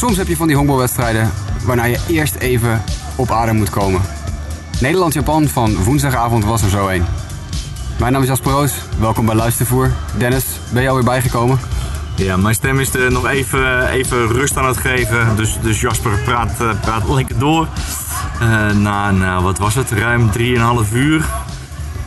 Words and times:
Soms 0.00 0.16
heb 0.16 0.28
je 0.28 0.36
van 0.36 0.46
die 0.46 0.56
honkbalwedstrijden 0.56 1.30
waarna 1.64 1.84
je 1.84 1.98
eerst 2.08 2.34
even 2.34 2.82
op 3.16 3.30
adem 3.30 3.56
moet 3.56 3.70
komen. 3.70 4.00
Nederland-Japan 4.80 5.48
van 5.48 5.84
woensdagavond 5.84 6.44
was 6.44 6.62
er 6.62 6.70
zo 6.70 6.88
een. 6.88 7.04
Mijn 7.98 8.12
naam 8.12 8.22
is 8.22 8.28
Jasper 8.28 8.52
Roos, 8.52 8.72
welkom 8.98 9.26
bij 9.26 9.34
Luistervoer. 9.34 9.90
Dennis, 10.18 10.44
ben 10.72 10.82
je 10.82 10.88
alweer 10.88 11.04
bijgekomen? 11.04 11.58
Ja, 12.16 12.36
mijn 12.36 12.54
stem 12.54 12.80
is 12.80 12.94
er 12.94 13.12
nog 13.12 13.26
even, 13.26 13.88
even 13.88 14.28
rust 14.28 14.56
aan 14.56 14.66
het 14.66 14.76
geven. 14.76 15.36
Dus, 15.36 15.58
dus 15.62 15.80
Jasper 15.80 16.18
praat, 16.24 16.60
uh, 16.60 16.80
praat 16.80 17.08
lekker 17.08 17.38
door. 17.38 17.68
Uh, 18.42 18.70
na, 18.70 19.10
na, 19.10 19.42
wat 19.42 19.58
was 19.58 19.74
het, 19.74 19.90
ruim 19.90 20.30
3,5 20.38 20.92
uur. 20.92 21.28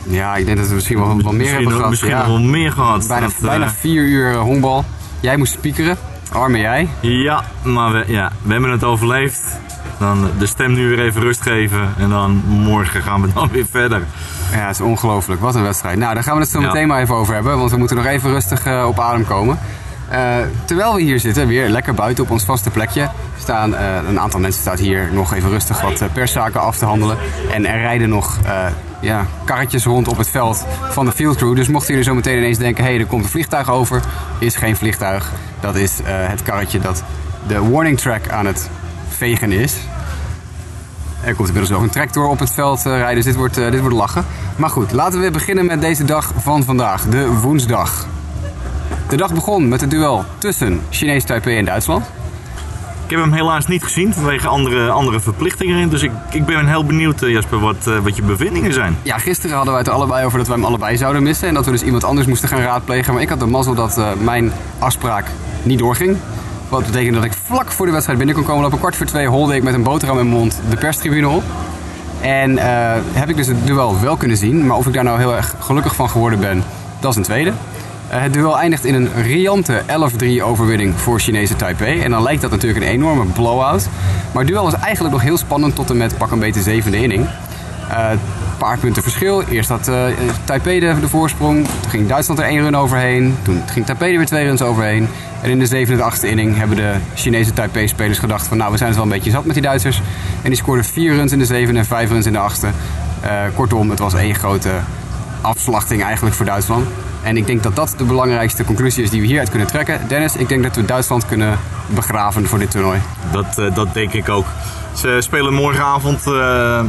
Ja, 0.02 0.36
ik 0.36 0.46
denk 0.46 0.58
dat 0.58 0.68
we 0.68 0.74
misschien 0.74 0.98
wel 0.98 1.06
wat 1.06 1.16
meer 1.16 1.34
misschien 1.34 1.54
hebben 1.54 1.72
gehad. 1.72 1.90
Misschien 1.90 2.10
ja. 2.10 2.26
wel 2.26 2.40
meer 2.40 2.72
gehad. 2.72 3.06
Bijna, 3.08 3.26
Dat, 3.26 3.34
bijna 3.40 3.70
vier 3.70 4.02
uur 4.02 4.36
honkbal. 4.36 4.84
Jij 5.20 5.36
moest 5.36 5.52
spiekeren, 5.52 5.98
arme 6.34 6.58
jij. 6.58 6.88
Ja, 7.00 7.44
maar 7.62 7.92
we, 7.92 8.04
ja, 8.06 8.30
we 8.42 8.52
hebben 8.52 8.70
het 8.70 8.84
overleefd. 8.84 9.58
Dan 9.98 10.30
de 10.38 10.46
stem 10.46 10.72
nu 10.72 10.88
weer 10.88 11.00
even 11.00 11.20
rust 11.22 11.42
geven. 11.42 11.94
En 11.98 12.08
dan 12.10 12.42
morgen 12.46 13.02
gaan 13.02 13.20
we 13.22 13.28
dan 13.34 13.48
weer 13.52 13.66
verder. 13.70 14.02
Ja, 14.52 14.58
het 14.66 14.70
is 14.74 14.80
ongelooflijk. 14.80 15.40
Wat 15.40 15.54
een 15.54 15.62
wedstrijd. 15.62 15.98
Nou, 15.98 16.14
daar 16.14 16.22
gaan 16.22 16.34
we 16.34 16.40
het 16.40 16.50
zo 16.50 16.60
Ja. 16.60 16.66
meteen 16.66 16.88
maar 16.88 17.00
even 17.00 17.14
over 17.14 17.34
hebben, 17.34 17.58
want 17.58 17.70
we 17.70 17.76
moeten 17.76 17.96
nog 17.96 18.06
even 18.06 18.30
rustig 18.30 18.66
eh, 18.66 18.84
op 18.88 19.00
adem 19.00 19.26
komen. 19.26 19.58
Eh, 20.08 20.36
terwijl 20.64 20.94
we 20.94 21.02
hier 21.02 21.20
zitten, 21.20 21.46
weer 21.46 21.68
lekker 21.68 21.94
buiten 21.94 22.24
op 22.24 22.30
ons 22.30 22.44
vaste 22.44 22.70
plekje, 22.70 23.10
staan 23.38 23.74
eh, 23.74 23.96
een 24.08 24.20
aantal 24.20 24.40
mensen 24.40 24.60
staat 24.60 24.78
hier 24.78 25.08
nog 25.12 25.34
even 25.34 25.50
rustig 25.50 25.80
wat 25.80 26.00
eh, 26.00 26.08
perszaken 26.12 26.60
af 26.60 26.76
te 26.78 26.84
handelen. 26.84 27.16
En 27.52 27.66
er 27.66 27.80
rijden 27.80 28.08
nog 28.08 28.38
ja, 29.00 29.26
karretjes 29.44 29.84
rond 29.84 30.08
op 30.08 30.18
het 30.18 30.28
veld 30.28 30.66
van 30.90 31.04
de 31.04 31.12
field 31.12 31.36
crew. 31.36 31.56
Dus 31.56 31.68
mochten 31.68 31.88
jullie 31.88 32.04
zo 32.04 32.14
meteen 32.14 32.38
ineens 32.38 32.58
denken, 32.58 32.84
hé, 32.84 32.90
hey, 32.90 33.00
er 33.00 33.06
komt 33.06 33.24
een 33.24 33.30
vliegtuig 33.30 33.70
over, 33.70 34.02
is 34.38 34.56
geen 34.56 34.76
vliegtuig. 34.76 35.32
Dat 35.60 35.76
is 35.76 35.92
het 36.04 36.42
karretje 36.42 36.80
dat 36.80 37.02
de 37.46 37.70
warning 37.70 37.98
track 37.98 38.28
aan 38.28 38.46
het 38.46 38.70
vegen 39.08 39.52
is. 39.52 39.76
Er 41.24 41.34
komt 41.34 41.48
inmiddels 41.48 41.76
ook 41.78 41.82
een 41.82 41.90
tractor 41.90 42.26
op 42.26 42.38
het 42.38 42.50
veld 42.50 42.82
rijden, 42.82 43.14
dus 43.14 43.24
dit 43.24 43.36
wordt, 43.36 43.54
dit 43.54 43.80
wordt 43.80 43.96
lachen. 43.96 44.24
Maar 44.56 44.70
goed, 44.70 44.92
laten 44.92 45.20
we 45.20 45.30
beginnen 45.30 45.66
met 45.66 45.80
deze 45.80 46.04
dag 46.04 46.32
van 46.36 46.64
vandaag, 46.64 47.08
de 47.08 47.26
woensdag. 47.26 48.06
De 49.14 49.20
dag 49.20 49.34
begon 49.34 49.68
met 49.68 49.80
het 49.80 49.90
duel 49.90 50.24
tussen 50.38 50.80
Chinees 50.90 51.24
Taipei 51.24 51.56
en 51.56 51.64
Duitsland. 51.64 52.06
Ik 53.04 53.10
heb 53.10 53.20
hem 53.20 53.32
helaas 53.32 53.66
niet 53.66 53.82
gezien 53.82 54.14
vanwege 54.14 54.48
andere, 54.48 54.90
andere 54.90 55.20
verplichtingen. 55.20 55.90
Dus 55.90 56.02
ik, 56.02 56.10
ik 56.30 56.44
ben 56.46 56.66
heel 56.66 56.84
benieuwd, 56.84 57.22
eh, 57.22 57.30
Jasper, 57.30 57.60
wat, 57.60 57.86
eh, 57.86 57.98
wat 57.98 58.16
je 58.16 58.22
bevindingen 58.22 58.72
zijn. 58.72 58.96
Ja, 59.02 59.18
gisteren 59.18 59.56
hadden 59.56 59.72
wij 59.72 59.82
het 59.82 59.90
er 59.90 59.96
allebei 59.96 60.24
over 60.24 60.38
dat 60.38 60.46
wij 60.46 60.56
hem 60.56 60.64
allebei 60.64 60.96
zouden 60.96 61.22
missen. 61.22 61.48
En 61.48 61.54
dat 61.54 61.64
we 61.64 61.70
dus 61.70 61.82
iemand 61.82 62.04
anders 62.04 62.26
moesten 62.26 62.48
gaan 62.48 62.60
raadplegen. 62.60 63.12
Maar 63.12 63.22
ik 63.22 63.28
had 63.28 63.38
de 63.38 63.46
mazzel 63.46 63.74
dat 63.74 63.98
eh, 63.98 64.12
mijn 64.12 64.52
afspraak 64.78 65.26
niet 65.62 65.78
doorging. 65.78 66.16
Wat 66.68 66.86
betekende 66.86 67.18
dat 67.18 67.24
ik 67.24 67.32
vlak 67.44 67.72
voor 67.72 67.86
de 67.86 67.92
wedstrijd 67.92 68.18
binnen 68.18 68.36
kon 68.36 68.44
komen. 68.44 68.66
Op 68.66 68.72
een 68.72 68.78
kwart 68.78 68.96
voor 68.96 69.06
twee 69.06 69.26
holde 69.26 69.54
ik 69.54 69.62
met 69.62 69.74
een 69.74 69.82
boterham 69.82 70.18
in 70.18 70.28
mijn 70.28 70.38
mond 70.38 70.60
de 70.70 70.76
perstribune 70.76 71.28
op. 71.28 71.42
En 72.20 72.58
heb 73.12 73.28
ik 73.28 73.36
dus 73.36 73.46
het 73.46 73.66
duel 73.66 74.00
wel 74.00 74.16
kunnen 74.16 74.36
zien. 74.36 74.66
Maar 74.66 74.76
of 74.76 74.86
ik 74.86 74.92
daar 74.92 75.04
nou 75.04 75.18
heel 75.18 75.36
erg 75.36 75.54
gelukkig 75.60 75.94
van 75.94 76.10
geworden 76.10 76.40
ben, 76.40 76.64
dat 77.00 77.10
is 77.10 77.16
een 77.16 77.22
tweede. 77.22 77.52
Eh, 78.08 78.20
het 78.20 78.32
duel 78.32 78.58
eindigt 78.58 78.84
in 78.84 78.94
een 78.94 79.22
riante 79.22 79.82
11-3 79.86 80.42
overwinning 80.42 80.94
voor 80.94 81.20
Chinese 81.20 81.56
Taipei. 81.56 82.00
En 82.00 82.10
dan 82.10 82.22
lijkt 82.22 82.42
dat 82.42 82.50
natuurlijk 82.50 82.84
een 82.84 82.90
enorme 82.90 83.24
blowout. 83.24 83.88
Maar 84.32 84.42
het 84.42 84.52
duel 84.52 84.64
was 84.64 84.74
eigenlijk 84.74 85.14
nog 85.14 85.22
heel 85.22 85.36
spannend 85.36 85.74
tot 85.74 85.90
en 85.90 85.96
met 85.96 86.18
pak 86.18 86.30
een 86.30 86.38
beetje 86.38 86.60
de 86.60 86.70
zevende 86.70 87.02
inning. 87.02 87.26
Een 87.88 88.18
paar 88.58 88.78
punten 88.78 89.02
verschil. 89.02 89.42
Eerst 89.42 89.68
had 89.68 89.88
eh, 89.88 90.04
Taipei 90.44 90.80
de, 90.80 91.08
voorsprong. 91.08 91.66
Toen 91.80 91.90
ging 91.90 92.08
Duitsland 92.08 92.40
er 92.40 92.46
één 92.46 92.62
run 92.62 92.76
overheen. 92.76 93.36
Toen 93.42 93.62
ging 93.66 93.86
Taipei 93.86 94.10
er 94.10 94.16
weer 94.16 94.26
twee 94.26 94.44
runs 94.44 94.62
overheen. 94.62 95.08
En 95.40 95.50
in 95.50 95.58
de 95.58 95.66
zevende 95.66 96.02
en 96.02 96.06
achtste 96.08 96.28
inning 96.28 96.56
hebben 96.56 96.76
de 96.76 96.94
Chinese 97.14 97.52
Taipei-spelers 97.52 98.18
gedacht 98.18 98.46
van... 98.46 98.56
nou, 98.56 98.70
we 98.70 98.76
zijn 98.76 98.88
het 98.88 98.98
wel 98.98 99.06
een 99.06 99.14
beetje 99.14 99.30
zat 99.30 99.44
met 99.44 99.54
die 99.54 99.62
Duitsers. 99.62 100.02
En 100.42 100.48
die 100.48 100.58
scoorden 100.58 100.84
vier 100.84 101.14
runs 101.14 101.32
in 101.32 101.38
de 101.38 101.44
zevende 101.44 101.80
en 101.80 101.86
vijf 101.86 102.10
runs 102.10 102.26
in 102.26 102.32
de 102.32 102.38
achtste. 102.38 102.68
Kortom, 103.54 103.90
het 103.90 103.98
was 103.98 104.14
één 104.14 104.34
grote 104.34 104.70
afslachting 105.40 106.02
eigenlijk 106.02 106.36
voor 106.36 106.46
Duitsland. 106.46 106.86
En 107.24 107.36
ik 107.36 107.46
denk 107.46 107.62
dat 107.62 107.76
dat 107.76 107.94
de 107.96 108.04
belangrijkste 108.04 108.64
conclusie 108.64 109.02
is 109.02 109.10
die 109.10 109.20
we 109.20 109.26
hieruit 109.26 109.50
kunnen 109.50 109.68
trekken. 109.68 110.08
Dennis, 110.08 110.36
ik 110.36 110.48
denk 110.48 110.62
dat 110.62 110.76
we 110.76 110.84
Duitsland 110.84 111.26
kunnen 111.26 111.58
begraven 111.86 112.46
voor 112.46 112.58
dit 112.58 112.70
toernooi. 112.70 113.00
Dat, 113.32 113.58
eh, 113.58 113.74
dat 113.74 113.94
denk 113.94 114.12
ik 114.12 114.28
ook. 114.28 114.46
Ze 114.94 115.16
spelen 115.20 115.54
morgenavond, 115.54 116.26
eh, 116.26 116.80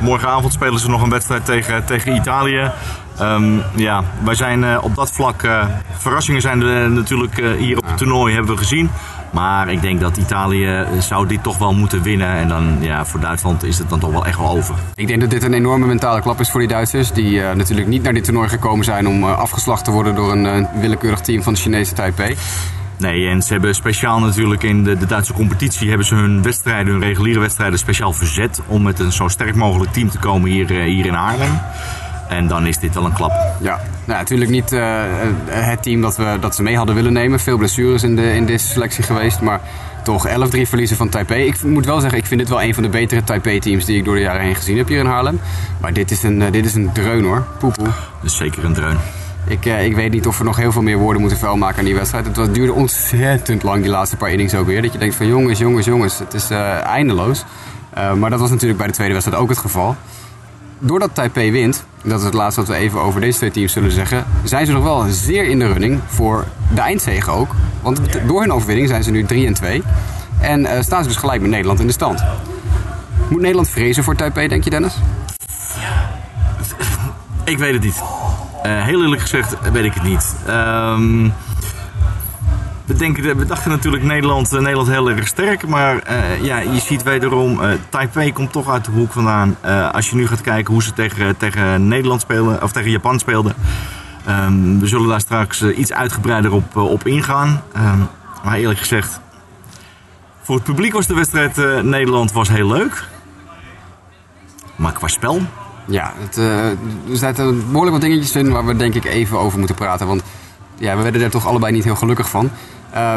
morgenavond 0.00 0.52
spelen 0.52 0.80
ze 0.80 0.88
nog 0.88 1.02
een 1.02 1.10
wedstrijd 1.10 1.44
tegen, 1.44 1.84
tegen 1.84 2.14
Italië. 2.14 2.70
Ehm, 3.18 3.58
ja, 3.74 4.04
wij 4.24 4.34
zijn 4.34 4.64
eh, 4.64 4.78
op 4.82 4.94
dat 4.94 5.12
vlak. 5.12 5.46
verrassingen 5.98 6.40
zijn 6.40 6.62
er 6.62 6.90
natuurlijk 6.90 7.42
hier 7.58 7.76
op 7.76 7.86
het 7.86 7.98
toernooi, 7.98 8.34
hebben 8.34 8.52
we 8.52 8.58
gezien. 8.58 8.90
Maar 9.32 9.72
ik 9.72 9.80
denk 9.80 10.00
dat 10.00 10.16
Italië 10.16 10.66
eh, 10.66 10.98
zou 10.98 11.26
dit 11.26 11.42
toch 11.42 11.58
wel 11.58 11.74
moeten 11.74 12.02
winnen. 12.02 12.28
En 12.28 12.48
dan 12.48 12.76
ja, 12.80 13.04
voor 13.04 13.20
Duitsland 13.20 13.64
is 13.64 13.78
het 13.78 13.88
dan 13.88 13.98
toch 13.98 14.10
wel 14.10 14.26
echt 14.26 14.38
wel 14.38 14.48
over. 14.48 14.74
Ik 14.94 15.06
denk 15.06 15.20
dat 15.20 15.30
dit 15.30 15.42
een 15.42 15.52
enorme 15.52 15.86
mentale 15.86 16.20
klap 16.20 16.40
is 16.40 16.50
voor 16.50 16.60
die 16.60 16.68
Duitsers. 16.68 17.12
Die 17.12 17.42
eh, 17.42 17.54
natuurlijk 17.54 17.88
niet 17.88 18.02
naar 18.02 18.12
dit 18.12 18.24
toernooi 18.24 18.48
gekomen 18.48 18.84
zijn 18.84 19.08
om 19.08 19.22
eh, 19.22 19.38
afgeslacht 19.38 19.84
te 19.84 19.90
worden 19.90 20.14
door 20.14 20.32
een 20.32 20.68
willekeurig 20.80 21.20
team 21.20 21.42
van 21.42 21.52
de 21.52 21.60
Chinese 21.60 21.92
Taipei. 21.92 22.36
Nee, 22.98 23.28
en 23.28 23.42
ze 23.42 23.52
hebben 23.52 23.74
speciaal 23.74 24.18
natuurlijk 24.20 24.62
in 24.62 24.84
de, 24.84 24.98
de 24.98 25.06
Duitse 25.06 25.32
competitie 25.32 25.88
hebben 25.88 26.06
ze 26.06 26.14
hun 26.14 26.42
wedstrijden, 26.42 26.92
hun 26.92 27.02
reguliere 27.02 27.40
wedstrijden 27.40 27.78
speciaal 27.78 28.12
verzet 28.12 28.60
om 28.66 28.82
met 28.82 28.98
een 28.98 29.12
zo 29.12 29.28
sterk 29.28 29.54
mogelijk 29.54 29.92
team 29.92 30.10
te 30.10 30.18
komen 30.18 30.50
hier, 30.50 30.70
hier 30.70 31.06
in 31.06 31.14
Haarlem. 31.14 31.60
En 32.28 32.48
dan 32.48 32.66
is 32.66 32.78
dit 32.78 32.94
wel 32.94 33.04
een 33.04 33.12
klap. 33.12 33.32
Ja, 33.60 33.80
nou, 34.04 34.18
natuurlijk 34.18 34.50
niet 34.50 34.72
eh, 34.72 35.02
het 35.46 35.82
team 35.82 36.00
dat, 36.00 36.16
we, 36.16 36.36
dat 36.40 36.54
ze 36.54 36.62
mee 36.62 36.76
hadden 36.76 36.94
willen 36.94 37.12
nemen. 37.12 37.40
Veel 37.40 37.56
blessures 37.56 38.02
in, 38.02 38.16
de, 38.16 38.34
in 38.34 38.46
deze 38.46 38.66
selectie 38.66 39.04
geweest. 39.04 39.40
Maar 39.40 39.60
toch 40.04 40.28
11-3 40.28 40.32
verliezen 40.62 40.96
van 40.96 41.08
Taipei. 41.08 41.46
Ik 41.46 41.62
moet 41.62 41.86
wel 41.86 42.00
zeggen, 42.00 42.18
ik 42.18 42.26
vind 42.26 42.40
dit 42.40 42.48
wel 42.48 42.62
een 42.62 42.74
van 42.74 42.82
de 42.82 42.88
betere 42.88 43.24
Taipei-teams 43.24 43.84
die 43.84 43.96
ik 43.96 44.04
door 44.04 44.14
de 44.14 44.20
jaren 44.20 44.42
heen 44.42 44.54
gezien 44.54 44.76
heb 44.76 44.88
hier 44.88 44.98
in 44.98 45.06
Haarlem. 45.06 45.40
Maar 45.80 45.92
dit 45.92 46.10
is 46.10 46.22
een, 46.22 46.42
eh, 46.42 46.52
dit 46.52 46.64
is 46.64 46.74
een 46.74 46.92
dreun 46.92 47.24
hoor. 47.24 47.46
Poepoe. 47.58 47.88
Dus 48.22 48.36
zeker 48.36 48.64
een 48.64 48.74
dreun. 48.74 48.98
Ik, 49.46 49.66
eh, 49.66 49.84
ik 49.84 49.94
weet 49.94 50.12
niet 50.12 50.26
of 50.26 50.38
we 50.38 50.44
nog 50.44 50.56
heel 50.56 50.72
veel 50.72 50.82
meer 50.82 50.98
woorden 50.98 51.20
moeten 51.20 51.38
vuil 51.38 51.56
maken 51.56 51.78
aan 51.78 51.84
die 51.84 51.94
wedstrijd. 51.94 52.26
Het 52.26 52.36
was, 52.36 52.50
duurde 52.52 52.72
ontzettend 52.72 53.62
lang, 53.62 53.82
die 53.82 53.90
laatste 53.90 54.16
paar 54.16 54.30
innings 54.30 54.54
ook 54.54 54.66
weer. 54.66 54.82
Dat 54.82 54.92
je 54.92 54.98
denkt 54.98 55.14
van 55.14 55.26
jongens, 55.26 55.58
jongens, 55.58 55.86
jongens, 55.86 56.18
het 56.18 56.34
is 56.34 56.50
eh, 56.50 56.84
eindeloos. 56.84 57.44
Eh, 57.90 58.14
maar 58.14 58.30
dat 58.30 58.40
was 58.40 58.50
natuurlijk 58.50 58.78
bij 58.78 58.86
de 58.86 58.92
tweede 58.92 59.12
wedstrijd 59.12 59.42
ook 59.42 59.48
het 59.48 59.58
geval. 59.58 59.96
Doordat 60.84 61.14
Taipei 61.14 61.52
wint, 61.52 61.84
dat 62.04 62.18
is 62.18 62.24
het 62.24 62.34
laatste 62.34 62.60
wat 62.60 62.70
we 62.70 62.76
even 62.76 63.00
over 63.00 63.20
deze 63.20 63.36
twee 63.36 63.50
teams 63.50 63.72
zullen 63.72 63.90
zeggen, 63.90 64.24
zijn 64.44 64.66
ze 64.66 64.72
nog 64.72 64.82
wel 64.82 65.04
zeer 65.08 65.44
in 65.44 65.58
de 65.58 65.72
running 65.72 66.00
voor 66.06 66.46
de 66.74 66.80
eindzege 66.80 67.30
ook. 67.30 67.54
Want 67.82 68.00
door 68.26 68.40
hun 68.40 68.52
overwinning 68.52 68.88
zijn 68.88 69.02
ze 69.02 69.10
nu 69.10 69.24
3 69.24 69.46
en 69.46 69.54
2. 69.54 69.82
En 70.40 70.66
eh, 70.66 70.82
staan 70.82 71.02
ze 71.02 71.08
dus 71.08 71.18
gelijk 71.18 71.40
met 71.40 71.50
Nederland 71.50 71.80
in 71.80 71.86
de 71.86 71.92
stand. 71.92 72.24
Moet 73.28 73.40
Nederland 73.40 73.68
vrezen 73.68 74.04
voor 74.04 74.16
Taipei, 74.16 74.48
denk 74.48 74.64
je 74.64 74.70
Dennis? 74.70 74.94
Ik 77.44 77.58
weet 77.58 77.72
het 77.72 77.82
niet. 77.82 78.02
Eh, 78.62 78.84
heel 78.84 79.02
eerlijk 79.02 79.20
gezegd 79.20 79.70
weet 79.72 79.84
ik 79.84 79.94
het 79.94 80.02
niet. 80.02 80.34
Ehm, 80.46 81.28
we, 82.92 82.98
denken, 82.98 83.36
we 83.36 83.46
dachten 83.46 83.70
natuurlijk 83.70 84.02
Nederland, 84.02 84.52
eh, 84.52 84.60
Nederland 84.60 84.88
heel 84.88 85.10
erg 85.10 85.26
sterk. 85.26 85.66
Maar 85.66 85.98
eh, 85.98 86.44
ja, 86.44 86.58
je 86.58 86.80
ziet 86.80 87.02
wederom, 87.02 87.62
eh, 87.62 87.70
Taipei 87.88 88.32
komt 88.32 88.52
toch 88.52 88.70
uit 88.70 88.84
de 88.84 88.90
hoek 88.90 89.12
vandaan. 89.12 89.56
Als 89.92 90.10
je 90.10 90.16
nu 90.16 90.26
gaat 90.26 90.40
kijken 90.40 90.72
hoe 90.72 90.82
ze 90.82 90.92
tegen, 90.92 91.36
tegen 91.36 91.88
Nederland 91.88 92.20
spelen, 92.20 92.62
of 92.62 92.72
tegen 92.72 92.90
Japan 92.90 93.18
speelden. 93.18 93.54
Ehm, 94.26 94.78
we 94.78 94.86
zullen 94.86 95.08
daar 95.08 95.20
straks 95.20 95.62
iets 95.62 95.92
uitgebreider 95.92 96.52
op, 96.52 96.76
op 96.76 97.06
ingaan. 97.06 97.62
Ehm, 97.72 97.98
maar 98.44 98.56
eerlijk 98.56 98.78
gezegd, 98.78 99.20
voor 100.42 100.54
het 100.54 100.64
publiek 100.64 100.92
was 100.92 101.06
de 101.06 101.14
wedstrijd 101.14 101.82
Nederland 101.84 102.32
was 102.32 102.48
heel 102.48 102.68
leuk. 102.68 103.04
Maar 104.76 104.92
qua 104.92 105.08
spel, 105.08 105.40
Ja, 105.86 106.12
het, 106.18 106.36
er 106.36 106.76
zitten 107.12 107.66
behoorlijk 107.66 107.92
wat 107.92 108.00
dingetjes 108.00 108.36
in 108.36 108.52
waar 108.52 108.66
we 108.66 108.76
denk 108.76 108.94
ik 108.94 109.04
even 109.04 109.38
over 109.38 109.58
moeten 109.58 109.76
praten. 109.76 110.06
Want 110.06 110.22
ja, 110.82 110.96
we 110.96 111.02
werden 111.02 111.22
er 111.22 111.30
toch 111.30 111.46
allebei 111.46 111.72
niet 111.72 111.84
heel 111.84 111.96
gelukkig 111.96 112.28
van. 112.28 112.50
Eh, 112.90 113.14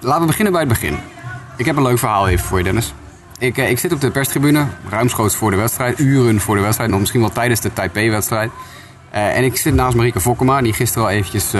laten 0.00 0.20
we 0.20 0.26
beginnen 0.26 0.52
bij 0.52 0.62
het 0.62 0.70
begin. 0.70 0.96
Ik 1.56 1.66
heb 1.66 1.76
een 1.76 1.82
leuk 1.82 1.98
verhaal 1.98 2.28
even 2.28 2.46
voor 2.46 2.58
je, 2.58 2.64
Dennis. 2.64 2.94
Ik, 3.38 3.58
eh, 3.58 3.70
ik 3.70 3.78
zit 3.78 3.92
op 3.92 4.00
de 4.00 4.10
perstribune, 4.10 4.66
ruimschoots 4.88 5.36
voor 5.36 5.50
de 5.50 5.56
wedstrijd, 5.56 5.98
uren 5.98 6.40
voor 6.40 6.56
de 6.56 6.62
wedstrijd, 6.62 6.90
nog 6.90 6.98
misschien 6.98 7.20
wel 7.20 7.32
tijdens 7.32 7.60
de 7.60 7.72
Taipei-wedstrijd. 7.72 8.50
Eh, 9.10 9.36
en 9.36 9.44
ik 9.44 9.56
zit 9.56 9.74
naast 9.74 9.96
Marieke 9.96 10.20
Fokkema, 10.20 10.62
die 10.62 10.72
gisteren 10.72 11.08
al 11.08 11.14
eventjes 11.14 11.52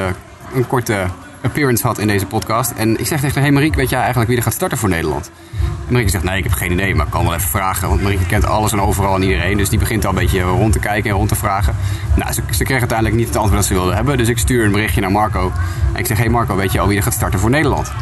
een 0.55 0.67
korte 0.67 1.07
appearance 1.47 1.87
had 1.87 1.99
in 1.99 2.07
deze 2.07 2.27
podcast. 2.27 2.71
En 2.71 2.99
ik 2.99 3.07
zeg 3.07 3.21
tegen 3.21 3.35
haar, 3.35 3.43
hey 3.43 3.53
Marieke, 3.53 3.77
weet 3.77 3.91
jij 3.91 3.99
eigenlijk 3.99 4.29
wie 4.29 4.39
er 4.39 4.45
gaat 4.45 4.53
starten 4.53 4.79
voor 4.79 4.89
Nederland? 4.89 5.31
En 5.61 5.93
Marieke 5.93 6.11
zegt, 6.11 6.25
nee, 6.25 6.39
ik 6.39 6.45
heb 6.45 6.53
geen 6.53 6.73
idee, 6.73 6.95
maar 6.95 7.07
ik 7.07 7.13
kan 7.13 7.25
wel 7.25 7.35
even 7.35 7.49
vragen. 7.49 7.89
Want 7.89 8.03
Marieke 8.03 8.27
kent 8.27 8.47
alles 8.47 8.73
en 8.73 8.81
overal 8.81 9.15
en 9.15 9.23
iedereen. 9.23 9.57
Dus 9.57 9.69
die 9.69 9.79
begint 9.79 10.05
al 10.05 10.11
een 10.11 10.19
beetje 10.19 10.41
rond 10.41 10.73
te 10.73 10.79
kijken 10.79 11.11
en 11.11 11.17
rond 11.17 11.29
te 11.29 11.35
vragen. 11.35 11.77
Nou, 12.17 12.33
ze, 12.33 12.43
ze 12.51 12.65
kreeg 12.65 12.79
uiteindelijk 12.79 13.19
niet 13.19 13.29
het 13.29 13.37
antwoord 13.37 13.61
dat 13.61 13.67
ze 13.69 13.75
wilde 13.75 13.95
hebben. 13.95 14.17
Dus 14.17 14.29
ik 14.29 14.39
stuur 14.39 14.65
een 14.65 14.73
berichtje 14.73 15.01
naar 15.01 15.13
Marco. 15.13 15.53
En 15.93 15.99
ik 15.99 16.07
zeg, 16.07 16.19
hey 16.19 16.29
Marco, 16.29 16.57
weet 16.57 16.73
je 16.73 16.81
al 16.81 16.89
wie 16.89 16.97
er 16.97 17.03
gaat 17.03 17.13
starten 17.13 17.41
voor 17.41 17.51
Nederland? 17.51 17.93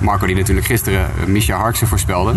Marco 0.00 0.26
die 0.26 0.36
natuurlijk 0.36 0.66
gisteren 0.66 1.10
uh, 1.20 1.26
Misha 1.26 1.56
Harksen 1.56 1.86
voorspelde. 1.86 2.34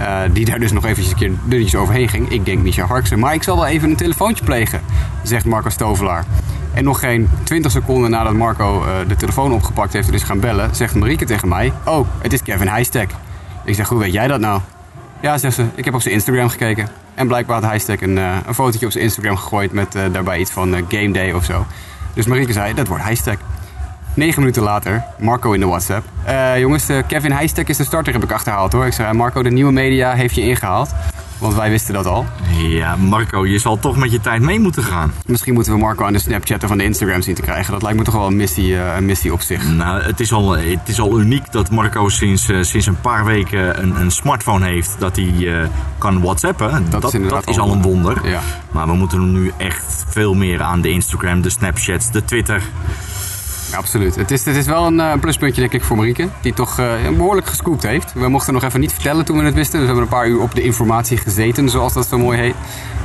Uh, 0.00 0.20
die 0.32 0.44
daar 0.44 0.58
dus 0.58 0.72
nog 0.72 0.84
eventjes 0.84 1.10
een 1.10 1.18
keer 1.18 1.32
dunnetjes 1.44 1.80
overheen 1.80 2.08
ging. 2.08 2.28
Ik 2.28 2.44
denk 2.44 2.62
Misha 2.62 2.86
Harksen. 2.86 3.18
Maar 3.18 3.34
ik 3.34 3.42
zal 3.42 3.56
wel 3.56 3.66
even 3.66 3.90
een 3.90 3.96
telefoontje 3.96 4.44
plegen, 4.44 4.80
zegt 5.22 5.44
Marco 5.44 5.68
Stovelaar. 5.68 6.24
En 6.78 6.84
nog 6.84 7.00
geen 7.00 7.28
20 7.42 7.70
seconden 7.70 8.10
nadat 8.10 8.32
Marco 8.32 8.84
uh, 8.84 9.08
de 9.08 9.16
telefoon 9.16 9.52
opgepakt 9.52 9.92
heeft 9.92 10.08
en 10.08 10.14
is 10.14 10.22
gaan 10.22 10.40
bellen, 10.40 10.74
zegt 10.74 10.94
Marieke 10.94 11.24
tegen 11.24 11.48
mij: 11.48 11.72
Oh, 11.84 12.06
het 12.18 12.32
is 12.32 12.42
Kevin 12.42 12.66
Heistek. 12.66 13.10
Ik 13.64 13.74
zeg, 13.74 13.88
hoe 13.88 13.98
weet 13.98 14.12
jij 14.12 14.26
dat 14.26 14.40
nou? 14.40 14.60
Ja, 15.20 15.38
zegt 15.38 15.54
ze, 15.54 15.64
ik 15.74 15.84
heb 15.84 15.94
op 15.94 16.00
zijn 16.00 16.14
Instagram 16.14 16.48
gekeken. 16.48 16.88
En 17.14 17.26
blijkbaar 17.26 17.60
had 17.60 17.70
Highstack 17.70 18.00
een, 18.00 18.18
eh, 18.18 18.36
een 18.46 18.54
fotootje 18.54 18.86
op 18.86 18.92
zijn 18.92 19.04
Instagram 19.04 19.36
gegooid 19.36 19.72
met 19.72 19.94
eh, 19.94 20.02
daarbij 20.12 20.38
iets 20.38 20.50
van 20.50 20.74
eh, 20.74 20.82
Game 20.88 21.10
Day 21.10 21.32
of 21.32 21.44
zo. 21.44 21.66
Dus 22.14 22.26
Marieke 22.26 22.52
zei, 22.52 22.74
dat 22.74 22.88
wordt 22.88 23.04
Highstack. 23.04 23.38
Negen 24.18 24.40
minuten 24.40 24.62
later, 24.62 25.04
Marco 25.18 25.52
in 25.52 25.60
de 25.60 25.66
WhatsApp. 25.66 26.06
Eh, 26.24 26.58
jongens, 26.58 26.88
eh, 26.88 26.98
Kevin 27.06 27.32
Highstack 27.32 27.68
is 27.68 27.76
de 27.76 27.84
starter, 27.84 28.12
heb 28.12 28.22
ik 28.22 28.32
achterhaald 28.32 28.72
hoor. 28.72 28.86
Ik 28.86 28.92
zei, 28.92 29.12
Marco, 29.12 29.42
de 29.42 29.50
nieuwe 29.50 29.72
media 29.72 30.12
heeft 30.12 30.34
je 30.34 30.40
ingehaald. 30.40 30.90
Want 31.38 31.54
wij 31.54 31.70
wisten 31.70 31.94
dat 31.94 32.06
al. 32.06 32.26
Ja, 32.56 32.96
Marco, 32.96 33.46
je 33.46 33.58
zal 33.58 33.78
toch 33.78 33.96
met 33.96 34.12
je 34.12 34.20
tijd 34.20 34.42
mee 34.42 34.60
moeten 34.60 34.82
gaan. 34.82 35.12
Misschien 35.26 35.54
moeten 35.54 35.72
we 35.72 35.78
Marco 35.78 36.04
aan 36.04 36.12
de 36.12 36.18
Snapchat 36.18 36.64
of 36.64 36.70
aan 36.70 36.78
de 36.78 36.84
Instagram 36.84 37.22
zien 37.22 37.34
te 37.34 37.42
krijgen. 37.42 37.72
Dat 37.72 37.82
lijkt 37.82 37.98
me 37.98 38.04
toch 38.04 38.14
wel 38.14 38.26
een 38.26 38.36
missie, 38.36 38.76
eh, 38.76 38.96
een 38.96 39.06
missie 39.06 39.32
op 39.32 39.40
zich. 39.40 39.68
Nou, 39.68 40.02
het 40.02 40.20
is 40.20 40.32
al, 40.32 40.56
het 40.56 40.88
is 40.88 41.00
al 41.00 41.20
uniek 41.20 41.52
dat 41.52 41.70
Marco 41.70 42.08
sinds, 42.08 42.48
eh, 42.48 42.62
sinds 42.62 42.86
een 42.86 43.00
paar 43.00 43.24
weken 43.24 43.82
een, 43.82 44.00
een 44.00 44.10
smartphone 44.10 44.66
heeft. 44.66 44.96
Dat 44.98 45.16
hij 45.16 45.60
eh, 45.60 45.68
kan 45.98 46.20
whatsappen. 46.20 46.90
Dat, 46.90 47.02
dat, 47.02 47.14
inderdaad 47.14 47.48
is 47.48 47.58
al 47.58 47.68
al 47.68 47.74
een 47.74 47.82
wonder. 47.82 48.28
Ja. 48.28 48.40
Maar 48.70 48.86
we 48.86 48.94
moeten 48.94 49.20
hem 49.20 49.32
nu 49.32 49.52
echt 49.56 50.04
veel 50.08 50.34
meer 50.34 50.62
aan 50.62 50.80
de 50.80 50.90
Instagram, 50.90 51.42
de 51.42 51.50
Snapchats, 51.50 52.10
de 52.10 52.24
Twitter. 52.24 52.62
Ja, 53.70 53.76
absoluut. 53.76 54.14
Het 54.14 54.30
is, 54.30 54.44
het 54.44 54.56
is 54.56 54.66
wel 54.66 54.86
een 54.86 55.00
eh, 55.00 55.12
pluspuntje, 55.20 55.60
denk 55.60 55.72
ik, 55.72 55.84
voor 55.84 55.96
Marieke. 55.96 56.28
Die 56.40 56.54
toch 56.54 56.78
eh, 56.78 56.86
behoorlijk 57.16 57.46
gescoopt 57.46 57.82
heeft. 57.82 58.12
We 58.12 58.28
mochten 58.28 58.52
nog 58.52 58.62
even 58.62 58.80
niet 58.80 58.92
vertellen 58.92 59.24
toen 59.24 59.38
we 59.38 59.44
het 59.44 59.54
wisten. 59.54 59.78
Dus 59.78 59.88
we 59.88 59.94
hebben 59.94 60.02
een 60.02 60.18
paar 60.18 60.28
uur 60.28 60.40
op 60.40 60.54
de 60.54 60.62
informatie 60.62 61.16
gezeten, 61.16 61.68
zoals 61.68 61.92
dat 61.92 62.06
zo 62.06 62.18
mooi 62.18 62.38
heet. 62.38 62.54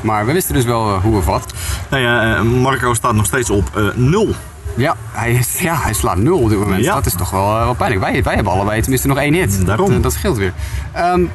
Maar 0.01 0.25
we 0.25 0.33
wisten 0.33 0.53
dus 0.53 0.65
wel 0.65 0.95
eh, 0.95 1.01
hoe 1.01 1.17
of 1.17 1.25
wat. 1.25 1.53
Nou 1.89 2.03
ja, 2.03 2.43
Marco 2.43 2.93
staat 2.93 3.13
nog 3.13 3.25
steeds 3.25 3.49
op 3.49 3.93
nul. 3.95 4.35
Ja 4.75 4.95
hij, 5.13 5.31
is, 5.31 5.59
ja, 5.67 5.75
hij 5.75 5.93
slaat 5.93 6.17
nul 6.17 6.39
op 6.39 6.49
dit 6.49 6.59
moment. 6.59 6.83
Ja. 6.83 6.93
Dat 6.93 7.05
is 7.05 7.13
toch 7.13 7.29
wel, 7.29 7.53
wel 7.53 7.73
pijnlijk. 7.73 8.01
Wij, 8.01 8.23
wij 8.23 8.35
hebben 8.35 8.53
allebei 8.53 8.81
tenminste 8.81 9.07
nog 9.07 9.17
één 9.17 9.33
hit. 9.33 9.65
Daarom. 9.65 9.89
Dat, 9.89 10.03
dat 10.03 10.13
scheelt 10.13 10.37
weer. 10.37 10.53
Ehm, 10.91 11.25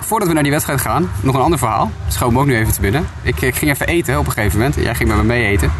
voordat 0.00 0.28
we 0.28 0.34
naar 0.34 0.42
die 0.42 0.52
wedstrijd 0.52 0.80
gaan, 0.80 1.10
nog 1.20 1.34
een 1.34 1.40
ander 1.40 1.58
verhaal. 1.58 1.90
Schoot 2.08 2.32
me 2.32 2.38
ook 2.38 2.46
nu 2.46 2.56
even 2.56 2.72
te 2.72 2.80
binnen. 2.80 3.06
Ik, 3.22 3.40
ik 3.40 3.56
ging 3.56 3.70
even 3.70 3.86
eten 3.86 4.18
op 4.18 4.26
een 4.26 4.32
gegeven 4.32 4.58
moment. 4.58 4.74
Jij 4.74 4.94
ging 4.94 5.08
met 5.08 5.18
me 5.18 5.24
mee 5.24 5.46
eten. 5.46 5.72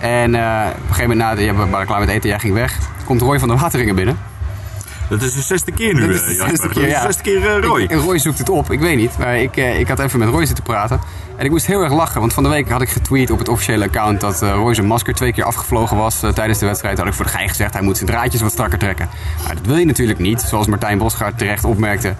En 0.00 0.34
eh, 0.34 0.66
op 0.68 0.74
een 0.76 0.94
gegeven 0.94 1.08
moment, 1.08 1.18
na, 1.18 1.34
de- 1.34 1.44
ja, 1.44 1.54
we 1.54 1.66
waren 1.70 1.86
klaar 1.86 2.00
met 2.00 2.08
eten, 2.08 2.28
jij 2.28 2.38
ging 2.38 2.54
weg. 2.54 2.78
Komt 3.04 3.20
Roy 3.20 3.38
van 3.38 3.48
der 3.48 3.56
Wateringen 3.58 3.94
binnen. 3.94 4.18
Dat 5.08 5.22
is 5.22 5.34
de 5.34 5.40
zesde 5.42 5.72
keer 5.72 5.94
nu, 5.94 6.00
Dat 6.00 6.10
is 6.10 6.20
eh, 6.20 6.26
de 6.26 6.34
Jasper. 6.34 6.50
zesde 6.56 6.68
keer, 6.68 6.82
Dat 6.82 6.84
is 6.84 6.90
ja. 6.92 7.00
de 7.00 7.06
zesde 7.06 7.22
keer 7.22 7.56
eh, 7.56 7.62
Roy. 7.64 7.80
Ik- 7.82 7.90
Roy 7.92 8.18
zoekt 8.18 8.38
het 8.38 8.48
op, 8.48 8.70
ik 8.70 8.80
weet 8.80 8.96
niet. 8.96 9.18
Maar 9.18 9.36
ik, 9.38 9.56
ik 9.56 9.88
had 9.88 9.98
even 9.98 10.18
met 10.18 10.28
Roy 10.28 10.46
zitten 10.46 10.64
praten. 10.64 11.00
En 11.36 11.44
ik 11.44 11.50
moest 11.50 11.66
heel 11.66 11.80
erg 11.82 11.92
lachen, 11.92 12.20
want 12.20 12.32
van 12.32 12.42
de 12.42 12.48
week 12.48 12.68
had 12.70 12.80
ik 12.82 12.88
getweet 12.88 13.30
op 13.30 13.38
het 13.38 13.48
officiële 13.48 13.84
account 13.84 14.20
dat 14.20 14.42
eh, 14.42 14.52
Roy 14.52 14.74
zijn 14.74 14.86
masker 14.86 15.14
twee 15.14 15.32
keer 15.32 15.44
afgevlogen 15.44 15.96
was 15.96 16.20
tijdens 16.34 16.58
de 16.58 16.66
wedstrijd. 16.66 16.98
Had 16.98 17.06
ik 17.06 17.12
voor 17.14 17.24
de 17.24 17.30
gein 17.30 17.48
gezegd, 17.48 17.72
hij 17.72 17.82
moet 17.82 17.96
zijn 17.96 18.10
draadjes 18.10 18.40
wat 18.42 18.52
strakker 18.52 18.78
trekken. 18.78 19.08
Maar 19.44 19.54
dat 19.54 19.66
wil 19.66 19.76
je 19.76 19.86
natuurlijk 19.86 20.18
niet, 20.18 20.40
zoals 20.40 20.66
Martijn 20.66 20.98
Bosgaard 20.98 21.38
terecht 21.38 21.64
opmerkte 21.64 22.14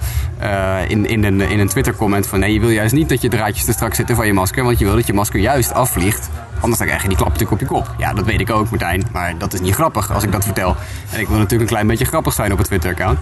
in, 0.88 1.06
in 1.06 1.24
een, 1.24 1.40
in 1.40 1.58
een 1.60 1.68
Twitter-comment 1.68 2.26
van 2.26 2.38
nee, 2.40 2.52
je 2.52 2.60
wil 2.60 2.70
juist 2.70 2.94
niet 2.94 3.08
dat 3.08 3.22
je 3.22 3.28
draadjes 3.28 3.64
te 3.64 3.72
strak 3.72 3.94
zitten 3.94 4.16
van 4.16 4.26
je 4.26 4.32
masker, 4.32 4.64
want 4.64 4.78
je 4.78 4.84
wil 4.84 4.94
dat 4.94 5.06
je 5.06 5.12
masker 5.12 5.40
juist 5.40 5.72
afvliegt. 5.72 6.30
Anders 6.60 6.78
dan 6.78 6.86
krijg 6.86 7.02
je 7.02 7.08
die 7.08 7.16
klap 7.16 7.28
natuurlijk 7.28 7.62
op 7.62 7.68
je 7.68 7.74
kop. 7.74 7.94
Ja, 7.98 8.12
dat 8.12 8.24
weet 8.24 8.40
ik 8.40 8.50
ook, 8.50 8.70
Martijn. 8.70 9.02
Maar 9.12 9.38
dat 9.38 9.52
is 9.52 9.60
niet 9.60 9.74
grappig 9.74 10.12
als 10.12 10.22
ik 10.22 10.32
dat 10.32 10.44
vertel. 10.44 10.76
En 11.10 11.20
ik 11.20 11.28
wil 11.28 11.36
natuurlijk 11.36 11.62
een 11.62 11.76
klein 11.76 11.86
beetje 11.86 12.04
grappig 12.04 12.32
zijn 12.32 12.52
op 12.52 12.58
het 12.58 12.66
Twitter-account. 12.66 13.18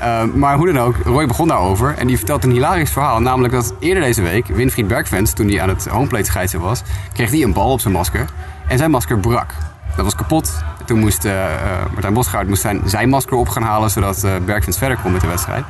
Uh, 0.00 0.22
maar 0.34 0.56
hoe 0.56 0.72
dan 0.72 0.78
ook, 0.78 0.96
Roy 1.04 1.26
begon 1.26 1.48
daarover 1.48 1.94
en 1.98 2.06
die 2.06 2.16
vertelt 2.16 2.44
een 2.44 2.50
hilarisch 2.50 2.90
verhaal. 2.90 3.20
Namelijk 3.20 3.54
dat 3.54 3.74
eerder 3.78 4.02
deze 4.02 4.22
week 4.22 4.46
Winfried 4.46 4.88
Bergfans, 4.88 5.32
toen 5.32 5.48
hij 5.48 5.62
aan 5.62 5.68
het 5.68 5.86
homeplate 5.86 6.24
scheidsen 6.24 6.60
was, 6.60 6.82
kreeg 7.12 7.30
hij 7.30 7.42
een 7.42 7.52
bal 7.52 7.72
op 7.72 7.80
zijn 7.80 7.94
masker. 7.94 8.24
En 8.68 8.78
zijn 8.78 8.90
masker 8.90 9.18
brak. 9.18 9.50
Dat 9.96 10.04
was 10.04 10.14
kapot. 10.14 10.62
Toen 10.84 10.98
moest 10.98 11.24
uh, 11.24 11.32
uh, 11.32 11.48
Martijn 11.92 12.14
Bosgaard 12.14 12.48
moest 12.48 12.62
zijn, 12.62 12.80
zijn 12.84 13.08
masker 13.08 13.36
op 13.36 13.48
gaan 13.48 13.62
halen, 13.62 13.90
zodat 13.90 14.24
uh, 14.24 14.32
Bergfans 14.44 14.78
verder 14.78 14.98
kon 15.02 15.12
met 15.12 15.20
de 15.20 15.26
wedstrijd. 15.26 15.64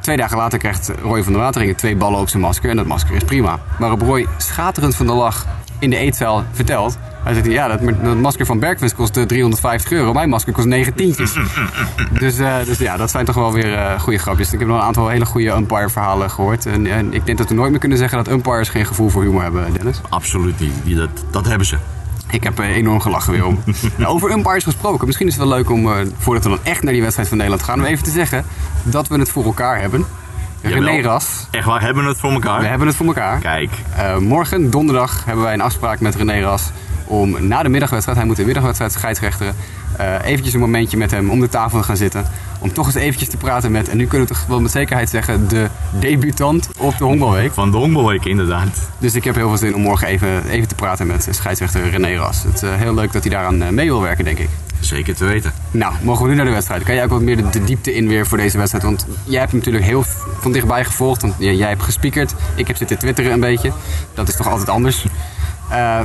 Twee 0.00 0.16
dagen 0.16 0.36
later 0.36 0.58
krijgt 0.58 0.92
Roy 1.02 1.22
van 1.22 1.32
der 1.32 1.42
Wateringen 1.42 1.76
twee 1.76 1.96
ballen 1.96 2.20
op 2.20 2.28
zijn 2.28 2.42
masker 2.42 2.70
en 2.70 2.76
dat 2.76 2.86
masker 2.86 3.14
is 3.14 3.24
prima. 3.24 3.58
Waarop 3.78 4.00
Roy 4.00 4.26
schaterend 4.36 4.96
van 4.96 5.06
de 5.06 5.12
lach 5.12 5.46
in 5.78 5.90
de 5.90 5.96
eetzaal 5.96 6.44
vertelt 6.52 6.98
hij 7.24 7.34
zegt, 7.34 7.46
ja, 7.46 7.68
dat, 7.68 7.80
dat 8.02 8.16
masker 8.16 8.46
van 8.46 8.58
Bergfans 8.58 8.94
kost 8.94 9.12
350 9.12 9.92
euro. 9.92 10.12
Mijn 10.12 10.28
masker 10.28 10.52
kost 10.52 10.66
9 10.66 10.94
tientjes. 10.94 11.32
dus, 12.20 12.38
uh, 12.38 12.56
dus 12.64 12.78
ja, 12.78 12.96
dat 12.96 13.10
zijn 13.10 13.24
toch 13.24 13.34
wel 13.34 13.52
weer 13.52 13.72
uh, 13.72 14.00
goede 14.00 14.18
grapjes. 14.18 14.52
Ik 14.52 14.58
heb 14.58 14.68
nog 14.68 14.76
een 14.76 14.84
aantal 14.84 15.08
hele 15.08 15.26
goede 15.26 15.50
umpire 15.50 15.88
verhalen 15.88 16.30
gehoord. 16.30 16.66
En, 16.66 16.86
en, 16.86 17.14
ik 17.14 17.26
denk 17.26 17.38
dat 17.38 17.48
we 17.48 17.54
nooit 17.54 17.70
meer 17.70 17.80
kunnen 17.80 17.98
zeggen 17.98 18.18
dat 18.18 18.28
umpires 18.28 18.68
geen 18.68 18.86
gevoel 18.86 19.08
voor 19.08 19.22
humor 19.22 19.42
hebben, 19.42 19.72
Dennis. 19.72 20.00
Absoluut 20.08 20.60
niet. 20.60 20.96
Dat, 20.96 21.08
dat 21.30 21.46
hebben 21.46 21.66
ze. 21.66 21.76
Ik 22.30 22.44
heb 22.44 22.60
uh, 22.60 22.76
enorm 22.76 23.00
gelachen 23.00 23.32
weer 23.32 23.46
om. 23.46 23.58
nou, 23.96 24.14
over 24.14 24.30
umpires 24.30 24.64
gesproken. 24.64 25.06
Misschien 25.06 25.26
is 25.26 25.34
het 25.34 25.48
wel 25.48 25.56
leuk 25.56 25.70
om, 25.70 25.88
voordat 26.18 26.44
we 26.44 26.48
dan 26.48 26.58
echt 26.62 26.82
naar 26.82 26.92
die 26.92 27.02
wedstrijd 27.02 27.28
van 27.28 27.38
Nederland 27.38 27.66
gaan... 27.66 27.78
om 27.78 27.84
even 27.84 28.04
te 28.04 28.10
zeggen 28.10 28.44
dat 28.82 29.08
we 29.08 29.18
het 29.18 29.30
voor 29.30 29.44
elkaar 29.44 29.80
hebben. 29.80 30.04
René 30.64 31.02
Ras. 31.02 31.46
Echt 31.50 31.66
waar, 31.66 31.80
hebben 31.80 32.02
we 32.02 32.08
het 32.08 32.18
voor 32.18 32.32
elkaar? 32.32 32.60
We 32.60 32.66
hebben 32.66 32.86
het 32.86 32.96
voor 32.96 33.06
elkaar. 33.06 33.38
Kijk. 33.38 33.70
Uh, 33.96 34.16
morgen, 34.16 34.70
donderdag, 34.70 35.24
hebben 35.24 35.44
wij 35.44 35.52
een 35.52 35.60
afspraak 35.60 36.00
met 36.00 36.14
René 36.14 36.40
Ras 36.40 36.70
om 37.06 37.46
na 37.46 37.62
de 37.62 37.68
middagwedstrijd, 37.68 38.18
hij 38.18 38.26
moet 38.26 38.36
de 38.36 38.44
middagwedstrijd 38.44 38.92
scheidsrechteren, 38.92 39.54
uh, 40.00 40.24
eventjes 40.24 40.54
een 40.54 40.60
momentje 40.60 40.96
met 40.96 41.10
hem 41.10 41.30
om 41.30 41.40
de 41.40 41.48
tafel 41.48 41.78
te 41.78 41.84
gaan 41.84 41.96
zitten. 41.96 42.24
Om 42.58 42.72
toch 42.72 42.86
eens 42.86 42.94
eventjes 42.94 43.28
te 43.28 43.36
praten 43.36 43.72
met, 43.72 43.88
en 43.88 43.96
nu 43.96 44.06
kunnen 44.06 44.26
we 44.26 44.34
toch 44.34 44.46
wel 44.46 44.60
met 44.60 44.70
zekerheid 44.70 45.10
zeggen, 45.10 45.48
de 45.48 45.68
debutant 46.00 46.70
op 46.78 46.98
de 46.98 47.04
honkbalweek. 47.04 47.52
Van 47.52 47.70
de 47.70 47.76
honkbalweek, 47.76 48.24
inderdaad. 48.24 48.90
Dus 48.98 49.14
ik 49.14 49.24
heb 49.24 49.34
heel 49.34 49.48
veel 49.48 49.56
zin 49.56 49.74
om 49.74 49.80
morgen 49.80 50.06
even, 50.06 50.48
even 50.48 50.68
te 50.68 50.74
praten 50.74 51.06
met 51.06 51.28
scheidsrechter 51.30 51.90
René 51.90 52.16
Ras. 52.16 52.42
Het 52.42 52.54
is 52.54 52.62
uh, 52.62 52.74
heel 52.74 52.94
leuk 52.94 53.12
dat 53.12 53.22
hij 53.22 53.32
daaraan 53.32 53.74
mee 53.74 53.86
wil 53.86 54.00
werken, 54.00 54.24
denk 54.24 54.38
ik. 54.38 54.48
Zeker 54.84 55.14
te 55.14 55.24
weten. 55.24 55.52
Nou, 55.70 55.94
mogen 56.02 56.22
we 56.22 56.30
nu 56.30 56.36
naar 56.36 56.44
de 56.44 56.50
wedstrijd. 56.50 56.82
Kan 56.82 56.94
jij 56.94 57.04
ook 57.04 57.10
wat 57.10 57.20
meer 57.20 57.36
de, 57.36 57.48
de, 57.50 57.64
diepte 57.64 57.94
in 57.94 58.08
weer 58.08 58.26
voor 58.26 58.38
deze 58.38 58.56
wedstrijd? 58.58 58.84
Want 58.84 59.06
jij 59.24 59.38
hebt 59.38 59.50
hem 59.50 59.60
natuurlijk 59.60 59.84
heel 59.84 60.04
van 60.40 60.52
dichtbij 60.52 60.84
gevolgd. 60.84 61.22
Want 61.22 61.34
jij, 61.38 61.54
jij 61.54 61.68
hebt 61.68 61.82
gespiekerd. 61.82 62.34
Ik 62.54 62.66
heb 62.66 62.76
zitten 62.76 62.98
twitteren 62.98 63.32
een 63.32 63.40
beetje. 63.40 63.72
Dat 64.14 64.28
is 64.28 64.36
toch 64.36 64.48
altijd 64.48 64.68
anders. 64.68 65.06
Uh, 65.70 66.00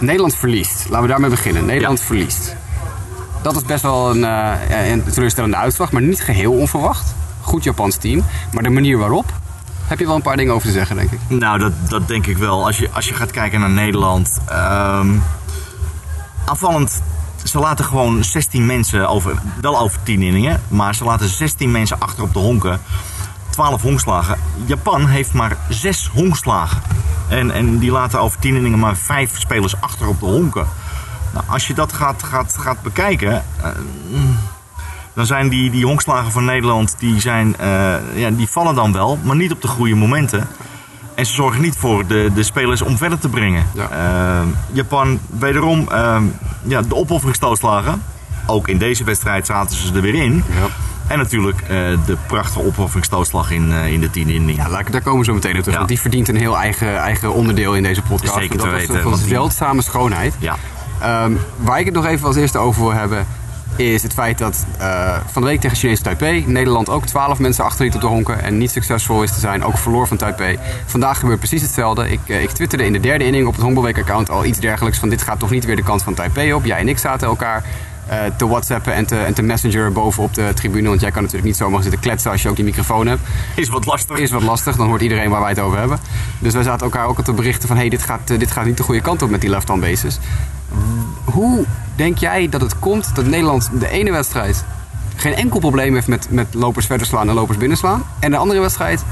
Nederland 0.00 0.34
verliest. 0.36 0.84
Laten 0.88 1.02
we 1.02 1.08
daarmee 1.08 1.30
beginnen. 1.30 1.66
Nederland 1.66 1.98
ja. 1.98 2.04
verliest. 2.04 2.56
Dat 3.42 3.56
is 3.56 3.62
best 3.62 3.82
wel 3.82 4.10
een, 4.10 4.22
uh, 4.22 4.90
een 4.90 5.02
teleurstellende 5.04 5.56
uitslag, 5.56 5.92
maar 5.92 6.02
niet 6.02 6.22
geheel 6.22 6.52
onverwacht. 6.52 7.14
Goed 7.40 7.64
Japans 7.64 7.96
team. 7.96 8.24
Maar 8.52 8.62
de 8.62 8.70
manier 8.70 8.98
waarop, 8.98 9.32
heb 9.86 9.98
je 9.98 10.06
wel 10.06 10.14
een 10.14 10.22
paar 10.22 10.36
dingen 10.36 10.54
over 10.54 10.66
te 10.66 10.72
zeggen, 10.72 10.96
denk 10.96 11.10
ik. 11.10 11.18
Nou, 11.28 11.58
dat, 11.58 11.72
dat 11.88 12.08
denk 12.08 12.26
ik 12.26 12.36
wel. 12.36 12.66
Als 12.66 12.78
je, 12.78 12.88
als 12.92 13.08
je 13.08 13.14
gaat 13.14 13.30
kijken 13.30 13.60
naar 13.60 13.70
Nederland. 13.70 14.40
Um, 14.50 15.22
aanvallend 16.44 17.02
ze 17.44 17.58
laten 17.58 17.84
gewoon 17.84 18.24
16 18.24 18.66
mensen 18.66 19.08
over, 19.08 19.38
wel 19.60 19.78
over 19.78 20.02
10 20.02 20.22
inningen, 20.22 20.62
maar 20.68 20.94
ze 20.94 21.04
laten 21.04 21.28
16 21.28 21.70
mensen 21.70 22.00
achter 22.00 22.22
op 22.22 22.32
de 22.32 22.38
honken. 22.38 22.80
12 23.50 23.82
honkslagen. 23.82 24.38
Japan 24.64 25.06
heeft 25.06 25.32
maar 25.32 25.56
6 25.68 26.10
honkslagen. 26.12 26.82
En, 27.28 27.50
en 27.50 27.78
die 27.78 27.90
laten 27.90 28.20
over 28.20 28.38
10 28.38 28.54
inningen 28.54 28.78
maar 28.78 28.96
5 28.96 29.40
spelers 29.40 29.80
achter 29.80 30.08
op 30.08 30.20
de 30.20 30.26
honken. 30.26 30.66
Nou, 31.32 31.44
als 31.48 31.66
je 31.66 31.74
dat 31.74 31.92
gaat, 31.92 32.22
gaat, 32.22 32.56
gaat 32.58 32.82
bekijken, 32.82 33.44
uh, 33.60 33.68
dan 35.14 35.26
zijn 35.26 35.48
die, 35.48 35.70
die 35.70 35.86
honkslagen 35.86 36.32
van 36.32 36.44
Nederland, 36.44 36.94
die, 36.98 37.20
zijn, 37.20 37.56
uh, 37.60 37.94
ja, 38.14 38.30
die 38.30 38.48
vallen 38.48 38.74
dan 38.74 38.92
wel, 38.92 39.18
maar 39.22 39.36
niet 39.36 39.52
op 39.52 39.62
de 39.62 39.68
goede 39.68 39.94
momenten. 39.94 40.48
En 41.22 41.28
ze 41.28 41.34
zorgen 41.34 41.62
niet 41.62 41.76
voor 41.76 42.06
de, 42.06 42.30
de 42.34 42.42
spelers 42.42 42.82
om 42.82 42.96
verder 42.96 43.18
te 43.18 43.28
brengen. 43.28 43.66
Ja. 43.74 43.88
Uh, 43.90 44.48
Japan, 44.72 45.18
wederom, 45.38 45.88
uh, 45.92 46.16
ja, 46.62 46.82
de 46.82 46.94
opofferingsstootslagen. 46.94 48.02
Ook 48.46 48.68
in 48.68 48.78
deze 48.78 49.04
wedstrijd 49.04 49.46
zaten 49.46 49.76
ze 49.76 49.94
er 49.94 50.00
weer 50.00 50.14
in. 50.14 50.34
Ja. 50.34 50.66
En 51.06 51.18
natuurlijk 51.18 51.60
uh, 51.62 51.68
de 52.06 52.16
prachtige 52.26 52.64
opofferingsstootslag 52.64 53.50
in, 53.50 53.68
uh, 53.70 53.92
in 53.92 54.00
de 54.00 54.10
tiende 54.10 54.34
inning. 54.34 54.58
Ja, 54.58 54.82
daar 54.90 55.02
komen 55.02 55.18
we 55.18 55.24
zo 55.24 55.34
meteen 55.34 55.56
op 55.56 55.58
terug. 55.58 55.72
Ja. 55.72 55.76
Want 55.76 55.88
die 55.88 56.00
verdient 56.00 56.28
een 56.28 56.36
heel 56.36 56.58
eigen, 56.58 56.98
eigen 56.98 57.32
onderdeel 57.32 57.74
in 57.74 57.82
deze 57.82 58.02
podcast. 58.02 58.34
Zeker 58.34 58.58
te 58.58 58.64
dat 58.64 58.72
weten. 58.72 59.02
van 59.02 59.16
zeldzame 59.16 59.82
schoonheid. 59.82 60.34
Ja. 60.38 60.56
Um, 61.24 61.38
waar 61.56 61.78
ik 61.78 61.84
het 61.84 61.94
nog 61.94 62.06
even 62.06 62.26
als 62.26 62.36
eerste 62.36 62.58
over 62.58 62.82
wil 62.82 62.92
hebben 62.92 63.26
is 63.76 64.02
het 64.02 64.12
feit 64.12 64.38
dat 64.38 64.66
uh, 64.80 65.16
van 65.26 65.42
de 65.42 65.48
week 65.48 65.60
tegen 65.60 65.76
Chinese 65.76 66.02
Taipei 66.02 66.44
Nederland 66.46 66.88
ook 66.88 67.06
12 67.06 67.38
mensen 67.38 67.64
achterliet 67.64 67.94
op 67.94 68.00
de 68.00 68.06
honken 68.06 68.42
en 68.42 68.58
niet 68.58 68.70
succesvol 68.70 69.22
is 69.22 69.32
te 69.32 69.40
zijn, 69.40 69.64
ook 69.64 69.78
verloor 69.78 70.06
van 70.06 70.16
Taipei. 70.16 70.58
Vandaag 70.86 71.18
gebeurt 71.18 71.38
precies 71.38 71.62
hetzelfde. 71.62 72.10
Ik, 72.10 72.20
uh, 72.26 72.42
ik 72.42 72.50
twitterde 72.50 72.84
in 72.84 72.92
de 72.92 73.00
derde 73.00 73.24
inning 73.24 73.46
op 73.46 73.52
het 73.52 73.62
Honkbalweek-account 73.62 74.30
al 74.30 74.44
iets 74.44 74.58
dergelijks 74.58 74.98
van 74.98 75.08
dit 75.08 75.22
gaat 75.22 75.38
toch 75.38 75.50
niet 75.50 75.64
weer 75.64 75.76
de 75.76 75.82
kant 75.82 76.02
van 76.02 76.14
Taipei 76.14 76.52
op. 76.52 76.64
Jij 76.64 76.78
en 76.78 76.88
ik 76.88 76.98
zaten 76.98 77.28
elkaar 77.28 77.64
uh, 78.10 78.18
te 78.36 78.48
whatsappen 78.48 78.94
en 78.94 79.06
te, 79.06 79.18
en 79.18 79.34
te 79.34 79.42
messenger 79.42 79.92
bovenop 79.92 80.34
de 80.34 80.50
tribune, 80.54 80.88
want 80.88 81.00
jij 81.00 81.10
kan 81.10 81.22
natuurlijk 81.22 81.48
niet 81.48 81.56
zomaar 81.56 81.82
zitten 81.82 82.00
kletsen 82.00 82.30
als 82.30 82.42
je 82.42 82.48
ook 82.48 82.56
die 82.56 82.64
microfoon 82.64 83.06
hebt. 83.06 83.20
Is 83.54 83.68
wat 83.68 83.86
lastig. 83.86 84.18
Is 84.18 84.30
wat 84.30 84.42
lastig, 84.42 84.76
dan 84.76 84.86
hoort 84.86 85.00
iedereen 85.00 85.30
waar 85.30 85.40
wij 85.40 85.50
het 85.50 85.60
over 85.60 85.78
hebben. 85.78 85.98
Dus 86.38 86.52
wij 86.52 86.62
zaten 86.62 86.84
elkaar 86.84 87.06
ook 87.06 87.16
al 87.16 87.22
te 87.22 87.32
berichten 87.32 87.68
van 87.68 87.76
hey, 87.76 87.88
dit, 87.88 88.02
gaat, 88.02 88.26
dit 88.26 88.50
gaat 88.50 88.64
niet 88.64 88.76
de 88.76 88.82
goede 88.82 89.00
kant 89.00 89.22
op 89.22 89.30
met 89.30 89.40
die 89.40 89.50
left-hand 89.50 89.80
bases. 89.80 90.18
Hoe 91.24 91.64
denk 91.96 92.18
jij 92.18 92.48
dat 92.48 92.60
het 92.60 92.78
komt 92.78 93.14
dat 93.14 93.24
Nederland 93.24 93.70
de 93.78 93.88
ene 93.88 94.10
wedstrijd 94.10 94.64
geen 95.16 95.34
enkel 95.34 95.58
probleem 95.58 95.94
heeft 95.94 96.06
met, 96.06 96.30
met 96.30 96.54
lopers 96.54 96.86
verder 96.86 97.06
slaan 97.06 97.28
en 97.28 97.34
lopers 97.34 97.58
binnenslaan. 97.58 98.04
En 98.18 98.30
de 98.30 98.36
andere 98.36 98.60
wedstrijd 98.60 99.04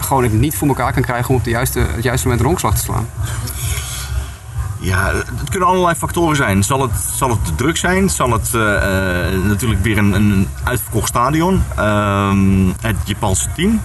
gewoon 0.00 0.22
het 0.22 0.32
niet 0.32 0.56
voor 0.56 0.68
elkaar 0.68 0.92
kan 0.92 1.02
krijgen 1.02 1.30
om 1.30 1.36
op 1.36 1.44
de 1.44 1.50
juiste, 1.50 1.78
het 1.78 2.02
juiste 2.02 2.26
moment 2.26 2.42
een 2.42 2.50
honkslag 2.50 2.74
te 2.74 2.82
slaan? 2.82 3.06
Ja, 4.80 5.12
het 5.14 5.50
kunnen 5.50 5.68
allerlei 5.68 5.94
factoren 5.94 6.36
zijn. 6.36 6.64
Zal 6.64 6.82
het, 6.82 6.90
zal 7.14 7.30
het 7.30 7.46
de 7.46 7.54
druk 7.54 7.76
zijn? 7.76 8.10
Zal 8.10 8.30
het 8.30 8.52
uh, 8.54 8.62
uh, 8.62 9.44
natuurlijk 9.44 9.82
weer 9.82 9.98
een, 9.98 10.12
een 10.12 10.48
uitverkocht 10.64 11.08
stadion? 11.08 11.62
Ehm, 11.76 12.68
het 12.80 12.96
Japanse 13.04 13.48
team? 13.54 13.80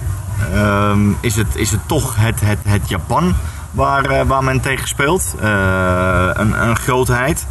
Ehm, 0.52 1.10
is, 1.20 1.36
het, 1.36 1.56
is 1.56 1.70
het 1.70 1.80
toch 1.86 2.16
het, 2.16 2.40
het, 2.40 2.58
het 2.62 2.88
Japan 2.88 3.34
waar, 3.70 4.10
uh, 4.10 4.20
waar 4.22 4.44
men 4.44 4.60
tegen 4.60 4.88
speelt? 4.88 5.34
een, 5.40 6.68
een 6.68 6.76
grootheid? 6.76 7.46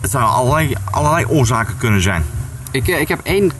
Het 0.00 0.10
zouden 0.10 0.34
allerlei, 0.34 0.74
allerlei 0.90 1.26
oorzaken 1.26 1.76
kunnen 1.78 2.02
zijn. 2.02 2.24
Ik, 2.70 2.86
ik 2.86 3.08
heb 3.08 3.20
één 3.22 3.52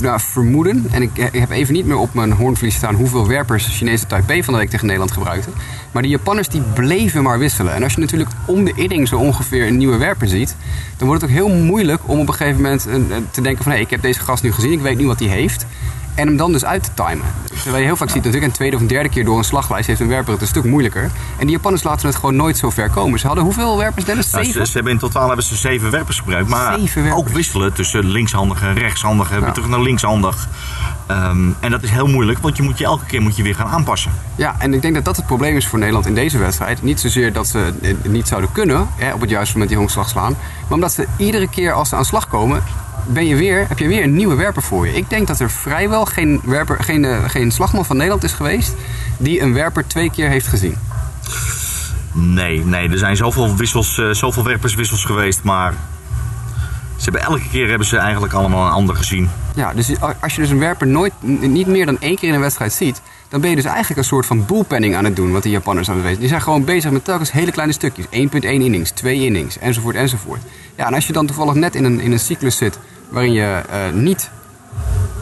nou, 0.00 0.20
vermoeden, 0.20 0.86
en 0.90 1.02
ik, 1.02 1.16
ik, 1.16 1.40
heb 1.40 1.50
even 1.50 1.74
niet 1.74 1.86
meer 1.86 1.96
op 1.96 2.14
mijn 2.14 2.32
hoornvlies 2.32 2.74
staan 2.74 2.94
hoeveel 2.94 3.28
werpers 3.28 3.76
Chinese 3.76 4.06
Taipei 4.06 4.44
van 4.44 4.54
de 4.54 4.60
week 4.60 4.70
tegen 4.70 4.86
Nederland 4.86 5.12
gebruikte. 5.12 5.50
Maar 5.92 6.02
die 6.02 6.10
Japanners 6.10 6.48
die 6.48 6.62
bleven 6.74 7.22
maar 7.22 7.38
wisselen. 7.38 7.74
En 7.74 7.82
als 7.82 7.94
je 7.94 8.00
natuurlijk 8.00 8.30
om 8.46 8.64
de 8.64 8.72
inning 8.74 9.08
zo 9.08 9.16
ongeveer 9.16 9.66
een 9.66 9.76
nieuwe 9.76 9.96
werper 9.96 10.28
ziet, 10.28 10.56
dan 10.96 11.06
wordt 11.06 11.22
het 11.22 11.30
ook 11.30 11.36
heel 11.36 11.48
moeilijk 11.48 12.00
om 12.06 12.20
op 12.20 12.28
een 12.28 12.34
gegeven 12.34 12.62
moment 12.62 12.82
te 13.30 13.40
denken 13.40 13.62
van 13.62 13.72
hé, 13.72 13.78
hey, 13.78 13.86
ik 13.86 13.90
heb 13.90 14.02
deze 14.02 14.20
gast 14.20 14.42
nu 14.42 14.52
gezien, 14.52 14.72
ik 14.72 14.80
weet 14.80 14.98
nu 14.98 15.06
wat 15.06 15.18
hij 15.18 15.28
heeft. 15.28 15.66
En 16.14 16.26
hem 16.26 16.36
dan 16.36 16.52
dus 16.52 16.64
uit 16.64 16.82
te 16.82 16.90
timen. 16.94 17.26
Terwijl 17.62 17.76
je 17.76 17.84
heel 17.84 17.96
vaak 17.96 18.08
ziet 18.08 18.24
natuurlijk 18.24 18.44
een 18.44 18.52
tweede 18.52 18.76
of 18.76 18.82
een 18.82 18.88
derde 18.88 19.08
keer 19.08 19.24
door 19.24 19.38
een 19.38 19.44
slaglijst 19.44 19.86
heeft 19.86 20.00
een 20.00 20.08
werper 20.08 20.32
het 20.32 20.42
een 20.42 20.46
stuk 20.46 20.64
moeilijker. 20.64 21.10
En 21.38 21.46
die 21.46 21.50
Japanners 21.50 21.82
laten 21.82 22.06
het 22.06 22.16
gewoon 22.16 22.36
nooit 22.36 22.56
zo 22.56 22.70
ver 22.70 22.90
komen. 22.90 23.18
Ze 23.18 23.26
hadden 23.26 23.44
hoeveel 23.44 23.76
werpers, 23.76 24.04
Dennis? 24.04 24.30
Nou, 24.30 24.44
Zeven? 24.44 24.60
ze, 24.60 24.66
ze, 24.66 24.74
hebben 24.74 24.92
in 24.92 24.98
totaal 24.98 25.26
hebben 25.26 25.44
ze 25.44 25.56
zeven 25.56 25.90
werpers 25.90 26.18
gebruikt. 26.18 26.48
Maar 26.48 26.78
werpers. 26.78 27.12
ook 27.12 27.28
wisselen 27.28 27.72
tussen 27.72 28.04
linkshandig 28.04 28.62
en 28.62 28.74
rechtshandig. 28.74 29.28
Weer 29.28 29.52
terug 29.52 29.68
naar 29.68 29.80
linkshandig. 29.80 30.48
Um, 31.10 31.56
en 31.60 31.70
dat 31.70 31.82
is 31.82 31.90
heel 31.90 32.06
moeilijk, 32.06 32.38
want 32.38 32.56
je 32.56 32.62
moet 32.62 32.78
je 32.78 32.84
elke 32.84 33.04
keer 33.04 33.22
moet 33.22 33.36
je 33.36 33.42
weer 33.42 33.54
gaan 33.54 33.66
aanpassen. 33.66 34.12
Ja, 34.34 34.54
en 34.58 34.74
ik 34.74 34.82
denk 34.82 34.94
dat 34.94 35.04
dat 35.04 35.16
het 35.16 35.26
probleem 35.26 35.56
is 35.56 35.66
voor 35.66 35.78
Nederland 35.78 36.06
in 36.06 36.14
deze 36.14 36.38
wedstrijd. 36.38 36.82
Niet 36.82 37.00
zozeer 37.00 37.32
dat 37.32 37.46
ze 37.46 37.72
het 37.80 38.08
niet 38.08 38.28
zouden 38.28 38.52
kunnen 38.52 38.88
hè, 38.96 39.12
op 39.12 39.20
het 39.20 39.30
juiste 39.30 39.52
moment 39.52 39.70
die 39.70 39.78
honkslag 39.78 40.08
slaan. 40.08 40.36
Maar 40.62 40.72
omdat 40.72 40.92
ze 40.92 41.06
iedere 41.16 41.48
keer 41.48 41.72
als 41.72 41.88
ze 41.88 41.96
aan 41.96 42.04
slag 42.04 42.28
komen, 42.28 42.62
ben 43.06 43.26
je 43.26 43.36
weer, 43.36 43.68
heb 43.68 43.78
je 43.78 43.88
weer 43.88 44.02
een 44.02 44.14
nieuwe 44.14 44.34
werper 44.34 44.62
voor 44.62 44.86
je. 44.86 44.94
Ik 44.94 45.10
denk 45.10 45.26
dat 45.26 45.40
er 45.40 45.50
vrijwel 45.50 46.04
geen, 46.04 46.40
werper, 46.44 46.82
geen, 46.82 47.04
uh, 47.04 47.28
geen 47.28 47.50
slagman 47.50 47.84
van 47.84 47.96
Nederland 47.96 48.24
is 48.24 48.32
geweest 48.32 48.74
die 49.16 49.40
een 49.40 49.52
werper 49.52 49.86
twee 49.86 50.10
keer 50.10 50.28
heeft 50.28 50.46
gezien. 50.46 50.76
Nee, 52.12 52.64
nee, 52.64 52.90
er 52.90 52.98
zijn 52.98 53.16
zoveel, 53.16 53.56
wissels, 53.56 53.98
uh, 53.98 54.10
zoveel 54.10 54.44
werperswissels 54.44 55.04
geweest, 55.04 55.42
maar 55.42 55.74
ze 56.96 57.10
hebben 57.10 57.22
elke 57.22 57.48
keer 57.50 57.68
hebben 57.68 57.86
ze 57.86 57.96
eigenlijk 57.96 58.32
allemaal 58.32 58.66
een 58.66 58.72
ander 58.72 58.96
gezien. 58.96 59.30
Ja, 59.54 59.72
dus 59.72 59.90
als 60.20 60.34
je 60.34 60.40
dus 60.40 60.50
een 60.50 60.58
werper 60.58 60.86
nooit, 60.86 61.12
niet 61.40 61.66
meer 61.66 61.86
dan 61.86 62.00
één 62.00 62.16
keer 62.16 62.28
in 62.28 62.34
een 62.34 62.40
wedstrijd 62.40 62.72
ziet, 62.72 63.02
dan 63.32 63.40
ben 63.40 63.50
je 63.50 63.56
dus 63.56 63.64
eigenlijk 63.64 63.98
een 63.98 64.04
soort 64.04 64.26
van 64.26 64.46
bullpenning 64.46 64.96
aan 64.96 65.04
het 65.04 65.16
doen, 65.16 65.32
wat 65.32 65.42
die 65.42 65.52
Japanners 65.52 65.88
aan 65.88 65.94
het 65.94 66.04
weten. 66.04 66.20
Die 66.20 66.28
zijn 66.28 66.42
gewoon 66.42 66.64
bezig 66.64 66.90
met 66.90 67.04
telkens 67.04 67.32
hele 67.32 67.50
kleine 67.50 67.72
stukjes. 67.72 68.04
1.1 68.04 68.10
innings, 68.40 68.90
2 68.90 69.24
innings, 69.24 69.58
enzovoort, 69.58 69.96
enzovoort. 69.96 70.40
Ja, 70.76 70.86
en 70.86 70.94
als 70.94 71.06
je 71.06 71.12
dan 71.12 71.26
toevallig 71.26 71.54
net 71.54 71.74
in 71.74 71.84
een, 71.84 72.00
in 72.00 72.12
een 72.12 72.18
cyclus 72.18 72.56
zit 72.56 72.78
waarin 73.08 73.32
je 73.32 73.62
uh, 73.70 74.00
niet 74.00 74.30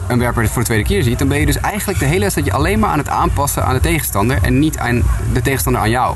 een 0.07 0.19
werper 0.19 0.47
voor 0.47 0.61
de 0.61 0.67
tweede 0.67 0.83
keer 0.83 1.03
ziet, 1.03 1.19
dan 1.19 1.27
ben 1.27 1.39
je 1.39 1.45
dus 1.45 1.57
eigenlijk 1.57 1.99
de 1.99 2.05
hele 2.05 2.31
je 2.43 2.53
alleen 2.53 2.79
maar 2.79 2.89
aan 2.89 2.97
het 2.97 3.09
aanpassen 3.09 3.65
aan 3.65 3.73
de 3.73 3.79
tegenstander 3.79 4.37
en 4.41 4.59
niet 4.59 4.77
aan 4.77 5.03
de 5.33 5.41
tegenstander 5.41 5.81
aan 5.81 5.89
jou. 5.89 6.15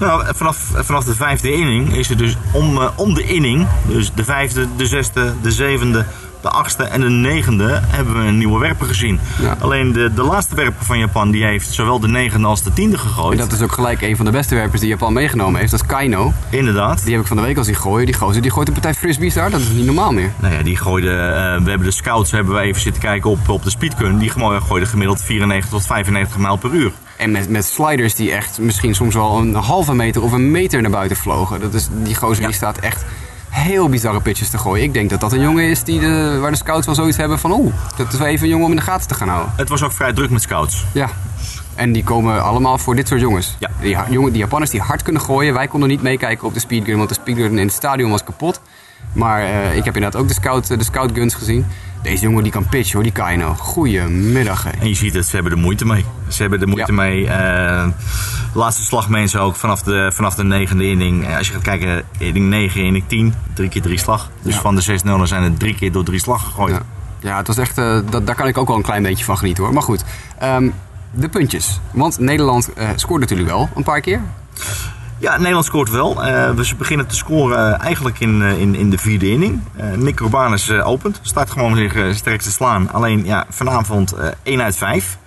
Nou, 0.00 0.24
vanaf, 0.34 0.70
vanaf 0.74 1.04
de 1.04 1.14
vijfde 1.14 1.52
inning 1.52 1.96
is 1.96 2.08
het 2.08 2.18
dus 2.18 2.36
om, 2.52 2.76
uh, 2.76 2.88
om 2.96 3.14
de 3.14 3.22
inning, 3.22 3.66
dus 3.86 4.12
de 4.14 4.24
vijfde, 4.24 4.66
de 4.76 4.86
zesde, 4.86 5.34
de 5.42 5.50
zevende, 5.50 6.06
de 6.42 6.48
achtste 6.48 6.84
en 6.84 7.00
de 7.00 7.08
negende 7.08 7.80
hebben 7.86 8.22
we 8.22 8.28
een 8.28 8.38
nieuwe 8.38 8.58
werper 8.58 8.86
gezien. 8.86 9.20
Ja. 9.40 9.56
Alleen 9.60 9.92
de, 9.92 10.14
de 10.14 10.22
laatste 10.22 10.54
werper 10.54 10.84
van 10.84 10.98
Japan 10.98 11.30
die 11.30 11.44
heeft 11.44 11.72
zowel 11.72 12.00
de 12.00 12.08
negende 12.08 12.46
als 12.46 12.62
de 12.62 12.72
tiende 12.72 12.98
gegooid. 12.98 13.38
En 13.38 13.48
dat 13.48 13.56
is 13.56 13.62
ook 13.62 13.72
gelijk 13.72 14.02
een 14.02 14.16
van 14.16 14.24
de 14.24 14.30
beste 14.30 14.54
werpers 14.54 14.80
die 14.80 14.90
Japan 14.90 15.12
meegenomen 15.12 15.60
heeft. 15.60 15.70
Dat 15.70 15.80
is 15.80 15.86
Kaino. 15.86 16.32
Inderdaad. 16.50 17.04
Die 17.04 17.12
heb 17.12 17.20
ik 17.20 17.26
van 17.26 17.36
de 17.36 17.42
week 17.42 17.56
al 17.56 17.64
zien 17.64 17.74
gooien. 17.74 18.06
Die 18.06 18.14
gozer 18.14 18.42
die 18.42 18.50
gooit 18.50 18.68
een 18.68 18.74
partij 18.74 18.94
frisbees 18.94 19.34
daar. 19.34 19.50
Dat 19.50 19.60
is 19.60 19.68
niet 19.68 19.86
normaal 19.86 20.12
meer. 20.12 20.32
Nou 20.40 20.54
ja, 20.54 20.62
die 20.62 20.76
gooide... 20.76 21.08
Uh, 21.08 21.64
we 21.64 21.70
hebben 21.70 21.82
de 21.82 21.90
scouts 21.90 22.30
hebben 22.30 22.54
we 22.54 22.60
even 22.60 22.80
zitten 22.80 23.02
kijken 23.02 23.30
op, 23.30 23.48
op 23.48 23.62
de 23.62 23.70
speedkun. 23.70 24.18
Die 24.18 24.30
gooiden 24.30 24.88
gemiddeld 24.88 25.22
94 25.22 25.70
tot 25.70 25.86
95 25.86 26.38
mijl 26.38 26.56
per 26.56 26.70
uur. 26.70 26.92
En 27.16 27.30
met, 27.30 27.48
met 27.48 27.64
sliders 27.64 28.14
die 28.14 28.32
echt 28.32 28.58
misschien 28.58 28.94
soms 28.94 29.14
wel 29.14 29.38
een 29.38 29.54
halve 29.54 29.94
meter 29.94 30.22
of 30.22 30.32
een 30.32 30.50
meter 30.50 30.82
naar 30.82 30.90
buiten 30.90 31.16
vlogen. 31.16 31.60
Dat 31.60 31.74
is, 31.74 31.88
die 32.02 32.14
gozer 32.14 32.40
ja. 32.40 32.46
die 32.46 32.56
staat 32.56 32.78
echt 32.78 33.04
heel 33.50 33.88
bizarre 33.88 34.20
pitches 34.20 34.50
te 34.50 34.58
gooien. 34.58 34.84
Ik 34.84 34.92
denk 34.92 35.10
dat 35.10 35.20
dat 35.20 35.32
een 35.32 35.40
jongen 35.40 35.64
is 35.64 35.84
die 35.84 36.00
de, 36.00 36.38
waar 36.40 36.50
de 36.50 36.56
scouts 36.56 36.86
wel 36.86 36.94
zoiets 36.94 37.16
hebben 37.16 37.38
van... 37.38 37.52
oeh, 37.52 37.72
dat 37.96 38.12
is 38.12 38.18
wel 38.18 38.28
even 38.28 38.42
een 38.42 38.50
jongen 38.50 38.64
om 38.64 38.70
in 38.70 38.76
de 38.76 38.82
gaten 38.82 39.08
te 39.08 39.14
gaan 39.14 39.28
houden. 39.28 39.52
Het 39.56 39.68
was 39.68 39.82
ook 39.82 39.92
vrij 39.92 40.12
druk 40.12 40.30
met 40.30 40.42
scouts. 40.42 40.84
Ja. 40.92 41.08
En 41.74 41.92
die 41.92 42.04
komen 42.04 42.42
allemaal 42.42 42.78
voor 42.78 42.96
dit 42.96 43.08
soort 43.08 43.20
jongens. 43.20 43.56
Ja. 43.58 43.70
Die, 43.80 43.96
jongen, 44.08 44.32
die 44.32 44.40
Japanners 44.40 44.70
die 44.70 44.80
hard 44.80 45.02
kunnen 45.02 45.22
gooien. 45.22 45.54
Wij 45.54 45.66
konden 45.68 45.88
niet 45.88 46.02
meekijken 46.02 46.46
op 46.46 46.54
de 46.54 46.60
speedgun, 46.60 46.96
want 46.96 47.08
de 47.08 47.14
speedgun 47.14 47.58
in 47.58 47.66
het 47.66 47.72
stadion 47.72 48.10
was 48.10 48.24
kapot. 48.24 48.60
Maar 49.12 49.42
uh, 49.42 49.76
ik 49.76 49.84
heb 49.84 49.94
inderdaad 49.94 50.20
ook 50.20 50.28
de 50.28 50.34
scout, 50.34 50.66
de 50.66 50.84
scout 50.84 51.10
guns 51.14 51.34
gezien. 51.34 51.66
Deze 52.02 52.22
jongen 52.22 52.42
die 52.42 52.52
kan 52.52 52.68
pitchen 52.68 52.94
hoor, 52.94 53.02
die 53.02 53.12
Kaino. 53.12 53.54
Goedemiddag. 53.54 54.64
Hè. 54.64 54.70
En 54.70 54.88
je 54.88 54.94
ziet 54.94 55.14
het, 55.14 55.26
ze 55.26 55.34
hebben 55.34 55.52
er 55.52 55.58
moeite 55.58 55.86
mee. 55.86 56.04
Ze 56.28 56.42
hebben 56.42 56.60
er 56.60 56.68
moeite 56.68 56.92
ja. 56.92 56.98
mee. 56.98 57.22
Uh, 57.22 57.88
laatste 58.54 58.82
slagmensen 58.82 59.40
ook 59.40 59.56
vanaf 59.56 59.82
de, 59.82 60.10
vanaf 60.14 60.34
de 60.34 60.44
negende 60.44 60.88
inning. 60.88 61.36
Als 61.36 61.46
je 61.46 61.52
gaat 61.52 61.62
kijken, 61.62 62.02
inning 62.18 62.48
9, 62.48 62.84
inning 62.84 63.04
10, 63.06 63.34
drie 63.54 63.68
keer 63.68 63.82
drie 63.82 63.98
slag. 63.98 64.30
Dus 64.42 64.54
ja. 64.54 64.60
van 64.60 64.74
de 64.74 64.80
6 64.80 65.02
0 65.02 65.26
zijn 65.26 65.42
er 65.42 65.56
drie 65.56 65.74
keer 65.74 65.92
door 65.92 66.04
drie 66.04 66.20
slag 66.20 66.44
gegooid. 66.44 66.74
Ja, 66.74 66.82
ja 67.20 67.36
het 67.36 67.46
was 67.46 67.58
echt, 67.58 67.78
uh, 67.78 68.00
dat, 68.10 68.26
daar 68.26 68.34
kan 68.34 68.46
ik 68.46 68.58
ook 68.58 68.68
wel 68.68 68.76
een 68.76 68.82
klein 68.82 69.02
beetje 69.02 69.24
van 69.24 69.38
genieten 69.38 69.64
hoor. 69.64 69.72
Maar 69.72 69.82
goed, 69.82 70.04
um, 70.42 70.74
de 71.10 71.28
puntjes. 71.28 71.80
Want 71.92 72.18
Nederland 72.18 72.70
uh, 72.78 72.88
scoort 72.94 73.20
natuurlijk 73.20 73.48
wel 73.48 73.68
een 73.74 73.82
paar 73.82 74.00
keer. 74.00 74.20
Ja, 75.20 75.36
Nederland 75.36 75.64
scoort 75.64 75.90
wel. 75.90 76.26
Uh, 76.26 76.50
we 76.50 76.74
beginnen 76.78 77.06
te 77.06 77.16
scoren 77.16 77.58
uh, 77.58 77.84
eigenlijk 77.84 78.20
in, 78.20 78.40
uh, 78.40 78.60
in, 78.60 78.74
in 78.74 78.90
de 78.90 78.98
vierde 78.98 79.30
inning. 79.30 79.60
Nick 79.96 80.20
Urbanus 80.20 80.70
opent. 80.70 81.20
Start 81.22 81.50
gewoon 81.50 81.76
zich 81.76 82.16
sterk 82.16 82.40
te 82.40 82.50
slaan. 82.50 82.92
Alleen 82.92 83.24
ja, 83.24 83.46
vanavond 83.48 84.14
1 84.42 84.62
uit 84.62 84.76
5. 84.76 85.18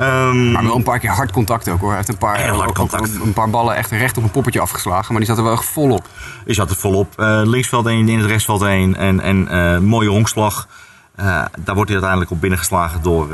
Um, 0.00 0.52
maar 0.52 0.64
wel 0.64 0.76
een 0.76 0.82
paar 0.82 0.98
keer 0.98 1.10
hard 1.10 1.32
contact 1.32 1.68
ook 1.68 1.80
hoor. 1.80 1.88
Hij 1.88 1.96
heeft 1.96 2.08
een 2.08 2.18
paar, 2.18 2.36
heel 2.36 2.54
hard 2.54 2.72
contact. 2.72 3.14
Een, 3.14 3.20
een 3.22 3.32
paar 3.32 3.50
ballen 3.50 3.76
echt 3.76 3.90
recht 3.90 4.16
op 4.16 4.22
een 4.22 4.30
poppetje 4.30 4.60
afgeslagen. 4.60 5.08
Maar 5.08 5.20
die 5.20 5.28
zat 5.28 5.38
er 5.38 5.44
wel 5.44 5.52
echt 5.52 5.64
volop. 5.64 6.06
Die 6.44 6.54
zat 6.54 6.70
er 6.70 6.76
volop. 6.76 7.14
linksveld 7.44 7.86
1, 7.86 8.08
in 8.08 8.18
het 8.18 8.26
rechtsveld 8.26 8.62
1. 8.62 8.96
En, 8.96 9.20
en 9.20 9.84
mooie 9.84 10.08
honkslag. 10.08 10.68
daar 11.16 11.74
wordt 11.74 11.90
hij 11.90 11.92
uiteindelijk 11.92 12.30
op 12.30 12.40
binnengeslagen 12.40 13.02
door, 13.02 13.28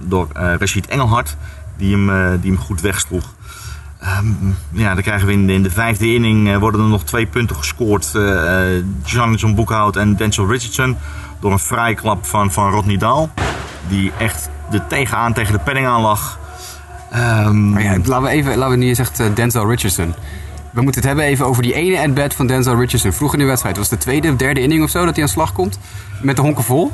door 0.00 0.28
Rashid 0.32 0.86
Engelhard. 0.86 1.36
Die 1.76 1.96
hem, 1.96 2.40
die 2.40 2.50
hem 2.50 2.60
goed 2.60 2.80
wegsloeg. 2.80 3.34
Um, 4.02 4.56
ja, 4.70 4.94
dan 4.94 5.02
krijgen 5.02 5.26
we 5.26 5.32
in 5.32 5.46
de, 5.46 5.52
in 5.52 5.62
de 5.62 5.70
vijfde 5.70 6.14
inning 6.14 6.48
uh, 6.48 6.56
worden 6.56 6.80
er 6.80 6.86
nog 6.86 7.04
twee 7.04 7.26
punten 7.26 7.56
gescoord. 7.56 8.12
Uh, 8.16 8.62
Jonathan 9.04 9.54
Boekhout 9.54 9.96
en 9.96 10.16
Denzel 10.16 10.46
Richardson. 10.46 10.96
Door 11.40 11.52
een 11.52 11.58
vrijklap 11.58 12.26
van, 12.26 12.52
van 12.52 12.70
Rodney 12.70 12.96
Daal. 12.96 13.30
Die 13.88 14.12
echt 14.18 14.50
er 14.72 14.86
tegenaan 14.86 15.32
tegen 15.32 15.52
de 15.52 15.58
penning 15.58 15.86
aan 15.86 16.00
lag. 16.00 16.38
Um, 17.14 17.78
laten 18.04 18.22
we 18.22 18.28
even, 18.28 18.56
laten 18.56 18.78
we 18.78 18.84
nu 18.84 18.94
zegt 18.94 19.20
uh, 19.20 19.26
Denzel 19.34 19.68
Richardson. 19.68 20.14
We 20.70 20.82
moeten 20.82 21.00
het 21.00 21.10
hebben 21.10 21.24
even 21.24 21.46
over 21.46 21.62
die 21.62 21.74
ene 21.74 22.00
at-bat 22.00 22.34
van 22.34 22.46
Denzel 22.46 22.78
Richardson. 22.78 23.12
Vroeg 23.12 23.32
in 23.32 23.38
de 23.38 23.44
wedstrijd. 23.44 23.76
Was 23.76 23.90
het 23.90 23.98
de 23.98 24.04
tweede 24.04 24.30
of 24.30 24.36
derde 24.36 24.60
inning 24.60 24.82
of 24.82 24.90
zo 24.90 25.04
dat 25.04 25.14
hij 25.14 25.24
aan 25.24 25.30
slag 25.30 25.52
komt? 25.52 25.78
Met 26.22 26.36
de 26.36 26.42
honken 26.42 26.64
vol. 26.64 26.92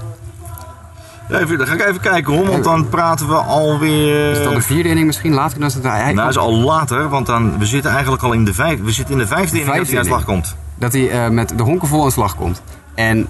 Even, 1.35 1.59
dan 1.59 1.67
ga 1.67 1.73
ik 1.73 1.81
even 1.81 2.01
kijken 2.01 2.35
hoor, 2.35 2.47
want 2.47 2.65
dan 2.65 2.89
praten 2.89 3.29
we 3.29 3.35
alweer... 3.35 4.31
Is 4.31 4.37
het 4.37 4.45
dan 4.45 4.55
de 4.55 4.63
vierde 4.63 4.89
inning 4.89 5.07
misschien? 5.07 5.33
Later 5.33 5.61
dan 5.61 5.71
het... 5.75 5.83
Hij... 5.83 6.13
Nou, 6.13 6.29
is 6.29 6.39
al 6.39 6.53
later, 6.53 7.09
want 7.09 7.27
dan, 7.27 7.59
we 7.59 7.67
zitten 7.67 7.91
eigenlijk 7.91 8.23
al 8.23 8.33
in 8.33 8.45
de 8.45 8.55
vijfde... 8.55 8.83
We 8.83 8.93
zitten 8.93 9.15
in 9.15 9.21
de 9.21 9.27
vijfde 9.27 9.59
inning 9.59 9.77
dat 9.77 9.89
hij 9.89 9.99
aan 9.99 10.05
slag 10.05 10.25
komt. 10.25 10.57
Dat 10.75 10.93
hij 10.93 11.27
uh, 11.27 11.29
met 11.29 11.59
de 11.59 11.63
honken 11.63 11.89
vol 11.89 12.05
aan 12.05 12.13
slag 12.13 12.37
komt. 12.37 12.63
En 12.95 13.27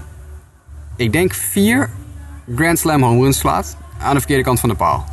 ik 0.95 1.11
denk 1.11 1.33
vier 1.33 1.89
Grand 2.55 2.79
Slam 2.79 3.03
home 3.03 3.21
runs 3.21 3.37
slaat 3.37 3.77
aan 3.99 4.13
de 4.13 4.19
verkeerde 4.19 4.43
kant 4.43 4.59
van 4.59 4.69
de 4.69 4.75
paal. 4.75 5.05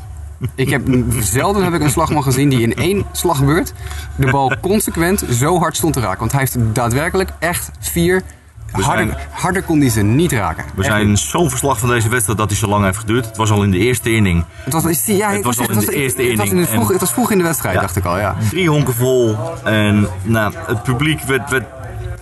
Ik 0.55 0.71
heb 0.71 0.83
zelden 1.19 1.65
heb 1.65 1.75
ik 1.75 1.81
een 1.81 1.91
slagman 1.91 2.23
gezien 2.23 2.49
die 2.49 2.61
in 2.61 2.75
één 2.75 3.05
slagbeurt 3.13 3.73
de 4.17 4.31
bal 4.31 4.53
consequent 4.61 5.25
zo 5.31 5.59
hard 5.59 5.77
stond 5.77 5.93
te 5.93 6.01
raken. 6.01 6.19
Want 6.19 6.33
hij 6.33 6.41
heeft 6.41 6.57
daadwerkelijk 6.73 7.31
echt 7.39 7.71
vier 7.79 8.23
we 8.73 8.83
harder, 8.83 9.07
zijn, 9.07 9.19
harder 9.31 9.63
kon 9.63 9.81
hij 9.81 9.89
ze 9.89 10.03
niet 10.03 10.33
raken. 10.33 10.65
We 10.75 10.85
zijn 10.85 11.17
zo'n 11.17 11.51
verslag 11.51 11.79
van 11.79 11.89
deze 11.89 12.09
wedstrijd 12.09 12.39
dat 12.39 12.49
hij 12.49 12.59
zo 12.59 12.67
lang 12.67 12.85
heeft 12.85 12.99
geduurd. 12.99 13.27
Het 13.27 13.37
was 13.37 13.51
al 13.51 13.63
in 13.63 13.71
de 13.71 13.79
eerste 13.79 14.13
inning. 14.13 14.45
Het 14.65 14.73
was, 14.73 14.83
ja, 15.07 15.31
het 15.31 15.45
was, 15.45 15.59
al 15.59 15.71
in 15.71 15.79
de 15.79 15.95
eerste 15.95 16.23
inning. 16.23 16.49
Het 16.49 16.59
was, 16.59 16.69
vroeg, 16.69 16.89
het 16.89 17.01
was 17.01 17.13
vroeg 17.13 17.31
in 17.31 17.39
de 17.39 17.45
wedstrijd, 17.45 17.75
ja, 17.75 17.81
dacht 17.81 17.97
ik 17.97 18.05
al. 18.05 18.19
Ja. 18.19 18.37
Drie 18.51 18.69
honken 18.69 18.95
vol. 18.95 19.37
En 19.65 20.09
nou, 20.23 20.55
het 20.67 20.83
publiek 20.83 21.23
werd, 21.23 21.51
werd, 21.51 21.65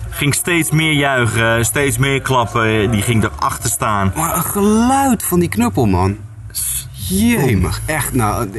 ging 0.09 0.35
steeds 0.35 0.71
meer 0.71 0.93
juichen, 0.93 1.65
steeds 1.65 1.97
meer 1.97 2.21
klappen. 2.21 2.91
Die 2.91 3.01
ging 3.01 3.23
erachter 3.23 3.69
staan. 3.69 4.11
Maar 4.15 4.35
een 4.35 4.43
geluid 4.43 5.23
van 5.23 5.39
die 5.39 5.49
knuppel, 5.49 5.85
man. 5.85 6.17
Jemig, 7.09 7.81
echt. 7.85 8.13
Nou, 8.13 8.49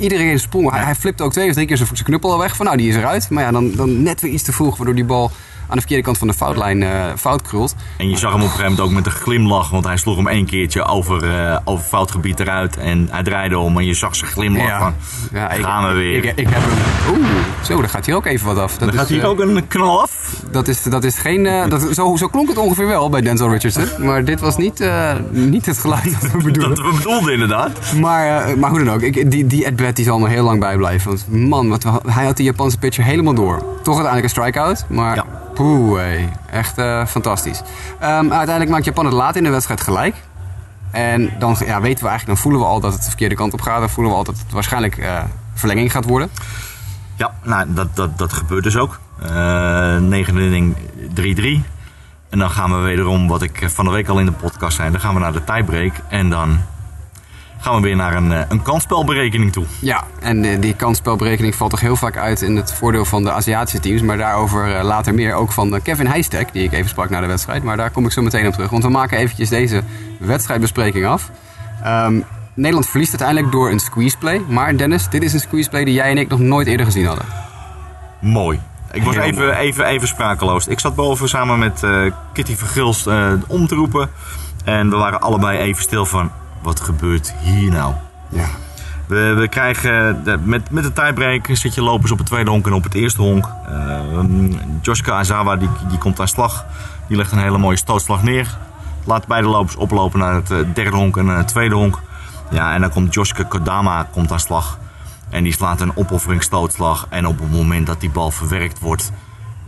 iedereen 0.00 0.38
sprong. 0.38 0.70
Hij, 0.70 0.84
hij 0.84 0.94
flipte 0.94 1.22
ook 1.22 1.32
twee 1.32 1.48
of 1.48 1.54
drie 1.54 1.66
keer 1.66 1.76
zijn 1.76 2.02
knuppel 2.02 2.32
al 2.32 2.38
weg. 2.38 2.56
Van 2.56 2.66
nou, 2.66 2.78
die 2.78 2.88
is 2.88 2.96
eruit. 2.96 3.30
Maar 3.30 3.42
ja, 3.42 3.50
dan, 3.50 3.72
dan 3.72 4.02
net 4.02 4.20
weer 4.20 4.32
iets 4.32 4.42
te 4.42 4.52
vroeg, 4.52 4.76
waardoor 4.76 4.94
die 4.94 5.04
bal 5.04 5.30
aan 5.68 5.74
de 5.74 5.80
verkeerde 5.80 6.02
kant 6.02 6.18
van 6.18 6.28
de 6.28 6.34
foutlijn 6.34 6.80
uh, 6.82 7.04
fout 7.16 7.42
krult. 7.42 7.74
En 7.96 8.10
je 8.10 8.16
zag 8.16 8.32
hem 8.32 8.40
op 8.40 8.46
een 8.46 8.52
gegeven 8.52 8.70
moment 8.70 8.88
ook 8.88 8.94
met 8.94 9.06
een 9.06 9.20
glimlach, 9.20 9.70
want 9.70 9.84
hij 9.84 9.96
sloeg 9.96 10.16
hem 10.16 10.28
één 10.28 10.46
keertje 10.46 10.84
over, 10.84 11.24
uh, 11.24 11.56
over 11.64 11.84
foutgebied 11.84 12.40
eruit. 12.40 12.76
En 12.76 13.08
hij 13.10 13.22
draaide 13.22 13.58
om 13.58 13.78
en 13.78 13.84
je 13.84 13.94
zag 13.94 14.16
zijn 14.16 14.30
glimlach 14.30 14.66
ja. 14.66 14.78
van, 14.78 14.94
ja, 15.32 15.48
gaan 15.48 15.88
we 15.88 15.94
weer. 15.94 16.24
Ik, 16.24 16.24
ik, 16.36 16.48
heb 16.48 16.62
hem, 16.62 17.18
oeh, 17.18 17.28
zo, 17.62 17.80
daar 17.80 17.88
gaat 17.88 18.06
hij 18.06 18.14
ook 18.14 18.26
even 18.26 18.46
wat 18.46 18.58
af. 18.58 18.76
Dat 18.76 18.88
dan 18.88 18.98
gaat 18.98 19.08
hier 19.08 19.26
ook 19.26 19.40
een 19.40 19.68
knal 19.68 20.00
af. 20.00 20.42
Dat 20.50 20.68
is, 20.68 20.82
dat 20.82 21.04
is 21.04 21.18
geen, 21.18 21.68
dat, 21.68 21.88
zo, 21.94 22.16
zo 22.16 22.26
klonk 22.26 22.48
het 22.48 22.58
ongeveer 22.58 22.86
wel 22.86 23.08
bij 23.08 23.20
Denzel 23.20 23.50
Richardson. 23.50 24.06
Maar 24.06 24.24
dit 24.24 24.40
was 24.40 24.56
niet, 24.56 24.90
niet 25.30 25.66
het 25.66 25.78
geluid 25.78 26.20
dat 26.20 26.30
we 26.32 26.42
bedoelden. 26.52 26.76
dat 26.76 26.86
we 26.86 26.96
bedoelden 26.96 27.32
inderdaad. 27.32 27.92
Maar, 28.00 28.58
maar 28.58 28.70
hoe 28.70 28.84
dan 28.84 28.94
ook, 28.94 29.00
ik, 29.02 29.30
die, 29.30 29.46
die 29.46 29.74
die 29.92 30.04
zal 30.04 30.18
me 30.18 30.28
heel 30.28 30.44
lang 30.44 30.60
bijblijven. 30.60 31.10
Want 31.10 31.48
man, 31.48 31.68
wat, 31.68 31.84
hij 32.06 32.24
had 32.24 32.36
die 32.36 32.44
Japanse 32.46 32.78
pitcher 32.78 33.04
helemaal 33.04 33.34
door. 33.34 33.58
Toch 33.58 33.94
uiteindelijk 33.94 34.22
een 34.22 34.42
strikeout, 34.42 34.84
maar 34.88 35.16
ja. 35.16 35.24
Poeh, 35.56 36.22
echt 36.50 36.78
uh, 36.78 37.06
fantastisch. 37.06 37.62
Um, 38.02 38.32
uiteindelijk 38.32 38.70
maakt 38.70 38.84
Japan 38.84 39.04
het 39.04 39.14
laat 39.14 39.36
in 39.36 39.44
de 39.44 39.50
wedstrijd 39.50 39.80
gelijk. 39.80 40.14
En 40.90 41.30
dan 41.38 41.56
ja, 41.58 41.80
weten 41.80 42.04
we 42.04 42.08
eigenlijk, 42.08 42.26
dan 42.26 42.36
voelen 42.36 42.60
we 42.60 42.66
al 42.66 42.80
dat 42.80 42.92
het 42.92 43.02
de 43.02 43.08
verkeerde 43.08 43.34
kant 43.34 43.52
op 43.52 43.60
gaat. 43.60 43.78
Dan 43.80 43.90
voelen 43.90 44.12
we 44.12 44.18
al 44.18 44.24
dat 44.24 44.38
het 44.38 44.52
waarschijnlijk 44.52 44.96
uh, 44.98 45.22
verlenging 45.54 45.92
gaat 45.92 46.04
worden. 46.04 46.30
Ja, 47.16 47.34
nou, 47.42 47.66
dat, 47.74 47.96
dat, 47.96 48.18
dat 48.18 48.32
gebeurt 48.32 48.64
dus 48.64 48.76
ook. 48.76 49.00
Uh, 49.22 49.96
negende 49.96 50.44
inning 50.44 50.76
3-3. 51.60 51.70
En 52.28 52.38
dan 52.38 52.50
gaan 52.50 52.70
we 52.70 52.76
wederom, 52.76 53.28
wat 53.28 53.42
ik 53.42 53.62
van 53.66 53.84
de 53.84 53.90
week 53.90 54.08
al 54.08 54.18
in 54.18 54.26
de 54.26 54.32
podcast 54.32 54.76
zei, 54.76 54.90
dan 54.90 55.00
gaan 55.00 55.14
we 55.14 55.20
naar 55.20 55.32
de 55.32 55.44
tiebreak. 55.44 55.92
En 56.08 56.30
dan 56.30 56.58
gaan 57.58 57.74
we 57.74 57.80
weer 57.80 57.96
naar 57.96 58.16
een, 58.16 58.32
eh, 58.32 58.40
een 58.48 58.62
kansspelberekening 58.62 59.52
toe. 59.52 59.64
Ja, 59.80 60.04
en 60.20 60.44
eh, 60.44 60.60
die 60.60 60.74
kansspelberekening 60.74 61.54
valt 61.54 61.70
toch 61.70 61.80
heel 61.80 61.96
vaak 61.96 62.16
uit 62.16 62.42
in 62.42 62.56
het 62.56 62.72
voordeel 62.72 63.04
van 63.04 63.22
de 63.22 63.32
Aziatische 63.32 63.80
teams. 63.80 64.02
Maar 64.02 64.16
daarover 64.16 64.76
eh, 64.76 64.84
later 64.84 65.14
meer. 65.14 65.34
Ook 65.34 65.52
van 65.52 65.80
Kevin 65.82 66.06
Heistek, 66.06 66.52
die 66.52 66.62
ik 66.62 66.72
even 66.72 66.88
sprak 66.88 67.10
na 67.10 67.20
de 67.20 67.26
wedstrijd. 67.26 67.62
Maar 67.62 67.76
daar 67.76 67.90
kom 67.90 68.04
ik 68.04 68.12
zo 68.12 68.22
meteen 68.22 68.46
op 68.46 68.52
terug. 68.52 68.70
Want 68.70 68.82
we 68.82 68.90
maken 68.90 69.18
eventjes 69.18 69.48
deze 69.48 69.82
wedstrijdbespreking 70.18 71.06
af. 71.06 71.30
Um, 71.86 72.24
Nederland 72.54 72.86
verliest 72.86 73.10
uiteindelijk 73.10 73.52
door 73.52 73.70
een 73.70 73.80
squeezeplay. 73.80 74.42
Maar 74.48 74.76
Dennis, 74.76 75.08
dit 75.08 75.22
is 75.22 75.32
een 75.32 75.40
squeezeplay 75.40 75.84
die 75.84 75.94
jij 75.94 76.10
en 76.10 76.18
ik 76.18 76.28
nog 76.28 76.38
nooit 76.38 76.66
eerder 76.66 76.86
gezien 76.86 77.06
hadden. 77.06 77.24
Mooi. 78.20 78.60
Ik 78.92 79.02
was 79.02 79.16
even, 79.16 79.56
even, 79.56 79.86
even 79.86 80.08
sprakeloos. 80.08 80.66
Ik 80.66 80.80
zat 80.80 80.94
boven 80.94 81.28
samen 81.28 81.58
met 81.58 81.82
uh, 81.82 82.12
Kitty 82.32 82.56
Vergils 82.56 83.06
uh, 83.06 83.32
om 83.46 83.66
te 83.66 83.74
roepen. 83.74 84.10
En 84.64 84.90
we 84.90 84.96
waren 84.96 85.20
allebei 85.20 85.58
even 85.58 85.82
stil 85.82 86.06
van 86.06 86.30
wat 86.66 86.80
gebeurt 86.80 87.34
hier 87.42 87.70
nou? 87.70 87.94
Ja. 88.28 88.46
We, 89.06 89.34
we 89.34 89.48
krijgen 89.48 90.24
de, 90.24 90.38
met, 90.44 90.70
met 90.70 90.84
de 90.84 90.92
tiebreak 90.92 91.48
zit 91.52 91.74
je 91.74 91.82
lopers 91.82 92.10
op 92.10 92.18
het 92.18 92.26
tweede 92.26 92.50
honk 92.50 92.66
en 92.66 92.72
op 92.72 92.84
het 92.84 92.94
eerste 92.94 93.22
honk. 93.22 93.48
Uh, 93.70 94.00
Joshka 94.80 95.12
Azawa 95.12 95.56
die, 95.56 95.68
die 95.88 95.98
komt 95.98 96.20
aan 96.20 96.28
slag. 96.28 96.64
Die 97.08 97.16
legt 97.16 97.32
een 97.32 97.38
hele 97.38 97.58
mooie 97.58 97.76
stootslag 97.76 98.22
neer. 98.22 98.58
Laat 99.04 99.26
beide 99.26 99.48
lopers 99.48 99.76
oplopen 99.76 100.18
naar 100.18 100.34
het 100.34 100.50
eh, 100.50 100.58
derde 100.74 100.96
honk 100.96 101.16
en 101.16 101.26
het 101.26 101.48
tweede 101.48 101.74
honk. 101.74 102.00
Ja, 102.50 102.74
en 102.74 102.80
dan 102.80 102.90
komt 102.90 103.14
Joshka 103.14 103.42
Kodama 103.42 104.08
komt 104.12 104.32
aan 104.32 104.40
slag. 104.40 104.78
En 105.30 105.42
die 105.42 105.52
slaat 105.52 105.80
een 105.80 105.96
opofferingsstootslag. 105.96 107.06
En 107.08 107.26
op 107.26 107.38
het 107.38 107.50
moment 107.50 107.86
dat 107.86 108.00
die 108.00 108.10
bal 108.10 108.30
verwerkt 108.30 108.80
wordt, 108.80 109.12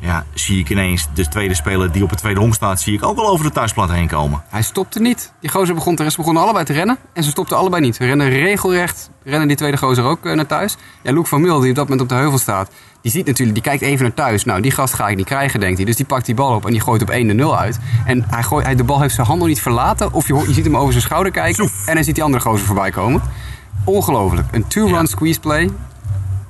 ja, 0.00 0.25
zie 0.35 0.59
ik 0.59 0.71
ineens 0.71 1.09
de 1.14 1.28
tweede 1.28 1.55
speler 1.55 1.93
die 1.93 2.02
op 2.02 2.11
het 2.11 2.19
tweede 2.19 2.40
honk 2.40 2.55
staat, 2.55 2.81
zie 2.81 2.95
ik 2.95 3.05
ook 3.05 3.17
wel 3.17 3.28
over 3.28 3.45
de 3.45 3.52
thuisplaat 3.52 3.90
heen 3.90 4.09
komen. 4.09 4.43
Hij 4.49 4.62
stopte 4.62 5.00
niet. 5.00 5.33
Die 5.40 5.50
gozer 5.50 5.75
begon, 5.75 5.95
de 5.95 6.02
rest 6.02 6.17
begonnen 6.17 6.43
allebei 6.43 6.64
te 6.64 6.73
rennen. 6.73 6.99
En 7.12 7.23
ze 7.23 7.31
stopten 7.31 7.57
allebei 7.57 7.83
niet. 7.83 7.97
Ze 7.97 8.05
rennen 8.05 8.28
regelrecht, 8.28 9.11
rennen 9.25 9.49
die 9.49 9.57
tweede 9.57 9.76
gozer 9.76 10.05
ook 10.05 10.26
uh, 10.26 10.35
naar 10.35 10.47
thuis. 10.47 10.76
Ja, 11.02 11.12
Luke 11.12 11.28
van 11.28 11.40
Mil, 11.40 11.61
die 11.61 11.71
op 11.71 11.76
dat 11.76 11.85
moment 11.85 12.02
op 12.02 12.09
de 12.09 12.14
heuvel 12.14 12.38
staat, 12.38 12.71
die 13.00 13.12
ziet 13.12 13.26
natuurlijk, 13.26 13.55
die 13.55 13.62
kijkt 13.62 13.83
even 13.83 14.02
naar 14.02 14.14
thuis. 14.14 14.45
Nou, 14.45 14.61
die 14.61 14.71
gast 14.71 14.95
ga 14.95 15.09
ik 15.09 15.17
niet 15.17 15.26
krijgen, 15.26 15.61
denkt 15.61 15.76
hij. 15.76 15.87
Dus 15.87 15.97
die 15.97 16.07
pakt 16.07 16.26
die 16.26 16.35
bal 16.35 16.55
op 16.55 16.67
en 16.67 16.73
die 16.73 16.81
gooit 16.81 17.02
op 17.02 17.11
1-0 17.11 17.59
uit. 17.59 17.78
En 18.07 18.25
hij 18.28 18.43
gooit, 18.43 18.64
hij, 18.64 18.75
de 18.75 18.85
bal 18.85 19.00
heeft 19.00 19.14
zijn 19.14 19.26
hand 19.26 19.38
nog 19.38 19.49
niet 19.49 19.61
verlaten. 19.61 20.12
Of 20.12 20.26
je, 20.26 20.35
je 20.35 20.52
ziet 20.52 20.64
hem 20.64 20.76
over 20.76 20.93
zijn 20.93 21.05
schouder 21.05 21.33
kijken. 21.33 21.71
En 21.87 21.95
dan 21.95 22.05
ziet 22.05 22.14
die 22.14 22.25
andere 22.25 22.43
gozer 22.43 22.67
voorbij 22.67 22.90
komen. 22.90 23.23
Ongelooflijk. 23.85 24.47
Een 24.50 24.67
two-run 24.67 24.95
ja. 24.95 25.07
squeeze 25.07 25.40
play 25.40 25.71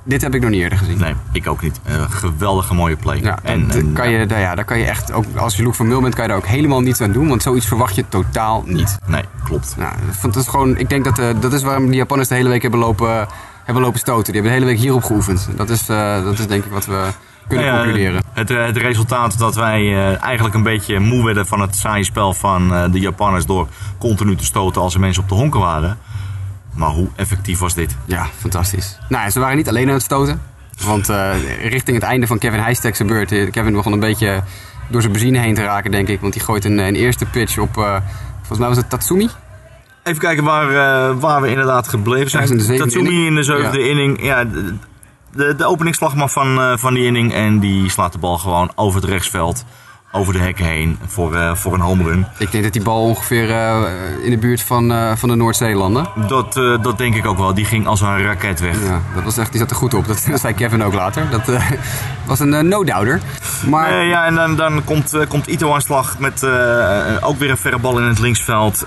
dit 0.03 0.21
heb 0.21 0.35
ik 0.35 0.41
nog 0.41 0.49
niet 0.49 0.61
eerder 0.61 0.77
gezien. 0.77 0.97
Nee, 0.97 1.13
ik 1.31 1.47
ook 1.47 1.61
niet. 1.61 1.79
Een 1.83 2.11
geweldige 2.11 2.73
mooie 2.73 2.95
play. 2.95 3.19
Ja, 3.21 3.39
en, 3.43 3.71
en, 3.71 3.93
kan 3.93 4.09
je, 4.09 4.25
ja, 4.27 4.55
daar 4.55 4.65
kan 4.65 4.79
je 4.79 4.85
echt, 4.85 5.11
ook 5.11 5.25
als 5.35 5.55
je 5.55 5.63
Luke 5.63 5.75
van 5.75 5.87
Mil 5.87 6.01
bent, 6.01 6.13
kan 6.13 6.23
je 6.23 6.29
daar 6.29 6.39
ook 6.39 6.45
helemaal 6.47 6.81
niets 6.81 7.01
aan 7.01 7.11
doen. 7.11 7.27
Want 7.27 7.41
zoiets 7.41 7.65
verwacht 7.65 7.95
je 7.95 8.05
totaal 8.09 8.63
niet. 8.65 8.99
Nee, 9.05 9.23
klopt. 9.43 9.75
Nou, 9.77 9.93
dat 10.21 10.35
is 10.35 10.47
gewoon, 10.47 10.77
ik 10.77 10.89
denk 10.89 11.03
dat 11.03 11.19
uh, 11.19 11.27
dat 11.39 11.53
is 11.53 11.63
waarom 11.63 11.85
die 11.85 11.95
Japanners 11.95 12.29
de 12.29 12.35
hele 12.35 12.49
week 12.49 12.61
hebben 12.61 12.79
lopen, 12.79 13.27
hebben 13.63 13.83
lopen 13.83 13.99
stoten. 13.99 14.33
Die 14.33 14.41
hebben 14.41 14.51
de 14.51 14.57
hele 14.57 14.71
week 14.71 14.81
hierop 14.81 15.03
geoefend. 15.03 15.49
Dat 15.55 15.69
is, 15.69 15.89
uh, 15.89 16.23
dat 16.23 16.39
is 16.39 16.47
denk 16.47 16.65
ik 16.65 16.71
wat 16.71 16.85
we 16.85 17.07
kunnen 17.47 17.65
ja, 17.65 17.81
concluderen. 17.81 18.23
Het, 18.33 18.49
het, 18.49 18.77
resultaat 18.77 19.37
dat 19.37 19.55
wij 19.55 20.15
eigenlijk 20.17 20.55
een 20.55 20.63
beetje 20.63 20.99
moe 20.99 21.25
werden 21.25 21.47
van 21.47 21.61
het 21.61 21.75
saaie 21.75 22.03
spel 22.03 22.33
van 22.33 22.91
de 22.91 22.99
Japanners 22.99 23.45
door 23.45 23.67
continu 23.97 24.35
te 24.35 24.45
stoten 24.45 24.81
als 24.81 24.93
er 24.93 24.99
mensen 24.99 25.23
op 25.23 25.29
de 25.29 25.35
honken 25.35 25.59
waren 25.59 25.97
maar 26.79 26.89
hoe 26.89 27.07
effectief 27.15 27.59
was 27.59 27.73
dit? 27.73 27.95
Ja, 28.05 28.25
fantastisch. 28.37 28.97
Nou, 29.09 29.29
ze 29.29 29.39
waren 29.39 29.57
niet 29.57 29.69
alleen 29.69 29.87
aan 29.87 29.93
het 29.93 30.03
stoten. 30.03 30.41
Want 30.83 31.09
uh, 31.09 31.31
richting 31.61 31.97
het 31.97 32.05
einde 32.05 32.27
van 32.27 32.37
Kevin 32.37 32.59
Heistek's 32.59 33.05
beurt... 33.05 33.31
Eh, 33.31 33.51
Kevin 33.51 33.73
begon 33.73 33.93
een 33.93 33.99
beetje 33.99 34.43
door 34.87 35.01
zijn 35.01 35.13
benzine 35.13 35.39
heen 35.39 35.53
te 35.53 35.63
raken, 35.63 35.91
denk 35.91 36.07
ik. 36.07 36.21
Want 36.21 36.33
die 36.33 36.41
gooit 36.41 36.65
een, 36.65 36.77
een 36.77 36.95
eerste 36.95 37.25
pitch 37.25 37.57
op... 37.57 37.77
Uh, 37.77 37.97
volgens 38.37 38.59
mij 38.59 38.67
was 38.67 38.77
het 38.77 38.89
Tatsumi. 38.89 39.29
Even 40.03 40.19
kijken 40.19 40.43
waar, 40.43 40.69
uh, 40.69 41.19
waar 41.19 41.41
we 41.41 41.49
inderdaad 41.49 41.87
gebleven 41.87 42.29
zijn. 42.29 42.49
In 42.49 42.77
Tatsumi 42.77 43.09
inning. 43.09 43.27
in 43.27 43.35
de 43.35 43.43
zevende 43.43 43.79
ja. 43.79 43.89
inning. 43.89 44.23
Ja, 44.23 44.43
de, 44.43 44.75
de, 45.31 45.55
de 45.55 45.65
openingsslag 45.65 46.31
van, 46.31 46.79
van 46.79 46.93
die 46.93 47.05
inning. 47.05 47.33
En 47.33 47.59
die 47.59 47.89
slaat 47.89 48.11
de 48.11 48.19
bal 48.19 48.37
gewoon 48.37 48.71
over 48.75 49.01
het 49.01 49.09
rechtsveld 49.09 49.65
over 50.11 50.33
de 50.33 50.39
hekken 50.39 50.65
heen 50.65 50.99
voor, 51.07 51.35
uh, 51.35 51.55
voor 51.55 51.73
een 51.73 51.79
home 51.79 52.03
run. 52.03 52.27
Ik 52.37 52.51
denk 52.51 52.63
dat 52.63 52.73
die 52.73 52.81
bal 52.81 53.03
ongeveer 53.03 53.49
uh, 53.49 53.77
in 54.23 54.29
de 54.29 54.37
buurt 54.37 54.61
van, 54.61 54.91
uh, 54.91 55.11
van 55.15 55.29
de 55.29 55.35
Noord-Zeelanden. 55.35 56.07
Dat, 56.27 56.53
dat 56.81 56.97
denk 56.97 57.15
ik 57.15 57.25
ook 57.25 57.37
wel. 57.37 57.53
Die 57.53 57.65
ging 57.65 57.87
als 57.87 58.01
een 58.01 58.23
raket 58.23 58.59
weg. 58.59 58.83
Ja, 58.83 59.01
dat 59.15 59.23
was 59.23 59.37
echt, 59.37 59.51
die 59.51 59.59
zat 59.59 59.69
er 59.69 59.75
goed 59.75 59.93
op. 59.93 60.07
Dat, 60.07 60.25
dat 60.29 60.39
zei 60.45 60.53
Kevin 60.53 60.83
ook 60.83 60.93
later. 60.93 61.29
Dat 61.29 61.51
was 62.27 62.39
een 62.39 62.67
no-doubter. 62.67 63.21
Maar... 63.67 64.05
ja, 64.05 64.25
en 64.25 64.35
dan, 64.35 64.55
dan 64.55 64.83
komt, 64.83 65.17
komt 65.27 65.47
Ito 65.47 65.73
aan 65.73 65.81
slag 65.81 66.19
met 66.19 66.43
ook 67.21 67.37
weer 67.37 67.49
een 67.49 67.57
verre 67.57 67.79
bal 67.79 67.99
in 67.99 68.07
het 68.07 68.19
linksveld. 68.19 68.85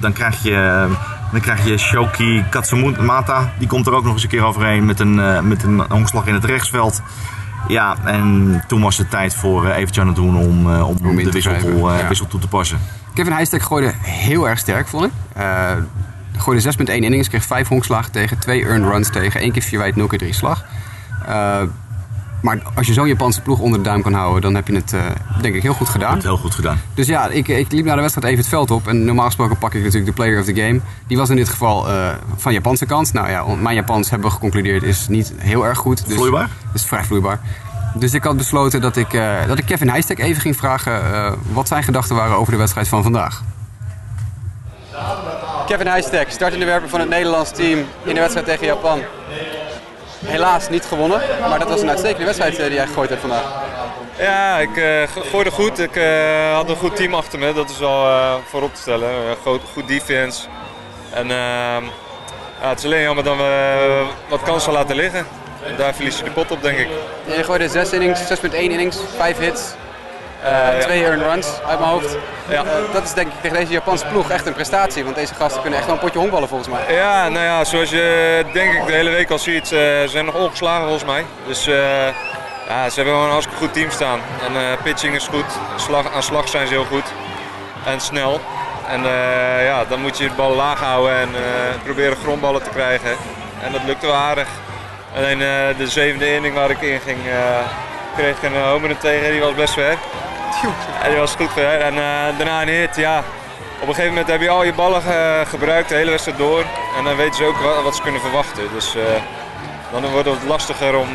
dan 0.00 0.12
krijg 0.12 0.42
je... 0.42 0.86
Dan 1.32 1.40
krijg 1.40 1.66
je 1.66 1.78
Shoki 1.78 2.44
Katsumata. 2.50 3.52
Die 3.58 3.68
komt 3.68 3.86
er 3.86 3.94
ook 3.94 4.04
nog 4.04 4.12
eens 4.12 4.22
een 4.22 4.28
keer 4.28 4.44
overheen 4.44 4.84
met 4.84 5.00
een, 5.00 5.48
met 5.48 5.62
een 5.62 5.90
omslag 5.90 6.26
in 6.26 6.34
het 6.34 6.44
rechtsveld. 6.44 7.02
Ja, 7.72 7.96
en 8.04 8.64
toen 8.68 8.80
was 8.80 8.98
het 8.98 9.10
tijd 9.10 9.34
voor 9.34 9.64
uh, 9.64 9.76
eventjes 9.76 9.98
aan 9.98 10.06
het 10.06 10.16
doen 10.16 10.36
om, 10.36 10.66
uh, 10.66 10.88
om, 10.88 10.96
om 11.04 11.16
de 11.16 11.30
wissel, 11.30 11.58
toe, 11.58 11.90
uh, 11.90 11.98
ja. 11.98 12.08
wissel 12.08 12.26
toe 12.26 12.40
te 12.40 12.48
passen. 12.48 12.78
Kevin 13.14 13.32
Heijstek 13.32 13.62
gooide 13.62 13.92
heel 14.00 14.48
erg 14.48 14.58
sterk, 14.58 14.88
vond 14.88 15.04
ik. 15.04 15.12
gooide 16.36 16.74
6,1 16.78 16.84
innings, 16.84 17.28
kreeg 17.28 17.44
5 17.44 17.68
honkslagen 17.68 18.12
tegen, 18.12 18.38
2 18.38 18.64
earned 18.64 18.90
runs 18.90 19.10
tegen, 19.10 19.40
1 19.40 19.52
keer 19.52 19.62
4 19.62 19.78
wijd, 19.78 19.96
0 19.96 20.06
keer 20.06 20.18
3 20.18 20.32
slag. 20.32 20.64
Maar 22.42 22.62
als 22.74 22.86
je 22.86 22.92
zo'n 22.92 23.08
Japanse 23.08 23.40
ploeg 23.40 23.58
onder 23.58 23.78
de 23.78 23.84
duim 23.84 24.02
kan 24.02 24.12
houden, 24.12 24.42
dan 24.42 24.54
heb 24.54 24.68
je 24.68 24.74
het 24.74 24.92
uh, 24.92 25.00
denk 25.40 25.54
ik 25.54 25.62
heel 25.62 25.72
goed 25.72 25.88
gedaan. 25.88 26.20
heel 26.20 26.36
goed 26.36 26.54
gedaan. 26.54 26.80
Dus 26.94 27.06
ja, 27.06 27.28
ik, 27.28 27.48
ik 27.48 27.72
liep 27.72 27.84
naar 27.84 27.94
de 27.94 28.00
wedstrijd 28.00 28.26
even 28.26 28.40
het 28.40 28.48
veld 28.48 28.70
op. 28.70 28.88
En 28.88 29.04
normaal 29.04 29.26
gesproken 29.26 29.58
pak 29.58 29.74
ik 29.74 29.80
natuurlijk 29.82 30.06
de 30.06 30.12
player 30.12 30.38
of 30.38 30.44
the 30.44 30.54
game. 30.54 30.80
Die 31.06 31.16
was 31.16 31.30
in 31.30 31.36
dit 31.36 31.48
geval 31.48 31.88
uh, 31.88 32.08
van 32.36 32.52
Japanse 32.52 32.86
kant. 32.86 33.12
Nou 33.12 33.30
ja, 33.30 33.44
mijn 33.44 33.74
Japans 33.74 34.10
hebben 34.10 34.28
we 34.28 34.34
geconcludeerd 34.34 34.82
is 34.82 35.08
niet 35.08 35.32
heel 35.36 35.66
erg 35.66 35.78
goed. 35.78 36.06
Dus 36.06 36.14
vloeibaar? 36.14 36.48
Is 36.74 36.84
vrij 36.84 37.04
vloeibaar. 37.04 37.40
Dus 37.94 38.14
ik 38.14 38.22
had 38.22 38.36
besloten 38.36 38.80
dat 38.80 38.96
ik, 38.96 39.12
uh, 39.12 39.46
dat 39.46 39.58
ik 39.58 39.66
Kevin 39.66 39.88
Heistek 39.88 40.18
even 40.18 40.42
ging 40.42 40.56
vragen 40.56 41.02
wat 41.52 41.68
zijn 41.68 41.82
gedachten 41.82 42.16
waren 42.16 42.36
over 42.36 42.52
de 42.52 42.58
wedstrijd 42.58 42.88
van 42.88 43.02
vandaag. 43.02 43.42
Kevin 45.66 45.86
Heistek, 45.86 46.30
startende 46.30 46.64
werper 46.64 46.88
van 46.88 47.00
het 47.00 47.08
Nederlands 47.08 47.50
team 47.50 47.78
in 48.02 48.14
de 48.14 48.20
wedstrijd 48.20 48.46
tegen 48.46 48.66
Japan. 48.66 48.98
Helaas 50.24 50.68
niet 50.68 50.84
gewonnen, 50.84 51.20
maar 51.48 51.58
dat 51.58 51.68
was 51.68 51.80
een 51.80 51.88
uitstekende 51.88 52.24
wedstrijd 52.24 52.56
die 52.56 52.72
jij 52.72 52.86
gegooid 52.86 53.08
hebt 53.08 53.20
vandaag. 53.20 53.44
Ja, 54.18 54.58
ik 54.58 54.76
uh, 54.76 55.02
gooide 55.30 55.50
goed. 55.50 55.78
Ik 55.78 55.96
uh, 55.96 56.54
had 56.54 56.68
een 56.68 56.76
goed 56.76 56.96
team 56.96 57.14
achter 57.14 57.38
me, 57.38 57.52
dat 57.52 57.70
is 57.70 57.78
wel 57.78 58.06
uh, 58.06 58.34
voorop 58.48 58.74
te 58.74 58.80
stellen. 58.80 59.36
Goed, 59.42 59.60
goed 59.72 59.88
defense. 59.88 60.46
En 61.10 61.30
ehm, 61.30 61.84
ja, 62.60 62.68
het 62.68 62.78
is 62.78 62.84
alleen 62.84 63.02
jammer 63.02 63.24
dat 63.24 63.36
we 63.36 64.04
wat 64.28 64.42
kansen 64.42 64.72
laten 64.72 64.96
liggen. 64.96 65.26
Daar 65.76 65.94
verlies 65.94 66.18
je 66.18 66.24
de 66.24 66.30
pot 66.30 66.50
op, 66.50 66.62
denk 66.62 66.78
ik. 66.78 66.88
Je 67.36 67.44
gooide 67.44 67.68
6 67.68 67.92
innings, 67.92 68.20
6,1 68.42 68.50
innings, 68.52 68.96
5 69.16 69.38
hits. 69.38 69.62
Uh, 70.44 70.78
twee 70.78 71.04
earned 71.04 71.26
runs 71.26 71.46
uit 71.66 71.78
mijn 71.78 71.90
hoofd. 71.90 72.16
Ja. 72.48 72.64
Uh, 72.64 72.70
dat 72.92 73.02
is 73.02 73.12
denk 73.12 73.26
ik 73.26 73.40
tegen 73.40 73.56
deze 73.56 73.72
Japanse 73.72 74.06
ploeg 74.06 74.30
echt 74.30 74.46
een 74.46 74.52
prestatie. 74.52 75.04
Want 75.04 75.16
deze 75.16 75.34
gasten 75.34 75.60
kunnen 75.60 75.78
echt 75.78 75.88
wel 75.88 75.96
een 75.96 76.02
potje 76.02 76.18
honkballen 76.18 76.48
volgens 76.48 76.68
mij. 76.68 76.94
Ja, 76.94 77.28
nou 77.28 77.44
ja, 77.44 77.64
zoals 77.64 77.90
je 77.90 78.44
denk 78.52 78.72
ik 78.72 78.86
de 78.86 78.92
hele 78.92 79.10
week 79.10 79.30
al 79.30 79.38
ziet, 79.38 79.64
uh, 79.64 79.70
ze 79.70 80.04
zijn 80.06 80.24
nog 80.24 80.34
ongeslagen 80.34 80.82
volgens 80.82 81.04
mij. 81.04 81.24
Dus 81.46 81.64
ja, 82.68 82.88
ze 82.88 82.94
hebben 82.94 83.14
wel 83.14 83.24
een 83.24 83.30
hartstikke 83.30 83.64
goed 83.64 83.72
team 83.72 83.90
staan. 83.90 84.20
En 84.46 84.76
pitching 84.82 85.14
is 85.14 85.26
goed, 85.26 85.58
slag, 85.76 86.12
aan 86.12 86.22
slag 86.22 86.48
zijn 86.48 86.66
ze 86.66 86.72
heel 86.72 86.84
goed. 86.84 87.12
En 87.86 88.00
snel. 88.00 88.40
En 88.88 89.02
ja, 89.64 89.84
dan 89.88 90.00
moet 90.00 90.18
je 90.18 90.28
de 90.28 90.34
bal 90.34 90.54
laag 90.54 90.80
houden 90.80 91.16
en 91.16 91.28
proberen 91.84 92.16
grondballen 92.16 92.62
te 92.62 92.70
krijgen. 92.70 93.10
En 93.64 93.72
dat 93.72 93.80
lukte 93.86 94.06
wel 94.06 94.14
aardig. 94.14 94.48
Alleen 95.16 95.38
de 95.76 95.88
zevende 95.88 96.34
inning 96.34 96.54
waar 96.54 96.70
ik 96.70 96.80
in 96.80 97.00
ging, 97.00 97.18
kreeg 98.16 98.42
een 98.42 98.62
homer 98.62 98.98
tegen, 98.98 99.30
die 99.30 99.40
was 99.40 99.54
best 99.54 99.74
ver. 99.74 99.96
En 101.02 101.10
die 101.10 101.18
was 101.18 101.34
goed. 101.34 101.56
En 101.56 101.94
daarna 102.36 102.62
een 102.62 102.68
hit, 102.68 102.96
ja. 102.96 103.18
Op 103.80 103.88
een 103.88 103.94
gegeven 103.94 104.08
moment 104.08 104.30
heb 104.30 104.40
je 104.40 104.48
al 104.48 104.64
je 104.64 104.72
ballen 104.72 105.02
gebruikt, 105.46 105.88
de 105.88 105.94
hele 105.94 106.10
wedstrijd 106.10 106.38
door. 106.38 106.64
En 106.98 107.04
dan 107.04 107.16
weten 107.16 107.34
ze 107.34 107.44
ook 107.44 107.56
wat, 107.56 107.82
wat 107.82 107.96
ze 107.96 108.02
kunnen 108.02 108.20
verwachten. 108.20 108.62
Dus 108.74 108.96
dan 109.92 110.10
wordt 110.10 110.28
het 110.28 110.44
lastiger 110.46 110.96
om, 110.96 111.08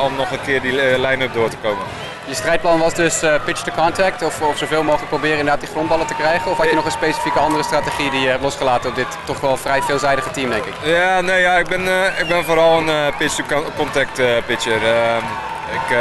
om 0.00 0.16
nog 0.16 0.30
een 0.30 0.42
keer 0.44 0.60
die 0.60 0.98
line-up 0.98 1.32
door 1.32 1.48
te 1.48 1.56
komen. 1.56 1.84
Je 2.24 2.34
strijdplan 2.34 2.78
was 2.78 2.94
dus 2.94 3.22
uh, 3.22 3.34
pitch 3.44 3.62
to 3.62 3.72
contact 3.72 4.22
of, 4.22 4.40
of 4.40 4.58
zoveel 4.58 4.82
mogelijk 4.82 5.08
proberen 5.08 5.38
inderdaad 5.38 5.60
die 5.60 5.70
grondballen 5.70 6.06
te 6.06 6.14
krijgen? 6.14 6.50
Of 6.50 6.56
had 6.56 6.68
je 6.68 6.74
nog 6.74 6.84
een 6.84 6.90
specifieke 6.90 7.38
andere 7.38 7.62
strategie 7.62 8.10
die 8.10 8.20
je 8.20 8.28
hebt 8.28 8.42
losgelaten 8.42 8.90
op 8.90 8.96
dit 8.96 9.06
toch 9.24 9.40
wel 9.40 9.56
vrij 9.56 9.82
veelzijdige 9.82 10.30
team 10.30 10.50
denk 10.50 10.64
ik? 10.64 10.74
Ja, 10.82 11.20
nee, 11.20 11.40
ja, 11.40 11.56
ik, 11.56 11.68
ben, 11.68 11.80
uh, 11.80 12.20
ik 12.20 12.26
ben 12.28 12.44
vooral 12.44 12.78
een 12.78 12.86
uh, 12.86 13.16
pitch 13.18 13.34
to 13.34 13.64
contact 13.76 14.20
pitcher. 14.46 14.86
Ehm, 14.86 15.24
ik, 15.72 15.96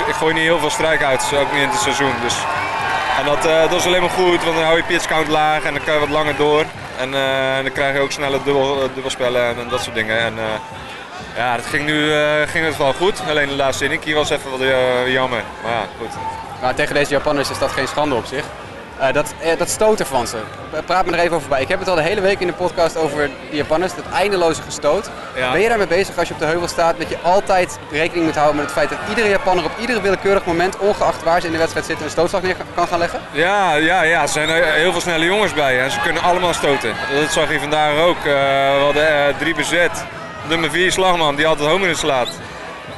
ik, 0.00 0.14
gooi 0.14 0.34
niet 0.34 0.42
heel 0.42 0.58
veel 0.58 0.70
strijk 0.70 1.02
uit, 1.02 1.32
ook 1.34 1.52
niet 1.52 1.62
in 1.62 1.68
het 1.68 1.80
seizoen. 1.80 2.12
Dus. 2.22 2.34
En 3.18 3.24
dat, 3.24 3.42
dat 3.42 3.80
is 3.80 3.86
alleen 3.86 4.00
maar 4.00 4.10
goed, 4.10 4.44
want 4.44 4.56
dan 4.56 4.64
hou 4.64 4.76
je 4.76 4.82
pitch 4.82 5.06
count 5.06 5.28
laag 5.28 5.62
en 5.62 5.74
dan 5.74 5.84
kan 5.84 5.94
je 5.94 6.00
wat 6.00 6.08
langer 6.08 6.36
door. 6.36 6.64
En 6.98 7.10
dan 7.62 7.72
krijg 7.72 7.94
je 7.94 8.00
ook 8.00 8.12
snelle 8.12 8.38
dubbel, 8.44 8.90
dubbelspellen 8.94 9.58
en, 9.58 9.68
dat 9.68 9.82
soort 9.82 9.94
dingen. 9.94 10.18
En, 10.18 10.34
ja, 11.36 11.56
dat 11.56 11.66
ging 11.66 11.84
nu 11.84 12.12
ging 12.46 12.64
het 12.64 12.76
wel 12.76 12.92
goed. 12.92 13.22
Alleen 13.28 13.48
de 13.48 13.54
laatste 13.54 13.84
inning 13.84 14.04
hier 14.04 14.14
was 14.14 14.30
even 14.30 14.50
wat 14.50 14.60
jammer. 15.06 15.42
Maar 15.62 15.72
ja, 15.72 15.86
goed. 15.98 16.10
Maar 16.60 16.74
tegen 16.74 16.94
deze 16.94 17.10
Japanners 17.10 17.50
is 17.50 17.58
dat 17.58 17.70
geen 17.70 17.88
schande 17.88 18.14
op 18.14 18.24
zich. 18.24 18.44
Uh, 19.02 19.12
dat, 19.12 19.34
dat 19.58 19.68
stoten 19.68 20.06
van 20.06 20.26
ze. 20.26 20.36
Praat 20.86 21.06
me 21.06 21.12
er 21.12 21.18
even 21.18 21.36
over 21.36 21.48
bij. 21.48 21.60
Ik 21.60 21.68
heb 21.68 21.78
het 21.78 21.88
al 21.88 21.94
de 21.94 22.02
hele 22.02 22.20
week 22.20 22.40
in 22.40 22.46
de 22.46 22.52
podcast 22.52 22.96
over 22.96 23.30
de 23.50 23.56
Japanners, 23.56 23.94
dat 23.94 24.04
eindeloze 24.12 24.62
gestoot. 24.62 25.10
Ben 25.34 25.60
je 25.60 25.68
daarmee 25.68 25.86
bezig 25.86 26.18
als 26.18 26.28
je 26.28 26.34
op 26.34 26.40
de 26.40 26.46
heuvel 26.46 26.68
staat, 26.68 26.98
dat 26.98 27.08
je 27.08 27.18
altijd 27.22 27.78
rekening 27.90 28.24
moet 28.24 28.34
houden 28.34 28.56
met 28.56 28.64
het 28.64 28.74
feit 28.74 28.88
dat 28.88 28.98
iedere 29.08 29.28
Japanner 29.28 29.64
op 29.64 29.70
iedere 29.80 30.00
willekeurig 30.00 30.44
moment, 30.44 30.78
ongeacht 30.78 31.22
waar 31.22 31.40
ze 31.40 31.46
in 31.46 31.52
de 31.52 31.58
wedstrijd 31.58 31.86
zitten, 31.86 32.04
een 32.04 32.10
stootslag 32.10 32.42
neer 32.42 32.56
kan 32.74 32.86
gaan 32.88 32.98
leggen? 32.98 33.20
Ja, 33.30 33.74
ja, 33.74 34.02
ja. 34.02 34.22
er 34.22 34.28
zijn 34.28 34.48
heel 34.72 34.92
veel 34.92 35.00
snelle 35.00 35.24
jongens 35.24 35.54
bij 35.54 35.80
en 35.80 35.90
ze 35.90 36.00
kunnen 36.00 36.22
allemaal 36.22 36.54
stoten. 36.54 36.94
Dat 37.20 37.32
zag 37.32 37.52
je 37.52 37.60
vandaag 37.60 37.98
ook. 37.98 38.22
we 38.22 38.78
hadden 38.80 39.36
drie 39.38 39.54
bezet 39.54 40.04
nummer 40.48 40.70
4 40.70 40.92
slagman, 40.92 41.36
die 41.36 41.46
altijd 41.46 41.68
homer 41.68 41.96
slaat. 41.96 42.28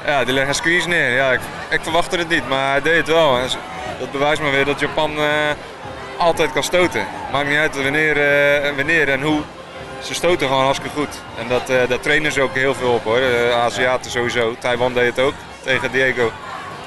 Ja, 0.07 0.25
die 0.25 0.35
legt 0.35 0.49
een 0.49 0.55
squeeze 0.55 0.89
neer. 0.89 1.11
Ja, 1.11 1.33
ik, 1.33 1.41
ik, 1.71 1.81
verwachtte 1.83 2.17
het 2.17 2.29
niet, 2.29 2.49
maar 2.49 2.71
hij 2.71 2.83
deed 2.83 2.97
het 2.97 3.07
wel. 3.07 3.39
Dat 3.99 4.11
bewijst 4.13 4.43
maar 4.43 4.51
weer 4.51 4.65
dat 4.65 4.81
Japan 4.81 5.11
uh, 5.19 5.25
altijd 6.17 6.53
kan 6.53 6.63
stoten. 6.63 7.07
Maakt 7.33 7.49
niet 7.49 7.59
uit 7.59 7.83
wanneer, 7.83 8.17
uh, 8.17 8.77
wanneer 8.77 9.09
en 9.09 9.23
hoe. 9.23 9.41
Ze 10.03 10.15
stoten 10.15 10.49
gewoon 10.49 10.65
hartstikke 10.65 10.97
goed. 10.97 11.21
En 11.39 11.49
dat, 11.49 11.71
uh, 11.71 11.77
daar 11.89 12.01
trainen 12.01 12.33
ze 12.33 12.41
ook 12.41 12.55
heel 12.55 12.75
veel 12.75 12.93
op 12.93 13.05
hoor. 13.05 13.17
De 13.17 13.53
Aziaten 13.55 14.11
sowieso. 14.11 14.55
Taiwan 14.59 14.93
deed 14.93 15.17
het 15.17 15.25
ook 15.25 15.35
tegen 15.63 15.93
Diego. 15.93 16.31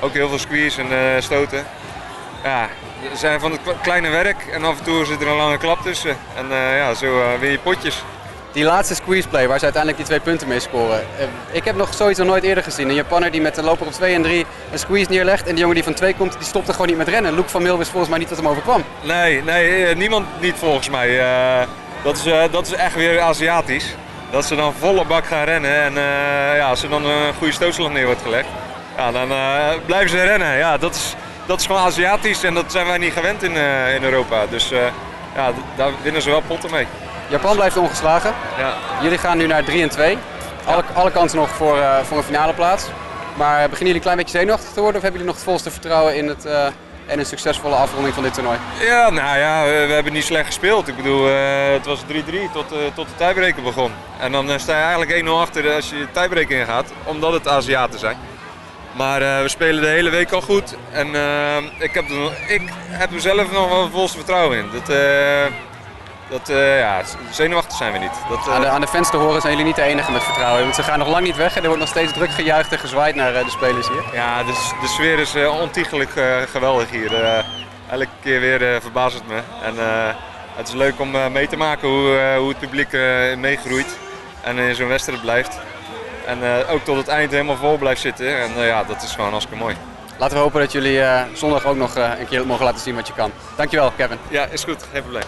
Ook 0.01 0.13
heel 0.13 0.29
veel 0.29 0.39
squeeze 0.39 0.81
en 0.81 1.23
stoten. 1.23 1.65
Ja, 2.43 2.69
ze 3.11 3.17
zijn 3.17 3.39
van 3.39 3.51
het 3.51 3.61
kleine 3.81 4.09
werk 4.09 4.45
en 4.51 4.63
af 4.63 4.77
en 4.77 4.83
toe 4.83 5.05
zit 5.05 5.21
er 5.21 5.27
een 5.27 5.35
lange 5.35 5.57
klap 5.57 5.81
tussen. 5.81 6.17
En 6.35 6.47
ja, 6.55 6.93
zo 6.93 7.37
win 7.39 7.51
je 7.51 7.59
potjes. 7.59 8.03
Die 8.57 8.65
laatste 8.65 8.95
squeeze 8.95 9.27
play 9.27 9.47
waar 9.47 9.57
ze 9.57 9.63
uiteindelijk 9.63 10.03
die 10.03 10.11
twee 10.11 10.25
punten 10.31 10.47
mee 10.47 10.59
scoren. 10.59 10.99
Eh, 10.99 11.25
ik 11.51 11.65
heb 11.65 11.75
nog 11.75 11.93
zoiets 11.93 12.19
nooit 12.19 12.43
eerder 12.43 12.63
gezien. 12.63 12.89
Een 12.89 12.95
Japanner 12.95 13.31
die 13.31 13.41
met 13.41 13.55
de 13.55 13.63
loper 13.63 13.85
op 13.85 13.91
2 13.91 14.13
en 14.13 14.21
3 14.21 14.45
een 14.71 14.79
squeeze 14.79 15.09
neerlegt. 15.09 15.41
En 15.41 15.49
die 15.49 15.59
jongen 15.59 15.75
die 15.75 15.83
van 15.83 15.93
2 15.93 16.13
komt, 16.13 16.33
die 16.33 16.47
stopte 16.47 16.71
gewoon 16.71 16.87
niet 16.87 16.97
met 16.97 17.07
rennen. 17.07 17.33
Luke 17.33 17.49
van 17.49 17.61
Mil 17.61 17.77
wist 17.77 17.89
volgens 17.89 18.09
mij 18.09 18.19
niet 18.19 18.29
wat 18.29 18.37
hem 18.37 18.47
overkwam. 18.47 18.83
Nee, 19.01 19.43
nee 19.43 19.85
eh, 19.85 19.95
niemand 19.95 20.25
niet 20.41 20.55
volgens 20.55 20.89
mij. 20.89 21.09
Uh, 21.09 21.67
dat, 22.03 22.17
is, 22.17 22.23
dat 22.51 22.65
is 22.67 22.73
echt 22.73 22.95
weer 22.95 23.21
Aziatisch. 23.21 23.95
Dat 24.31 24.45
ze 24.45 24.55
dan 24.55 24.73
volle 24.73 25.05
bak 25.05 25.25
gaan 25.25 25.43
rennen. 25.43 25.83
En 25.83 25.93
ja, 26.55 26.69
als 26.69 26.83
er 26.83 26.89
dan 26.89 27.05
een 27.05 27.33
goede 27.33 27.53
stootslag 27.53 27.91
neer 27.91 28.05
wordt 28.05 28.21
gelegd, 28.21 28.47
ja, 28.97 29.11
dan 29.11 29.27
blijven 29.85 30.09
ze 30.09 30.23
rennen. 30.23 30.57
Ja, 30.57 30.77
dat, 30.77 30.95
is, 30.95 31.15
dat 31.45 31.59
is 31.59 31.65
gewoon 31.65 31.81
Aziatisch 31.81 32.43
en 32.43 32.53
dat 32.53 32.71
zijn 32.71 32.85
wij 32.85 32.97
niet 32.97 33.13
gewend 33.13 33.43
in, 33.43 33.55
in 33.95 34.03
Europa. 34.03 34.45
Dus 34.49 34.69
ja, 35.35 35.51
daar 35.75 35.91
winnen 36.01 36.21
ze 36.21 36.29
wel 36.29 36.41
potten 36.41 36.71
mee. 36.71 36.87
Japan 37.27 37.55
blijft 37.55 37.77
ongeslagen. 37.77 38.33
Ja. 38.57 38.73
Jullie 39.01 39.17
gaan 39.17 39.37
nu 39.37 39.47
naar 39.47 39.63
3 39.63 39.81
en 39.81 39.89
2. 39.89 40.17
Alle, 40.65 40.83
alle 40.93 41.11
kansen 41.11 41.37
nog 41.37 41.49
voor, 41.49 41.77
uh, 41.77 41.99
voor 41.99 42.17
een 42.17 42.23
finale 42.23 42.53
plaats. 42.53 42.85
Maar 43.35 43.55
beginnen 43.55 43.77
jullie 43.77 43.93
een 43.93 44.01
klein 44.01 44.17
beetje 44.17 44.37
zenuwachtig 44.37 44.69
te 44.73 44.81
worden 44.81 44.95
of 44.95 45.01
hebben 45.01 45.19
jullie 45.19 45.25
nog 45.25 45.35
het 45.35 45.43
volste 45.43 45.71
vertrouwen 45.71 46.15
in 46.15 46.27
het, 46.27 46.45
uh, 46.45 46.65
en 47.05 47.19
een 47.19 47.25
succesvolle 47.25 47.75
afronding 47.75 48.13
van 48.13 48.23
dit 48.23 48.33
toernooi? 48.33 48.57
Ja, 48.79 49.09
nou 49.09 49.37
ja, 49.37 49.63
we, 49.63 49.85
we 49.87 49.93
hebben 49.93 50.13
niet 50.13 50.23
slecht 50.23 50.45
gespeeld. 50.45 50.87
Ik 50.87 50.95
bedoel, 50.95 51.27
uh, 51.27 51.35
het 51.71 51.85
was 51.85 51.99
3-3 52.11 52.51
tot, 52.53 52.65
tot 52.93 53.07
de 53.07 53.25
tiebreaker 53.25 53.63
begon. 53.63 53.91
En 54.19 54.31
dan 54.31 54.59
sta 54.59 54.77
je 54.77 54.83
eigenlijk 54.83 55.25
1-0 55.25 55.29
achter 55.29 55.73
als 55.73 55.89
je 55.89 55.95
de 55.95 56.19
tiebreaker 56.19 56.59
ingaat, 56.59 56.91
omdat 57.03 57.33
het 57.33 57.47
Aziaten 57.47 57.99
zijn. 57.99 58.17
Maar 58.91 59.19
we 59.19 59.49
spelen 59.49 59.81
de 59.81 59.87
hele 59.87 60.09
week 60.09 60.31
al 60.31 60.41
goed. 60.41 60.75
En 60.91 61.07
ik, 61.79 61.93
heb 61.93 62.09
er, 62.09 62.53
ik 62.53 62.61
heb 62.87 63.13
er 63.13 63.21
zelf 63.21 63.51
nog 63.51 63.69
wel 63.69 63.89
volste 63.89 64.17
vertrouwen 64.17 64.57
in. 64.57 64.69
Dat, 64.71 64.97
dat, 66.29 66.49
uh, 66.49 66.79
ja, 66.79 67.01
zenuwachtig 67.31 67.77
zijn 67.77 67.91
we 67.91 67.97
niet. 67.97 68.11
Dat, 68.29 68.47
uh... 68.47 68.53
aan, 68.53 68.61
de, 68.61 68.67
aan, 68.67 68.81
de, 68.81 68.87
fans 68.87 69.09
te 69.09 69.17
horen 69.17 69.41
zijn 69.41 69.53
jullie 69.53 69.67
niet 69.67 69.75
de 69.75 69.81
enige 69.81 70.11
met 70.11 70.23
vertrouwen. 70.23 70.63
Want 70.63 70.75
ze 70.75 70.83
gaan 70.83 70.99
nog 70.99 71.07
lang 71.07 71.25
niet 71.25 71.35
weg 71.35 71.55
en 71.55 71.61
er 71.61 71.67
wordt 71.67 71.79
nog 71.79 71.89
steeds 71.89 72.13
druk 72.13 72.31
gejuicht 72.31 72.71
en 72.71 72.79
gezwaaid 72.79 73.15
naar 73.15 73.33
uh, 73.33 73.43
de 73.43 73.49
spelers 73.49 73.87
hier. 73.87 74.03
Ja, 74.13 74.43
de, 74.43 74.51
de 74.81 74.87
sfeer 74.87 75.19
is 75.19 75.35
ontiegelijk 75.35 76.11
geweldig 76.51 76.89
hier. 76.89 77.43
elke 77.89 78.07
keer 78.21 78.39
weer 78.39 78.81
verbaast 78.81 79.15
het 79.15 79.27
me. 79.27 79.41
En 79.63 79.75
het 80.55 80.67
is 80.67 80.73
leuk 80.73 80.99
om 80.99 81.31
mee 81.31 81.47
te 81.47 81.57
maken 81.57 81.87
hoe, 81.87 82.35
hoe 82.37 82.49
het 82.49 82.59
publiek 82.59 82.91
meegroeit 83.37 83.97
en 84.41 84.57
in 84.57 84.75
zo'n 84.75 84.87
wedstrijd 84.87 85.21
blijft. 85.21 85.59
En 86.25 86.67
ook 86.69 86.83
tot 86.83 86.97
het 86.97 87.07
eind 87.07 87.31
helemaal 87.31 87.55
vol 87.55 87.77
blijft 87.77 88.01
zitten. 88.01 88.41
En 88.41 88.65
ja, 88.65 88.83
dat 88.83 89.03
is 89.03 89.11
gewoon 89.11 89.29
hartstikke 89.29 89.63
mooi. 89.63 89.75
Laten 90.17 90.35
we 90.35 90.43
hopen 90.43 90.59
dat 90.59 90.71
jullie 90.71 91.01
zondag 91.33 91.65
ook 91.65 91.75
nog 91.75 91.95
een 91.95 92.27
keer 92.29 92.47
mogen 92.47 92.65
laten 92.65 92.81
zien 92.81 92.95
wat 92.95 93.07
je 93.07 93.13
kan. 93.13 93.31
Dankjewel, 93.55 93.91
Kevin. 93.97 94.17
Ja, 94.29 94.45
is 94.45 94.63
goed. 94.63 94.85
Geen 94.91 95.01
probleem. 95.01 95.23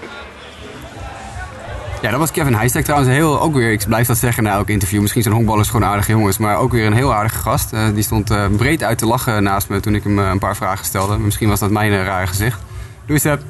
Ja, 2.02 2.10
dat 2.10 2.20
was 2.20 2.32
Kevin 2.32 2.54
Heijstek 2.54 2.84
trouwens. 2.84 3.12
Heel, 3.12 3.42
ook 3.42 3.54
weer, 3.54 3.72
ik 3.72 3.86
blijf 3.88 4.08
dat 4.08 4.18
zeggen 4.18 4.44
na 4.44 4.52
elk 4.52 4.70
interview. 4.70 5.02
Misschien 5.02 5.22
zijn 5.22 5.34
honkballers 5.34 5.70
gewoon 5.70 5.90
aardige 5.90 6.12
jongens. 6.12 6.38
Maar 6.38 6.58
ook 6.58 6.72
weer 6.72 6.86
een 6.86 6.94
heel 6.94 7.14
aardige 7.14 7.38
gast. 7.38 7.74
Uh, 7.74 7.88
die 7.94 8.04
stond 8.04 8.32
uh, 8.32 8.46
breed 8.58 8.84
uit 8.84 8.98
te 8.98 9.06
lachen 9.06 9.44
naast 9.44 9.70
me 9.70 9.80
toen 9.80 9.96
ik 9.96 10.04
hem 10.04 10.20
uh, 10.20 10.30
een 10.30 10.40
paar 10.40 10.56
vragen 10.56 10.86
stelde. 10.86 11.18
Misschien 11.18 11.50
was 11.50 11.60
dat 11.60 11.72
mijn 11.72 12.04
rare 12.04 12.28
gezicht. 12.28 12.62
Doei 13.06 13.20
Seb. 13.20 13.42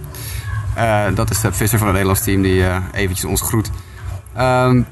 dat 1.16 1.30
is 1.30 1.40
Seb 1.40 1.54
Visser 1.54 1.78
van 1.78 1.88
het 1.88 1.96
Nederlands 1.96 2.24
team 2.24 2.42
die 2.42 2.64
eventjes 2.92 3.26
ons 3.26 3.42
groet. 3.42 3.70
Um, 4.40 4.86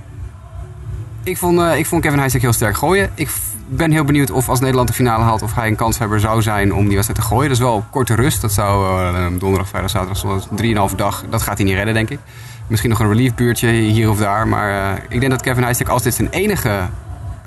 ik, 1.24 1.38
vond, 1.38 1.62
ik 1.76 1.86
vond 1.86 2.02
Kevin 2.02 2.18
Heijstek 2.18 2.42
heel 2.42 2.54
sterk 2.54 2.78
gooien. 2.78 3.10
Ik 3.14 3.30
ben 3.68 3.92
heel 3.92 4.04
benieuwd 4.04 4.32
of 4.32 4.50
als 4.50 4.60
Nederland 4.60 4.88
de 4.88 4.94
finale 4.94 5.24
haalt... 5.24 5.42
of 5.42 5.56
hij 5.56 5.68
een 5.68 5.76
kanshebber 5.76 6.20
zou 6.20 6.42
zijn 6.42 6.74
om 6.74 6.86
die 6.86 6.96
wedstrijd 6.96 7.20
te 7.20 7.28
gooien. 7.28 7.50
Dat 7.50 7.58
is 7.58 7.64
wel 7.64 7.86
korte 7.90 8.16
rust. 8.16 8.42
Dat 8.42 8.52
zou 8.52 9.02
donderdag, 9.38 9.68
vrijdag, 9.68 9.92
zaterdag, 9.92 10.90
3,5 10.92 10.96
dag. 10.96 11.24
Dat 11.30 11.42
gaat 11.42 11.58
hij 11.58 11.66
niet 11.66 11.76
redden, 11.76 11.94
denk 11.94 12.10
ik. 12.10 12.20
Misschien 12.68 12.90
nog 12.90 13.00
een 13.00 13.08
reliefbuurtje 13.08 13.70
hier 13.70 14.10
of 14.10 14.18
daar. 14.18 14.48
Maar 14.48 14.98
uh, 14.98 15.04
ik 15.10 15.20
denk 15.20 15.32
dat 15.32 15.42
Kevin 15.42 15.64
Heijstek, 15.64 15.88
als 15.88 16.04
dit 16.04 16.14
zijn 16.14 16.30
enige 16.30 16.90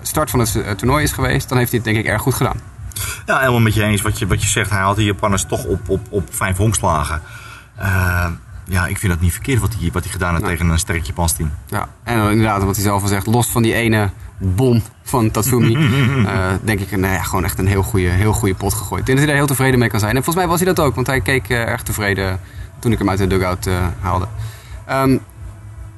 start 0.03 0.31
van 0.31 0.41
het 0.41 0.55
uh, 0.55 0.71
toernooi 0.71 1.03
is 1.03 1.13
geweest, 1.13 1.49
dan 1.49 1.59
heeft 1.59 1.71
hij 1.71 1.81
het 1.85 1.89
denk 1.89 2.05
ik 2.05 2.13
erg 2.13 2.23
goed 2.23 2.35
gedaan. 2.35 2.61
Ja, 3.27 3.39
helemaal 3.39 3.61
met 3.61 3.75
je 3.75 3.83
eens 3.83 4.03
wat 4.03 4.19
je, 4.19 4.27
wat 4.27 4.43
je 4.43 4.49
zegt. 4.49 4.71
Hij 4.71 4.81
had 4.81 4.97
de 4.97 5.05
Japanners 5.05 5.45
toch 5.45 5.65
op, 5.65 5.89
op, 5.89 6.07
op 6.11 6.35
vijf 6.35 6.57
honkslagen. 6.57 7.23
Uh, 7.79 8.27
ja, 8.65 8.87
ik 8.87 8.99
vind 8.99 9.13
dat 9.13 9.21
niet 9.21 9.33
verkeerd 9.33 9.61
wat 9.61 9.75
hij, 9.79 9.91
wat 9.93 10.03
hij 10.03 10.13
gedaan 10.13 10.35
heeft 10.35 10.45
tegen 10.45 10.69
een 10.69 10.79
sterk 10.79 11.03
Japans 11.03 11.33
team. 11.33 11.51
Ja, 11.67 11.89
en 12.03 12.31
inderdaad, 12.31 12.63
wat 12.63 12.75
hij 12.75 12.85
zelf 12.85 13.03
al 13.03 13.09
zegt, 13.09 13.27
los 13.27 13.49
van 13.49 13.63
die 13.63 13.75
ene 13.75 14.11
bom 14.39 14.83
van 15.03 15.31
Tatsumi, 15.31 15.77
uh, 15.77 16.53
denk 16.63 16.81
ik 16.81 16.91
nou 16.91 17.15
ja, 17.15 17.23
gewoon 17.23 17.45
echt 17.45 17.59
een 17.59 17.67
heel 17.67 17.83
goede, 17.83 18.09
heel 18.09 18.33
goede 18.33 18.55
pot 18.55 18.75
gegooid. 18.75 19.01
Ik 19.01 19.07
denk 19.07 19.19
dat 19.19 19.27
hij 19.27 19.27
daar 19.27 19.47
heel 19.47 19.55
tevreden 19.55 19.79
mee 19.79 19.89
kan 19.89 20.01
zijn. 20.01 20.17
En 20.17 20.23
volgens 20.23 20.45
mij 20.45 20.47
was 20.47 20.61
hij 20.65 20.75
dat 20.75 20.85
ook, 20.85 20.95
want 20.95 21.07
hij 21.07 21.21
keek 21.21 21.49
uh, 21.49 21.59
erg 21.59 21.83
tevreden 21.83 22.41
toen 22.79 22.93
ik 22.93 22.99
hem 22.99 23.11
uit 23.11 23.19
de 23.19 23.27
dugout 23.27 23.69
haalde. 24.01 24.27
Um, 24.91 25.21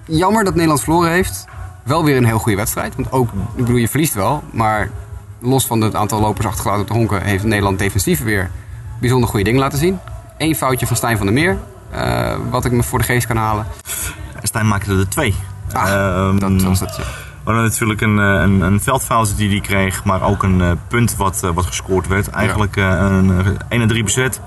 jammer 0.04 0.44
dat 0.44 0.54
Nederland 0.54 0.82
verloren 0.82 1.10
heeft. 1.10 1.44
Wel 1.84 2.04
weer 2.04 2.16
een 2.16 2.24
heel 2.24 2.38
goede 2.38 2.56
wedstrijd. 2.56 2.94
Want 2.94 3.12
ook, 3.12 3.28
ik 3.28 3.64
bedoel, 3.64 3.76
je 3.76 3.88
verliest 3.88 4.14
wel. 4.14 4.42
Maar 4.50 4.90
los 5.38 5.66
van 5.66 5.80
het 5.80 5.94
aantal 5.94 6.20
lopers 6.20 6.46
achtergelaten 6.46 6.82
op 6.82 6.88
de 6.88 6.94
honken... 6.94 7.22
heeft 7.22 7.44
Nederland 7.44 7.78
defensief 7.78 8.22
weer 8.22 8.50
bijzonder 9.00 9.28
goede 9.28 9.44
dingen 9.44 9.60
laten 9.60 9.78
zien. 9.78 9.98
Eén 10.38 10.54
foutje 10.54 10.86
van 10.86 10.96
Stijn 10.96 11.16
van 11.16 11.26
der 11.26 11.34
Meer. 11.34 11.58
Uh, 11.94 12.34
wat 12.50 12.64
ik 12.64 12.72
me 12.72 12.82
voor 12.82 12.98
de 12.98 13.04
geest 13.04 13.26
kan 13.26 13.36
halen. 13.36 13.66
Stijn 14.42 14.68
maakte 14.68 14.98
er 14.98 15.08
twee. 15.08 15.34
Ah, 15.72 16.28
um, 16.28 16.38
dat 16.38 16.62
was 16.62 16.80
het, 16.80 16.96
ja. 16.96 17.02
We 17.44 17.50
hadden 17.50 17.62
natuurlijk 17.62 18.00
een, 18.00 18.18
eh, 18.18 18.42
een, 18.42 18.60
een 18.60 18.80
veldfout 18.80 19.36
die 19.36 19.50
hij 19.50 19.60
kreeg, 19.60 20.04
maar 20.04 20.22
ook 20.22 20.42
een 20.42 20.58
uh, 20.58 20.70
punt 20.88 21.16
wat, 21.16 21.40
uh, 21.44 21.50
wat 21.50 21.66
gescoord 21.66 22.06
werd. 22.06 22.28
Eigenlijk 22.28 22.74
ja. 22.74 23.00
een 23.00 23.58
1 23.68 23.80
en 23.80 23.88
3 23.88 24.04
bezet. 24.04 24.40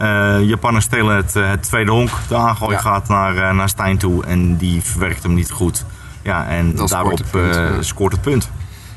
Uh, 0.00 0.36
Japanners 0.42 0.84
stelen 0.84 1.16
het, 1.16 1.36
eh, 1.36 1.48
het, 1.48 1.62
tweede 1.62 1.90
honk. 1.90 2.10
De 2.28 2.36
aangooi 2.36 2.78
gaat 2.78 3.08
naar, 3.08 3.34
uh, 3.34 3.50
naar 3.50 3.68
Stijn 3.68 3.98
toe 3.98 4.24
en 4.24 4.56
die 4.56 4.82
verwerkt 4.82 5.22
hem 5.22 5.34
niet 5.34 5.50
goed. 5.50 5.84
Ja, 6.22 6.46
en 6.46 6.74
daarop 6.74 7.18
scoort 7.18 7.32
het, 7.32 7.86
scoort 7.86 8.12
het 8.12 8.20
punt. 8.20 8.50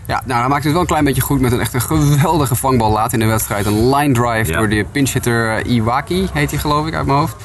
Ja, 0.07 0.21
nou, 0.25 0.41
dan 0.41 0.49
maakt 0.49 0.63
het 0.63 0.71
wel 0.71 0.81
een 0.81 0.87
klein 0.87 1.03
beetje 1.03 1.21
goed 1.21 1.39
met 1.39 1.51
een 1.51 1.59
echt 1.59 1.73
een 1.73 1.81
geweldige 1.81 2.55
vangbal 2.55 2.91
laat 2.91 3.13
in 3.13 3.19
de 3.19 3.25
wedstrijd. 3.25 3.65
Een 3.65 3.95
line 3.95 4.13
drive 4.13 4.51
door 4.51 4.69
de 4.69 4.85
pinchhitter 4.91 5.65
Iwaki, 5.65 6.27
heet 6.33 6.51
hij 6.51 6.59
geloof 6.59 6.87
ik 6.87 6.93
uit 6.93 7.05
mijn 7.05 7.17
hoofd. 7.17 7.35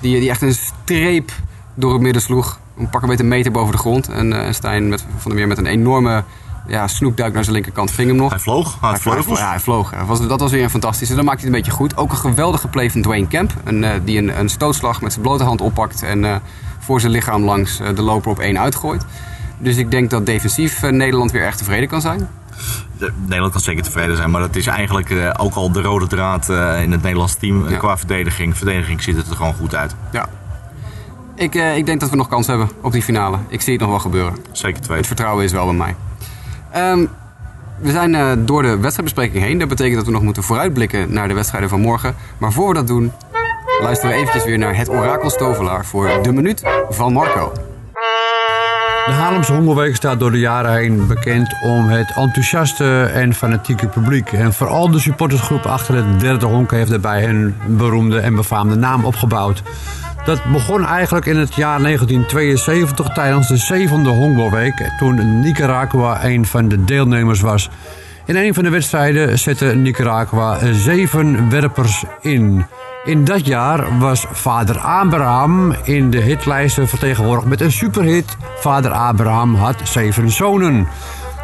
Die, 0.00 0.20
die 0.20 0.30
echt 0.30 0.42
een 0.42 0.54
streep 0.54 1.30
door 1.74 1.92
het 1.92 2.02
midden 2.02 2.22
sloeg. 2.22 2.58
Een 2.78 2.90
pak 2.90 3.02
een 3.02 3.08
beetje 3.08 3.24
meter 3.24 3.52
boven 3.52 3.72
de 3.72 3.78
grond. 3.78 4.08
En 4.08 4.54
Stijn 4.54 4.88
met, 4.88 5.04
van 5.16 5.30
der 5.30 5.34
Meer 5.34 5.48
met 5.48 5.58
een 5.58 5.66
enorme 5.66 6.24
Ja, 6.66 6.86
Snoep 6.88 7.16
duikt 7.16 7.34
naar 7.34 7.42
zijn 7.42 7.54
linkerkant, 7.54 7.90
ving 7.90 8.08
hem 8.08 8.16
nog. 8.16 8.30
Hij 8.30 8.38
vloog, 8.38 8.76
hij 8.80 8.96
vleugels. 8.98 9.38
Ja, 9.38 9.48
hij 9.48 9.60
vloog. 9.60 9.90
Hij 9.90 10.04
was, 10.04 10.26
dat 10.26 10.40
was 10.40 10.50
weer 10.50 10.62
een 10.62 10.70
fantastische. 10.70 11.14
Dan 11.14 11.24
maakt 11.24 11.40
hij 11.40 11.46
het 11.48 11.56
een 11.56 11.62
beetje 11.62 11.76
goed. 11.78 11.96
Ook 11.96 12.10
een 12.10 12.16
geweldige 12.16 12.68
play 12.68 12.90
van 12.90 13.02
Dwayne 13.02 13.26
Kemp. 13.26 13.52
Een, 13.64 13.84
eh, 13.84 13.90
die 14.04 14.18
een, 14.18 14.38
een 14.38 14.48
stootslag 14.48 15.00
met 15.00 15.12
zijn 15.12 15.24
blote 15.24 15.44
hand 15.44 15.60
oppakt. 15.60 16.02
En 16.02 16.24
eh, 16.24 16.36
voor 16.78 17.00
zijn 17.00 17.12
lichaam 17.12 17.44
langs 17.44 17.80
eh, 17.80 17.94
de 17.94 18.02
loper 18.02 18.30
op 18.30 18.38
één 18.38 18.58
uitgooit. 18.58 19.04
Dus 19.58 19.76
ik 19.76 19.90
denk 19.90 20.10
dat 20.10 20.26
defensief 20.26 20.82
Nederland 20.90 21.30
weer 21.30 21.44
echt 21.44 21.58
tevreden 21.58 21.88
kan 21.88 22.00
zijn. 22.00 22.28
De- 22.98 23.12
Nederland 23.22 23.52
kan 23.52 23.60
zeker 23.60 23.82
tevreden 23.82 24.16
zijn, 24.16 24.30
maar 24.30 24.40
dat 24.40 24.56
is 24.56 24.66
eigenlijk 24.66 25.34
ook 25.38 25.54
al 25.54 25.72
de 25.72 25.80
rode 25.82 26.06
draad 26.06 26.48
in 26.82 26.92
het 26.92 27.02
Nederlands 27.02 27.34
team 27.34 27.68
Ja. 27.68 27.76
qua 27.76 27.96
verdediging. 27.98 28.56
Verdediging 28.56 29.02
ziet 29.02 29.16
het 29.16 29.28
er 29.30 29.36
gewoon 29.36 29.54
goed 29.54 29.74
uit. 29.74 29.94
Ja. 30.12 30.26
Ik, 31.34 31.54
ik 31.54 31.86
denk 31.86 32.00
dat 32.00 32.10
we 32.10 32.16
nog 32.16 32.28
kans 32.28 32.46
hebben 32.46 32.70
op 32.80 32.92
die 32.92 33.02
finale. 33.02 33.38
Ik 33.48 33.60
zie 33.60 33.72
het 33.72 33.80
nog 33.82 33.90
wel 33.90 33.98
gebeuren. 33.98 34.34
Zeker 34.52 34.76
Het 34.76 34.84
twee. 34.84 35.02
vertrouwen 35.02 35.44
is 35.44 35.52
wel 35.52 35.64
bij 35.64 35.74
mij. 35.74 35.94
Ehm, 36.72 37.06
we 37.78 37.90
zijn 37.90 38.14
eh, 38.14 38.32
door 38.38 38.62
de 38.62 38.78
wedstrijdbespreking 38.78 39.44
heen. 39.44 39.58
Dat 39.58 39.68
betekent 39.68 39.96
dat 39.96 40.06
we 40.06 40.12
nog 40.12 40.22
moeten 40.22 40.42
vooruitblikken 40.42 41.12
naar 41.12 41.28
de 41.28 41.34
wedstrijden 41.34 41.68
van 41.68 41.80
morgen. 41.80 42.14
Maar 42.38 42.52
voor 42.52 42.68
we 42.68 42.74
dat 42.74 42.86
doen, 42.86 43.12
luisteren 43.82 44.14
we 44.14 44.20
eventjes 44.20 44.44
weer 44.44 44.58
naar 44.58 44.76
het 44.76 44.88
orakel 44.88 45.30
Stovelaar 45.30 45.84
voor 45.84 46.22
de 46.22 46.32
minuut 46.32 46.62
van 46.90 47.12
Marco. 47.12 47.52
De 49.06 49.12
Haarlemse 49.12 49.52
Hongerweek 49.52 49.96
staat 49.96 50.20
door 50.20 50.30
de 50.30 50.38
jaren 50.38 50.72
heen 50.72 51.06
bekend 51.06 51.54
om 51.62 51.88
het 51.88 52.12
enthousiaste 52.16 53.02
en 53.02 53.34
fanatieke 53.34 53.86
publiek. 53.86 54.32
En 54.32 54.52
vooral 54.52 54.90
de 54.90 54.98
supportersgroep 54.98 55.66
achter 55.66 55.94
het 55.94 56.20
derde 56.20 56.46
honk 56.46 56.70
heeft 56.70 56.90
daarbij 56.90 57.28
een 57.28 57.54
beroemde 57.66 58.20
en 58.20 58.34
befaamde 58.34 58.74
naam 58.74 59.04
opgebouwd. 59.04 59.62
Dat 60.24 60.44
begon 60.44 60.86
eigenlijk 60.86 61.26
in 61.26 61.36
het 61.36 61.54
jaar 61.54 61.82
1972 61.82 63.08
tijdens 63.08 63.48
de 63.48 63.56
zevende 63.56 64.10
honkbalweek, 64.10 64.90
toen 64.98 65.40
Nicaragua 65.40 66.24
een 66.24 66.46
van 66.46 66.68
de 66.68 66.84
deelnemers 66.84 67.40
was. 67.40 67.70
In 68.26 68.36
een 68.36 68.54
van 68.54 68.64
de 68.64 68.70
wedstrijden 68.70 69.38
zette 69.38 69.64
Nicaragua 69.64 70.58
zeven 70.72 71.50
werpers 71.50 72.04
in. 72.20 72.66
In 73.04 73.24
dat 73.24 73.46
jaar 73.46 73.98
was 73.98 74.26
vader 74.30 74.78
Abraham 74.78 75.74
in 75.82 76.10
de 76.10 76.20
hitlijsten 76.20 76.88
vertegenwoordigd 76.88 77.48
met 77.48 77.60
een 77.60 77.72
superhit. 77.72 78.36
Vader 78.56 78.90
Abraham 78.90 79.54
had 79.54 79.76
zeven 79.82 80.30
zonen. 80.30 80.88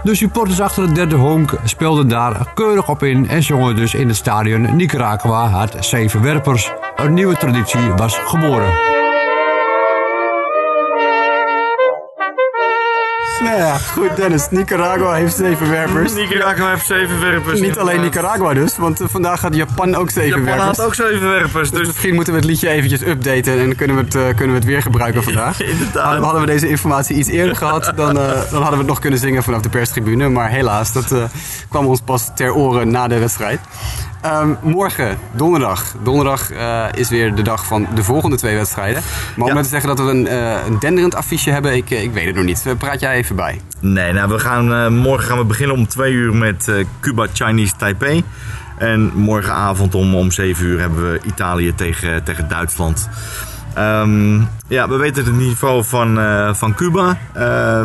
De 0.02 0.14
supporters 0.14 0.60
achter 0.60 0.82
het 0.82 0.94
derde 0.94 1.16
honk 1.16 1.58
speelden 1.64 2.08
daar 2.08 2.52
keurig 2.54 2.88
op 2.88 3.02
in 3.02 3.28
en 3.28 3.42
zongen 3.42 3.76
dus 3.76 3.94
in 3.94 4.08
het 4.08 4.16
stadion 4.16 4.76
Nicaragua 4.76 5.48
had 5.48 5.76
zeven 5.80 6.22
werpers. 6.22 6.70
Een 6.96 7.14
nieuwe 7.14 7.36
traditie 7.36 7.92
was 7.96 8.18
geboren. 8.18 8.97
Nou 13.42 13.56
ja, 13.56 13.76
goed 13.78 14.16
Dennis. 14.16 14.46
Nicaragua 14.50 15.12
heeft 15.12 15.36
zeven 15.36 15.70
werpers. 15.70 16.14
Nicaragua 16.14 16.68
heeft 16.70 16.86
zeven 16.86 17.20
werpers. 17.20 17.60
Niet 17.60 17.78
alleen 17.78 18.00
Nicaragua 18.00 18.54
dus, 18.54 18.76
want 18.76 19.00
eh, 19.00 19.06
vandaag 19.10 19.40
gaat 19.40 19.54
Japan 19.54 19.94
ook 19.94 20.10
zeven 20.10 20.28
Japan 20.28 20.44
werpers. 20.44 20.76
had 20.76 20.86
ook 20.86 20.94
zeven 20.94 21.28
werpers. 21.28 21.70
Dus 21.70 21.78
Dus 21.78 21.86
misschien 21.86 22.14
moeten 22.14 22.32
we 22.32 22.38
het 22.38 22.48
liedje 22.48 22.68
eventjes 22.68 23.00
updaten 23.00 23.52
en 23.52 23.66
dan 23.66 23.74
kunnen 23.74 23.96
we 23.96 24.02
het, 24.02 24.14
eh, 24.14 24.22
kunnen 24.22 24.48
we 24.48 24.54
het 24.54 24.64
weer 24.64 24.82
gebruiken 24.82 25.22
vandaag. 25.22 25.60
Inderdaad. 25.72 26.02
Hadden, 26.04 26.22
hadden 26.22 26.40
we 26.40 26.46
deze 26.46 26.68
informatie 26.68 27.16
iets 27.16 27.28
eerder 27.28 27.56
gehad, 27.56 27.92
dan, 27.96 28.18
eh, 28.18 28.24
dan 28.50 28.62
hadden 28.62 28.70
we 28.70 28.76
het 28.76 28.86
nog 28.86 28.98
kunnen 28.98 29.18
zingen 29.18 29.42
vanaf 29.42 29.60
de 29.60 29.68
perstribune. 29.68 30.28
Maar 30.28 30.50
helaas, 30.50 30.92
dat 30.92 31.14
kwam 31.68 31.86
ons 31.86 32.00
pas 32.00 32.30
ter 32.34 32.54
oren 32.54 32.90
na 32.90 33.08
de 33.08 33.18
wedstrijd. 33.18 33.60
Ehm, 34.20 34.48
morgen, 34.62 35.18
donderdag. 35.32 35.94
Donderdag 36.02 36.50
eh, 36.50 36.84
is 36.94 37.08
weer 37.08 37.34
de 37.34 37.42
dag 37.42 37.66
van 37.66 37.86
de 37.94 38.02
volgende 38.02 38.36
twee 38.36 38.56
wedstrijden. 38.56 39.02
Maar 39.36 39.48
om 39.48 39.54
Ja. 39.56 39.62
te 39.62 39.68
zeggen 39.68 39.88
dat 39.88 39.98
we 39.98 40.10
een, 40.12 40.26
eh, 40.26 40.66
een 40.66 40.78
denderend 40.78 41.14
affiche 41.14 41.50
hebben, 41.50 41.76
ik, 41.76 41.90
eh, 41.90 42.02
ik 42.02 42.12
weet 42.12 42.26
het 42.26 42.34
nog 42.34 42.44
niet. 42.44 42.64
Praat 42.78 43.00
jij 43.00 43.14
even 43.16 43.36
bij. 43.36 43.60
Nee, 43.80 44.12
nou, 44.12 44.28
we 44.28 44.38
gaan, 44.38 44.94
morgen 44.96 45.26
gaan 45.28 45.38
we 45.38 45.44
beginnen 45.44 45.76
om 45.76 45.88
twee 45.88 46.12
uur 46.12 46.34
met 46.34 46.72
Cuba 47.00 47.26
Chinese 47.32 47.76
Taipei. 47.76 48.24
En 48.78 49.12
morgenavond 49.14 49.94
om, 49.94 50.14
om 50.14 50.30
7 50.30 50.66
uur 50.66 50.80
hebben 50.80 51.12
we 51.12 51.20
Italië 51.24 51.74
tegen, 51.74 52.24
tegen 52.24 52.48
Duitsland. 52.48 53.08
Ehm, 53.74 54.40
ja, 54.68 54.88
we 54.88 54.96
weten 54.96 55.24
het 55.24 55.34
niveau 55.34 55.84
van, 55.84 56.18
van 56.56 56.74
Cuba. 56.74 57.16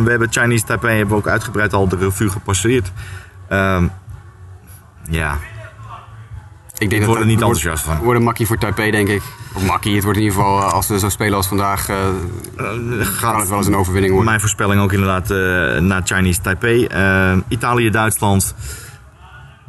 We 0.04 0.10
hebben 0.10 0.28
Chinese 0.32 0.64
Taipei 0.66 0.98
hebben 0.98 1.16
we 1.16 1.22
ook 1.22 1.28
uitgebreid 1.28 1.74
al 1.74 1.88
de 1.88 1.98
revue 1.98 2.30
gepasseerd. 2.30 2.92
Ehm, 3.48 3.84
ja, 5.10 5.38
Ik, 6.78 6.90
denk 6.90 7.06
word 7.06 7.20
er 7.20 7.26
niet 7.26 7.40
enthousiast 7.42 7.84
van. 7.84 7.98
wordt 7.98 8.20
een 8.20 8.26
makkie 8.26 8.48
voor 8.48 8.58
Taipei, 8.58 8.92
denk 8.92 9.08
ik. 9.08 9.22
Of 9.54 9.66
makkie, 9.66 9.96
het 9.96 10.04
wordt 10.04 10.20
in 10.20 10.26
ieder 10.26 10.40
geval, 10.40 10.60
eh, 10.60 10.74
als 10.74 10.88
we 10.88 11.00
zo 11.00 11.10
spelen 11.10 11.36
als 11.38 11.48
vandaag, 11.48 11.90
eh, 11.90 11.98
kan 13.22 13.40
het 13.40 13.50
wel 13.50 13.58
eens 13.58 13.68
een 13.68 13.76
overwinning 13.76 14.14
worden. 14.14 14.30
Mijn 14.30 14.40
voorspelling 14.40 14.82
ook 14.82 14.94
inderdaad 14.94 15.32
eh 15.32 15.82
naar 15.82 16.02
Chinese 16.04 16.42
Taipei. 16.42 16.88
Italië, 17.48 17.90
Duitsland. 17.90 18.56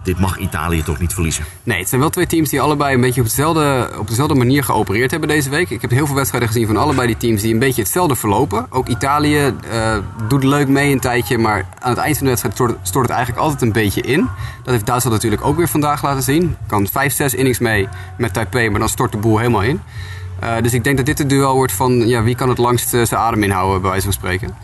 Dit 0.04 0.18
mag 0.18 0.38
Italië 0.38 0.82
toch 0.82 0.98
niet 0.98 1.12
verliezen. 1.12 1.44
Nee, 1.62 1.78
het 1.78 1.88
zijn 1.88 2.00
wel 2.00 2.10
twee 2.10 2.26
teams 2.26 2.50
die 2.50 2.60
allebei 2.60 2.94
een 2.94 3.00
beetje 3.00 3.20
op 3.20 3.26
dezelfde, 3.26 3.90
op 3.98 4.08
dezelfde 4.08 4.34
manier 4.34 4.64
geopereerd 4.64 5.10
hebben 5.10 5.28
deze 5.28 5.50
week. 5.50 5.70
Ik 5.70 5.80
heb 5.80 5.90
heel 5.90 6.06
veel 6.06 6.14
wedstrijden 6.14 6.48
gezien 6.48 6.66
van 6.66 6.76
allebei 6.76 7.06
die 7.06 7.16
teams 7.16 7.42
die 7.42 7.52
een 7.52 7.58
beetje 7.58 7.82
hetzelfde 7.82 8.16
verlopen. 8.16 8.66
Ook 8.70 8.88
Italië 8.88 9.54
eh, 9.70 9.96
doet 10.28 10.44
leuk 10.44 10.68
mee 10.68 10.92
een 10.92 11.00
tijdje, 11.00 11.38
maar 11.38 11.66
aan 11.78 11.90
het 11.90 11.98
eind 11.98 12.16
van 12.16 12.26
de 12.26 12.40
wedstrijd 12.40 12.78
stort, 12.82 13.06
het 13.06 13.14
eigenlijk 13.14 13.44
altijd 13.44 13.62
een 13.62 13.72
beetje 13.72 14.00
in. 14.00 14.28
Dat 14.62 14.72
heeft 14.72 14.86
Duitsland 14.86 15.16
natuurlijk 15.16 15.44
ook 15.44 15.56
weer 15.56 15.68
vandaag 15.68 16.02
laten 16.02 16.22
zien. 16.22 16.56
Kan 16.66 16.86
5, 16.86 17.14
6 17.14 17.34
innings 17.34 17.58
mee 17.58 17.88
met 18.18 18.32
Taipei, 18.32 18.70
maar 18.70 18.80
dan 18.80 18.88
stort 18.88 19.12
de 19.12 19.18
boel 19.18 19.38
helemaal 19.38 19.62
in. 19.62 19.80
Eh, 20.38 20.56
dus 20.62 20.72
ik 20.72 20.84
denk 20.84 20.96
dat 20.96 21.06
dit 21.06 21.18
het 21.18 21.28
duel 21.28 21.54
wordt 21.54 21.72
van 21.72 22.08
ja, 22.08 22.22
wie 22.22 22.34
kan 22.34 22.48
het 22.48 22.58
langst 22.58 22.94
eh, 22.94 23.04
zijn 23.04 23.20
adem 23.20 23.42
inhouden, 23.42 23.80
bij 23.80 23.90
wijze 23.90 24.04
van 24.04 24.12
spreken. 24.12 24.54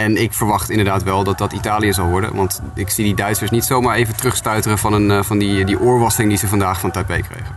En 0.00 0.16
ik 0.22 0.32
verwacht 0.32 0.70
inderdaad 0.70 1.02
wel 1.02 1.24
dat 1.24 1.38
dat 1.38 1.52
Italië 1.52 1.92
zal 1.92 2.06
worden. 2.08 2.36
Want 2.36 2.62
ik 2.74 2.90
zie 2.90 3.04
die 3.04 3.14
Duitsers 3.14 3.50
niet 3.50 3.64
zomaar 3.64 3.96
even 3.96 4.16
terugstuiteren 4.16 4.78
van, 4.78 4.92
een, 4.92 5.10
eh, 5.10 5.22
van 5.22 5.38
die, 5.38 5.64
die 5.64 5.80
oorwassing 5.80 6.28
die 6.28 6.38
ze 6.38 6.48
vandaag 6.48 6.80
van 6.80 6.90
Taipei 6.90 7.22
kregen. 7.22 7.54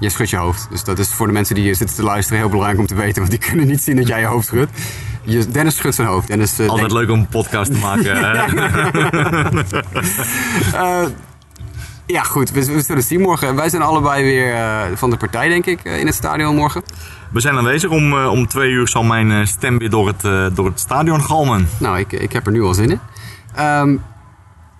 Je 0.00 0.08
schudt 0.08 0.30
je 0.30 0.36
hoofd. 0.36 0.66
Dus 0.70 0.84
dat 0.84 0.98
is 0.98 1.08
voor 1.08 1.26
de 1.26 1.32
mensen 1.32 1.54
die 1.54 1.64
hier 1.64 1.74
zitten 1.74 1.96
te 1.96 2.02
luisteren 2.02 2.38
heel 2.40 2.48
belangrijk 2.48 2.80
om 2.80 2.86
te 2.86 2.94
weten. 2.94 3.18
Want 3.18 3.30
die 3.30 3.40
kunnen 3.50 3.66
niet 3.66 3.82
zien 3.82 3.96
dat 3.96 4.06
jij 4.06 4.20
je 4.20 4.26
hoofd 4.26 4.46
schudt. 4.46 4.70
Je, 5.22 5.48
Dennis 5.48 5.76
schudt 5.76 5.94
zijn 5.94 6.08
hoofd. 6.08 6.26
Dennis, 6.26 6.58
eh, 6.58 6.68
Altijd 6.68 6.92
leuk 6.92 7.10
om 7.10 7.18
een 7.18 7.28
podcast 7.28 7.72
te 7.72 7.78
maken. 7.78 8.16
hè? 8.16 8.32
Ja, 12.08 12.22
goed. 12.22 12.50
We, 12.50 12.60
we 12.60 12.80
zullen 12.80 12.96
het 12.96 13.04
zien 13.04 13.20
morgen. 13.20 13.54
Wij 13.54 13.68
zijn 13.68 13.82
allebei 13.82 14.24
weer 14.24 14.54
eh, 14.54 14.96
van 14.96 15.10
de 15.10 15.16
partij, 15.16 15.48
denk 15.48 15.66
ik, 15.66 15.84
eh, 15.84 15.98
in 15.98 16.06
het 16.06 16.14
stadion 16.14 16.54
morgen. 16.54 16.82
We 17.30 17.40
zijn 17.40 17.56
aanwezig. 17.56 17.90
Om, 17.90 18.12
eh, 18.18 18.30
om 18.30 18.46
twee 18.46 18.70
uur 18.70 18.88
zal 18.88 19.02
mijn 19.02 19.46
stem 19.46 19.78
weer 19.78 19.90
door 19.90 20.06
het, 20.06 20.20
door 20.56 20.66
het 20.66 20.80
stadion 20.80 21.22
galmen. 21.22 21.68
Nou, 21.78 21.98
ik, 21.98 22.12
ik 22.12 22.32
heb 22.32 22.46
er 22.46 22.52
nu 22.52 22.62
al 22.62 22.74
zin 22.74 22.90
in. 22.90 23.00
Ehm, 23.54 23.96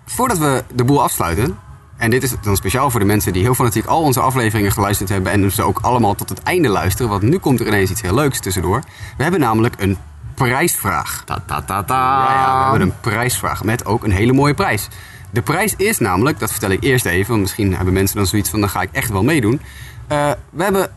voordat 0.06 0.38
we 0.38 0.64
de 0.74 0.84
boel 0.84 1.02
afsluiten, 1.02 1.58
en 1.96 2.10
dit 2.10 2.22
is 2.22 2.34
dan 2.42 2.56
speciaal 2.56 2.90
voor 2.90 3.00
de 3.00 3.06
mensen 3.06 3.32
die 3.32 3.42
heel 3.42 3.54
fanatiek 3.54 3.86
al 3.86 4.02
onze 4.02 4.20
afleveringen 4.20 4.72
geluisterd 4.72 5.08
hebben 5.08 5.32
en 5.32 5.52
ze 5.52 5.62
ook 5.62 5.78
allemaal 5.82 6.14
tot 6.14 6.28
het 6.28 6.42
einde 6.42 6.68
luisteren, 6.68 7.10
want 7.10 7.22
nu 7.22 7.38
komt 7.38 7.60
er 7.60 7.66
ineens 7.66 7.90
iets 7.90 8.02
heel 8.02 8.14
leuks 8.14 8.40
tussendoor. 8.40 8.82
We 9.16 9.22
hebben 9.22 9.40
namelijk 9.40 9.74
een 9.78 9.96
prijsvraag. 10.34 11.22
Ta 11.24 11.42
ta 11.46 11.62
ta 11.62 11.84
Ja, 11.86 12.32
ja, 12.32 12.40
we 12.40 12.44
ta. 12.44 12.70
hebben 12.70 12.88
een 12.88 13.00
prijsvraag 13.00 13.64
met 13.64 13.86
ook 13.86 14.04
een 14.04 14.10
hele 14.10 14.32
mooie 14.32 14.54
prijs. 14.54 14.88
De 15.30 15.42
prijs 15.42 15.74
is 15.76 15.98
namelijk, 15.98 16.38
dat 16.38 16.50
vertel 16.50 16.70
ik 16.70 16.82
eerst 16.82 17.06
even, 17.06 17.28
want 17.28 17.40
misschien 17.40 17.74
hebben 17.74 17.94
mensen 17.94 18.16
dan 18.16 18.26
zoiets 18.26 18.50
van, 18.50 18.60
dan 18.60 18.68
ga 18.68 18.82
ik 18.82 18.88
echt 18.92 19.10
wel 19.10 19.24
meedoen. 19.24 19.60
Eh, 20.06 20.30
we 20.50 20.62
hebben 20.62 20.90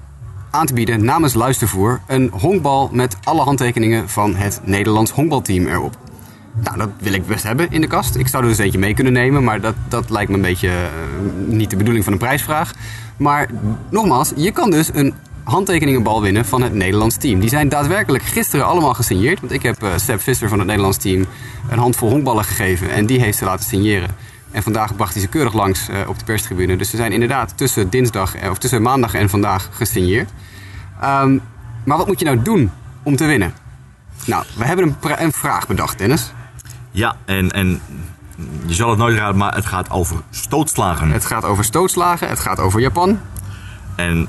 aan 0.52 0.66
te 0.66 0.74
bieden 0.74 1.06
namens 1.06 1.34
Luistervoer 1.34 2.02
een 2.08 2.30
honkbal 2.34 2.90
met 2.92 3.18
alle 3.24 3.42
handtekeningen 3.42 4.10
van 4.10 4.36
het 4.36 4.62
Nederlands 4.64 5.12
honkbalteam 5.12 5.68
erop. 5.68 5.98
Nou, 6.64 6.78
dat 6.78 6.90
wil 7.00 7.14
ik 7.14 7.28
best 7.28 7.44
hebben 7.44 7.72
in 7.72 7.82
de 7.82 7.88
kast. 7.88 8.16
Ik 8.16 8.28
zou 8.28 8.44
er 8.44 8.50
dus 8.50 8.58
eentje 8.58 8.80
mee 8.80 8.94
kunnen 8.94 9.14
nemen, 9.14 9.44
maar 9.44 9.62
dat, 9.62 9.76
dat 9.88 10.10
lijkt 10.10 10.30
me 10.30 10.36
een 10.36 10.42
beetje 10.42 10.70
eh, 10.70 10.88
niet 11.46 11.70
de 11.70 11.76
bedoeling 11.76 12.04
van 12.04 12.14
een 12.14 12.20
prijsvraag. 12.20 12.74
Maar 13.18 13.50
nogmaals, 13.90 14.32
je 14.36 14.52
kan 14.52 14.72
dus 14.72 14.90
een 14.94 15.14
handtekeningenbal 15.44 16.22
winnen 16.22 16.46
van 16.46 16.62
het 16.62 16.74
Nederlands 16.74 17.18
team. 17.18 17.40
Die 17.40 17.50
zijn 17.50 17.70
daadwerkelijk 17.70 18.24
gisteren 18.24 18.66
allemaal 18.66 18.94
gesigneerd. 18.94 19.40
Want 19.40 19.52
ik 19.52 19.64
heb 19.64 19.84
eh 19.84 19.90
Seb 19.96 20.22
Visser 20.22 20.50
van 20.50 20.58
het 20.58 20.68
Nederlands 20.68 20.98
team 20.98 21.26
een 21.70 21.80
handvol 21.80 22.10
honkballen 22.10 22.44
gegeven. 22.44 22.92
En 22.92 23.06
die 23.06 23.20
heeft 23.20 23.38
ze 23.38 23.46
laten 23.46 23.66
signeren. 23.66 24.10
En 24.52 24.64
vandaag 24.64 24.96
bracht 24.96 25.14
hij 25.14 25.22
ze 25.22 25.28
keurig 25.28 25.54
langs 25.54 25.90
eh, 25.90 26.00
op 26.08 26.20
de 26.20 26.26
perstribune. 26.26 26.78
Dus 26.78 26.90
ze 26.90 26.98
zijn 26.98 27.12
inderdaad 27.12 27.58
tussen, 27.58 27.90
dinsdag, 27.90 28.36
eh, 28.36 28.50
of 28.50 28.58
tussen 28.58 28.82
maandag 28.82 29.14
en 29.14 29.30
vandaag 29.30 29.70
gesigneerd. 29.72 30.30
Ehm, 31.02 31.38
maar 31.84 31.98
wat 31.98 32.08
moet 32.08 32.20
je 32.20 32.26
nou 32.26 32.42
doen 32.42 32.72
om 33.04 33.16
te 33.16 33.26
winnen? 33.26 33.54
Nou, 34.26 34.44
we 34.58 34.66
hebben 34.66 34.96
een, 35.02 35.24
een 35.24 35.32
vraag 35.32 35.68
bedacht, 35.68 35.98
Dennis. 35.98 36.32
Ja, 36.92 37.16
en, 37.26 37.52
en 37.52 37.82
je 38.66 38.74
zal 38.74 38.90
het 38.90 39.00
nooit 39.00 39.18
raden, 39.18 39.38
maar 39.38 39.56
het 39.56 39.66
gaat 39.66 39.90
over 39.90 40.22
stootslagen. 40.30 41.12
Het 41.12 41.26
gaat 41.26 41.46
over 41.46 41.64
stootslagen, 41.64 42.28
het 42.28 42.40
gaat 42.40 42.60
over 42.60 42.80
Japan. 42.80 43.20
En 43.96 44.28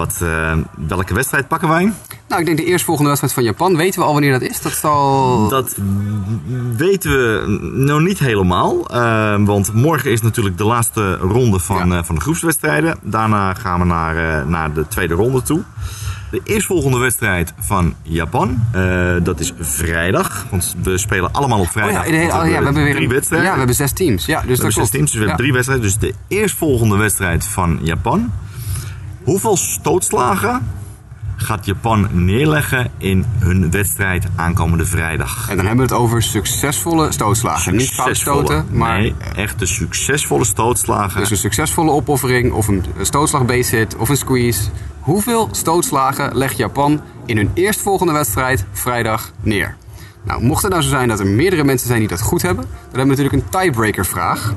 wat, 0.00 0.20
eh, 0.22 0.56
welke 0.88 1.14
wedstrijd 1.14 1.48
pakken 1.48 1.68
wij? 1.68 1.92
Nou, 2.28 2.40
ik 2.40 2.46
denk 2.46 2.58
de 2.58 2.64
eerstvolgende 2.64 3.08
wedstrijd 3.08 3.34
van 3.34 3.44
Japan. 3.44 3.76
Weten 3.76 4.00
we 4.00 4.06
al 4.06 4.12
wanneer 4.12 4.32
dat 4.32 4.42
is? 4.50 4.60
Dat 4.60 4.72
zal... 4.72 5.48
Dat 5.48 5.76
weten 6.76 7.10
we 7.10 7.58
nog 7.74 8.00
niet 8.00 8.18
helemaal. 8.18 8.88
eh, 8.90 9.34
want 9.44 9.74
morgen 9.74 10.10
is 10.10 10.20
natuurlijk 10.22 10.58
de 10.58 10.64
laatste 10.64 11.14
ronde 11.16 11.58
van, 11.58 11.88
Ja. 11.88 11.96
eh, 11.98 12.04
van 12.04 12.14
de 12.14 12.20
groepswedstrijden. 12.20 12.98
Daarna 13.02 13.54
gaan 13.54 13.78
we 13.80 13.84
naar, 13.86 14.46
naar 14.46 14.72
de 14.72 14.88
tweede 14.88 15.14
ronde 15.14 15.42
toe. 15.42 15.62
de 16.30 16.40
eerstvolgende 16.44 16.98
wedstrijd 16.98 17.52
van 17.58 17.94
Japan. 18.02 18.58
Dat 19.22 19.40
is 19.40 19.52
vrijdag, 19.60 20.46
want 20.50 20.74
we 20.82 20.98
spelen 20.98 21.32
allemaal 21.32 21.58
op 21.58 21.64
Oh 21.66 21.70
vrijdag. 21.72 22.04
ja, 22.06 22.10
de 22.10 22.18
want 22.26 22.42
oh 22.42 22.48
ja, 22.50 22.58
we 22.58 22.64
hebben 22.64 22.82
weer 22.82 22.94
drie 22.94 23.08
wedstrijden. 23.08 23.46
Ja, 23.46 23.52
we 23.52 23.58
hebben 23.58 23.76
zes 23.76 23.92
teams. 23.92 24.26
Ja, 24.26 24.34
dus 24.40 24.42
We 24.42 24.48
dat 24.48 24.58
hebben 24.58 24.82
zes 24.82 24.90
teams, 24.90 25.10
dus 25.10 25.20
we 25.20 25.26
hebben 25.26 25.36
drie 25.44 25.52
wedstrijden. 25.52 25.86
Dus 25.86 25.98
de 25.98 26.14
eerstvolgende 26.28 26.96
wedstrijd 26.96 27.44
van 27.46 27.78
Japan. 27.82 28.32
Hoeveel 29.24 29.56
stootslagen 29.56 30.68
gaat 31.36 31.66
Japan 31.66 32.08
neerleggen 32.12 32.90
in 32.98 33.24
hun 33.38 33.70
wedstrijd 33.70 34.26
aankomende 34.36 34.86
vrijdag? 34.86 35.48
En 35.48 35.56
dan 35.56 35.66
hebben 35.66 35.86
we 35.86 35.92
het 35.92 36.02
over 36.02 36.22
succesvolle 36.22 37.12
stootslagen. 37.12 37.76
Niet 37.76 38.02
stoten, 38.12 38.66
maar 38.72 38.98
Nee, 39.00 39.14
echt 39.34 39.58
de 39.58 39.66
succesvolle 39.66 40.44
stootslagen. 40.44 41.20
dus 41.20 41.30
een 41.30 41.36
succesvolle 41.36 41.90
opoffering 41.90 42.52
of 42.52 42.68
een 42.68 42.84
stootslag 43.00 43.44
base 43.44 43.76
hit 43.76 43.96
of 43.96 44.08
een 44.08 44.16
squeeze. 44.16 44.60
Hoeveel 45.00 45.48
stootslagen 45.52 46.36
legt 46.36 46.56
Japan 46.56 47.00
in 47.26 47.36
hun 47.36 47.50
eerstvolgende 47.54 48.12
wedstrijd 48.12 48.64
vrijdag 48.72 49.32
neer? 49.40 49.76
Nou, 50.24 50.42
mocht 50.42 50.62
het 50.62 50.70
nou 50.70 50.82
zo 50.82 50.88
zijn 50.88 51.08
dat 51.08 51.20
er 51.20 51.26
meerdere 51.26 51.64
mensen 51.64 51.86
zijn 51.86 51.98
die 51.98 52.08
dat 52.08 52.20
goed 52.20 52.42
hebben, 52.42 52.64
dan 52.64 52.98
hebben 52.98 53.16
we 53.16 53.22
natuurlijk 53.22 53.52
een 53.52 53.60
tiebreaker 53.60 54.06
vraag. 54.06 54.54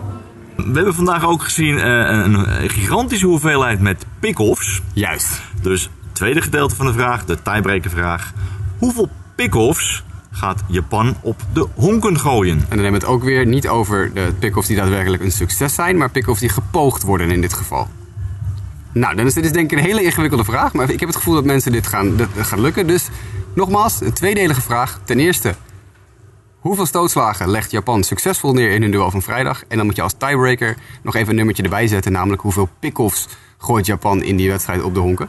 We 0.65 0.73
hebben 0.73 0.93
vandaag 0.93 1.25
ook 1.25 1.43
gezien 1.43 1.77
eh, 1.77 1.83
een, 1.83 2.69
gigantische 2.69 3.25
hoeveelheid 3.25 3.79
met 3.79 4.05
pick-offs. 4.19 4.81
Juist. 4.93 5.41
Dus 5.61 5.89
tweede 6.11 6.41
gedeelte 6.41 6.75
van 6.75 6.85
de 6.85 6.93
vraag, 6.93 7.25
de 7.25 7.41
tiebreaker 7.41 7.89
vraag. 7.89 8.33
Hoeveel 8.77 9.09
pick-offs 9.35 10.03
gaat 10.31 10.63
Japan 10.67 11.15
op 11.21 11.41
de 11.53 11.67
honken 11.75 12.19
gooien? 12.19 12.57
En 12.57 12.65
dan 12.69 12.79
hebben 12.79 12.99
we 13.01 13.05
het 13.05 13.15
ook 13.15 13.23
weer 13.23 13.45
niet 13.45 13.67
over 13.67 14.13
de 14.13 14.33
pick-offs 14.39 14.67
die 14.67 14.77
daadwerkelijk 14.77 15.23
een 15.23 15.31
succes 15.31 15.73
zijn, 15.73 15.97
maar 15.97 16.09
pick-offs 16.09 16.39
die 16.39 16.49
gepoogd 16.49 17.03
worden 17.03 17.31
in 17.31 17.41
dit 17.41 17.53
geval. 17.53 17.87
Nou, 18.93 19.15
dan 19.15 19.25
is 19.25 19.33
dit 19.33 19.45
is 19.45 19.51
denk 19.51 19.71
ik 19.71 19.77
een 19.77 19.83
hele 19.83 20.03
ingewikkelde 20.03 20.43
vraag, 20.43 20.73
maar 20.73 20.89
ik 20.89 20.99
heb 20.99 21.09
het 21.09 21.17
gevoel 21.17 21.33
dat 21.33 21.45
mensen 21.45 21.71
dit 21.71 21.87
gaan, 21.87 22.17
dat 22.17 22.27
dat 22.35 22.45
gaat 22.45 22.59
lukken. 22.59 22.87
Dus 22.87 23.09
nogmaals, 23.55 24.01
een 24.01 24.13
tweedelige 24.13 24.61
vraag. 24.61 24.99
Ten 25.03 25.19
eerste, 25.19 25.55
hoeveel 26.63 26.85
stootslagen 26.85 27.49
legt 27.49 27.71
Japan 27.71 28.03
succesvol 28.03 28.53
neer 28.53 28.71
in 28.71 28.81
hun 28.81 28.91
duel 28.91 29.11
van 29.11 29.21
vrijdag? 29.21 29.63
En 29.67 29.77
dan 29.77 29.85
moet 29.85 29.95
je 29.95 30.01
als 30.01 30.13
tiebreaker 30.17 30.77
nog 31.01 31.15
even 31.15 31.29
een 31.29 31.35
nummertje 31.35 31.63
erbij 31.63 31.87
zetten, 31.87 32.11
namelijk 32.11 32.41
hoeveel 32.41 32.69
pick-offs 32.79 33.27
gooit 33.57 33.85
Japan 33.85 34.23
in 34.23 34.35
die 34.35 34.49
wedstrijd 34.49 34.83
op 34.83 34.93
de 34.93 34.99
honken? 34.99 35.27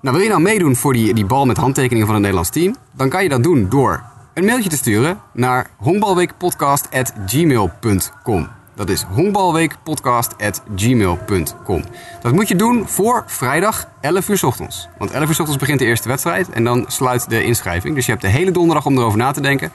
Nou, 0.00 0.16
wil 0.16 0.24
je 0.24 0.30
nou 0.30 0.42
meedoen 0.42 0.76
voor 0.76 0.92
die, 0.92 1.14
die 1.14 1.24
bal 1.24 1.46
met 1.46 1.56
handtekeningen 1.56 2.06
van 2.06 2.14
het 2.14 2.22
Nederlands 2.22 2.50
team? 2.50 2.76
Dan 2.92 3.08
kan 3.08 3.22
je 3.22 3.28
dat 3.28 3.42
doen 3.42 3.68
door 3.68 4.02
een 4.34 4.44
mailtje 4.44 4.70
te 4.70 4.76
sturen 4.76 5.20
naar 5.32 5.70
honkbalweekpodcast.gmail.com. 5.76 8.48
Dat 8.74 8.88
is 8.88 9.02
honkbalweekpodcast.gmail.com. 9.02 11.84
Dat 12.22 12.32
moet 12.32 12.48
je 12.48 12.56
doen 12.56 12.88
voor 12.88 13.24
vrijdag 13.26 13.88
11 14.00 14.28
uur 14.28 14.46
ochtends. 14.46 14.88
Want 14.98 15.10
11 15.10 15.22
uur 15.22 15.30
ochtends 15.30 15.56
begint 15.56 15.78
de 15.78 15.84
eerste 15.84 16.08
wedstrijd 16.08 16.50
en 16.50 16.64
dan 16.64 16.84
sluit 16.88 17.30
de 17.30 17.44
inschrijving. 17.44 17.94
Dus 17.94 18.04
je 18.04 18.10
hebt 18.10 18.22
de 18.22 18.30
hele 18.30 18.50
donderdag 18.50 18.86
om 18.86 18.98
erover 18.98 19.18
na 19.18 19.32
te 19.32 19.40
denken. 19.40 19.72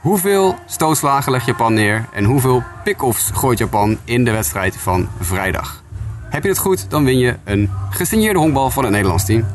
Hoeveel 0.00 0.58
stootslagen 0.66 1.32
legt 1.32 1.46
Japan 1.46 1.74
neer 1.74 2.04
en 2.12 2.24
hoeveel 2.24 2.62
pick-offs 2.84 3.30
gooit 3.34 3.58
Japan 3.58 3.98
in 4.04 4.24
de 4.24 4.30
wedstrijd 4.30 4.76
van 4.76 5.08
vrijdag? 5.20 5.82
Heb 6.22 6.42
je 6.42 6.48
het 6.48 6.58
goed, 6.58 6.90
dan 6.90 7.04
win 7.04 7.18
je 7.18 7.36
een 7.44 7.70
gesigneerde 7.90 8.38
honkbal 8.38 8.70
van 8.70 8.82
het 8.82 8.92
Nederlands 8.92 9.24
team. 9.24 9.46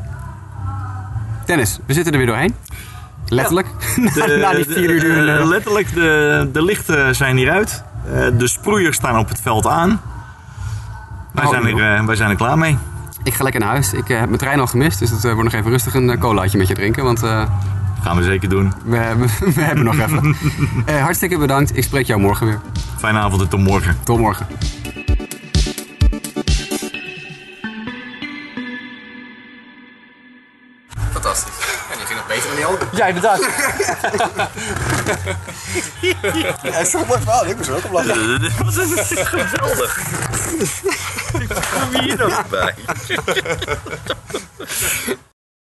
Dennis, 1.46 1.78
we 1.86 1.92
zitten 1.92 2.12
er 2.12 2.18
weer 2.18 2.26
doorheen. 2.26 2.54
Letterlijk. 3.28 3.66
na, 4.16 4.26
na 4.26 4.52
die 4.52 4.64
vier 4.64 4.90
uur 4.90 5.00
durende... 5.00 5.32
Eh, 5.32 5.46
letterlijk, 5.46 5.94
de, 5.94 6.48
de 6.52 6.62
lichten 6.62 7.14
zijn 7.14 7.36
hieruit. 7.36 7.82
Eh, 8.04 8.26
de 8.38 8.48
sproeiers 8.48 8.96
staan 8.96 9.18
op 9.18 9.28
het 9.28 9.40
veld 9.40 9.66
aan. 9.66 10.00
Wij, 11.32 11.44
Oh, 11.44 11.50
zijn, 11.50 11.66
er, 11.66 11.96
eh, 11.96 12.04
wij 12.04 12.16
zijn 12.16 12.30
er 12.30 12.36
klaar 12.36 12.58
mee. 12.58 12.78
Ik 13.22 13.34
ga 13.34 13.42
lekker 13.42 13.60
naar 13.60 13.70
huis. 13.70 13.92
Ik 13.92 14.08
heb 14.08 14.26
mijn 14.26 14.38
trein 14.38 14.60
al 14.60 14.66
gemist, 14.66 14.98
dus 14.98 15.10
het 15.10 15.22
wordt 15.22 15.42
nog 15.42 15.52
even 15.52 15.70
rustig 15.70 15.94
een 15.94 16.18
colaatje 16.18 16.58
met 16.58 16.68
je 16.68 16.74
drinken. 16.74 17.04
Want 17.04 17.22
Gaan 18.02 18.16
we 18.16 18.22
zeker 18.22 18.48
doen. 18.48 18.72
we, 18.84 18.96
hebben, 18.96 19.28
we 19.54 19.60
hebben 19.60 19.84
nog 19.84 19.98
even. 19.98 20.36
Eh, 20.86 21.02
hartstikke 21.02 21.38
bedankt. 21.38 21.76
Ik 21.76 21.82
spreek 21.84 22.06
jou 22.06 22.20
morgen 22.20 22.46
weer. 22.46 22.60
Fijne 22.98 23.18
avond 23.18 23.42
en 23.42 23.48
tot 23.48 23.60
morgen. 23.60 23.98
Tot 24.04 24.18
morgen. 24.18 24.46
Fantastisch. 31.12 31.54
En 31.90 31.96
die 31.98 32.06
ging 32.06 32.18
nog 32.18 32.26
beter 32.26 32.46
dan 32.46 32.56
die 32.56 32.64
andere. 32.64 32.86
Ja, 32.92 33.06
inderdaad. 33.06 33.48
Ja, 36.62 36.84
zo 36.84 37.04
mooi 37.04 37.20
verhaal. 37.20 37.46
Ik 37.46 37.56
moest 37.56 37.68
er 37.68 37.76
ook 37.76 37.84
op 37.84 37.90
lachen. 37.92 38.40
Dit 38.40 38.58
was 38.58 38.74
geweldig. 39.10 39.98
Kom 41.72 42.00
hier 42.00 42.16
nog 42.18 42.48
bij. 42.48 42.74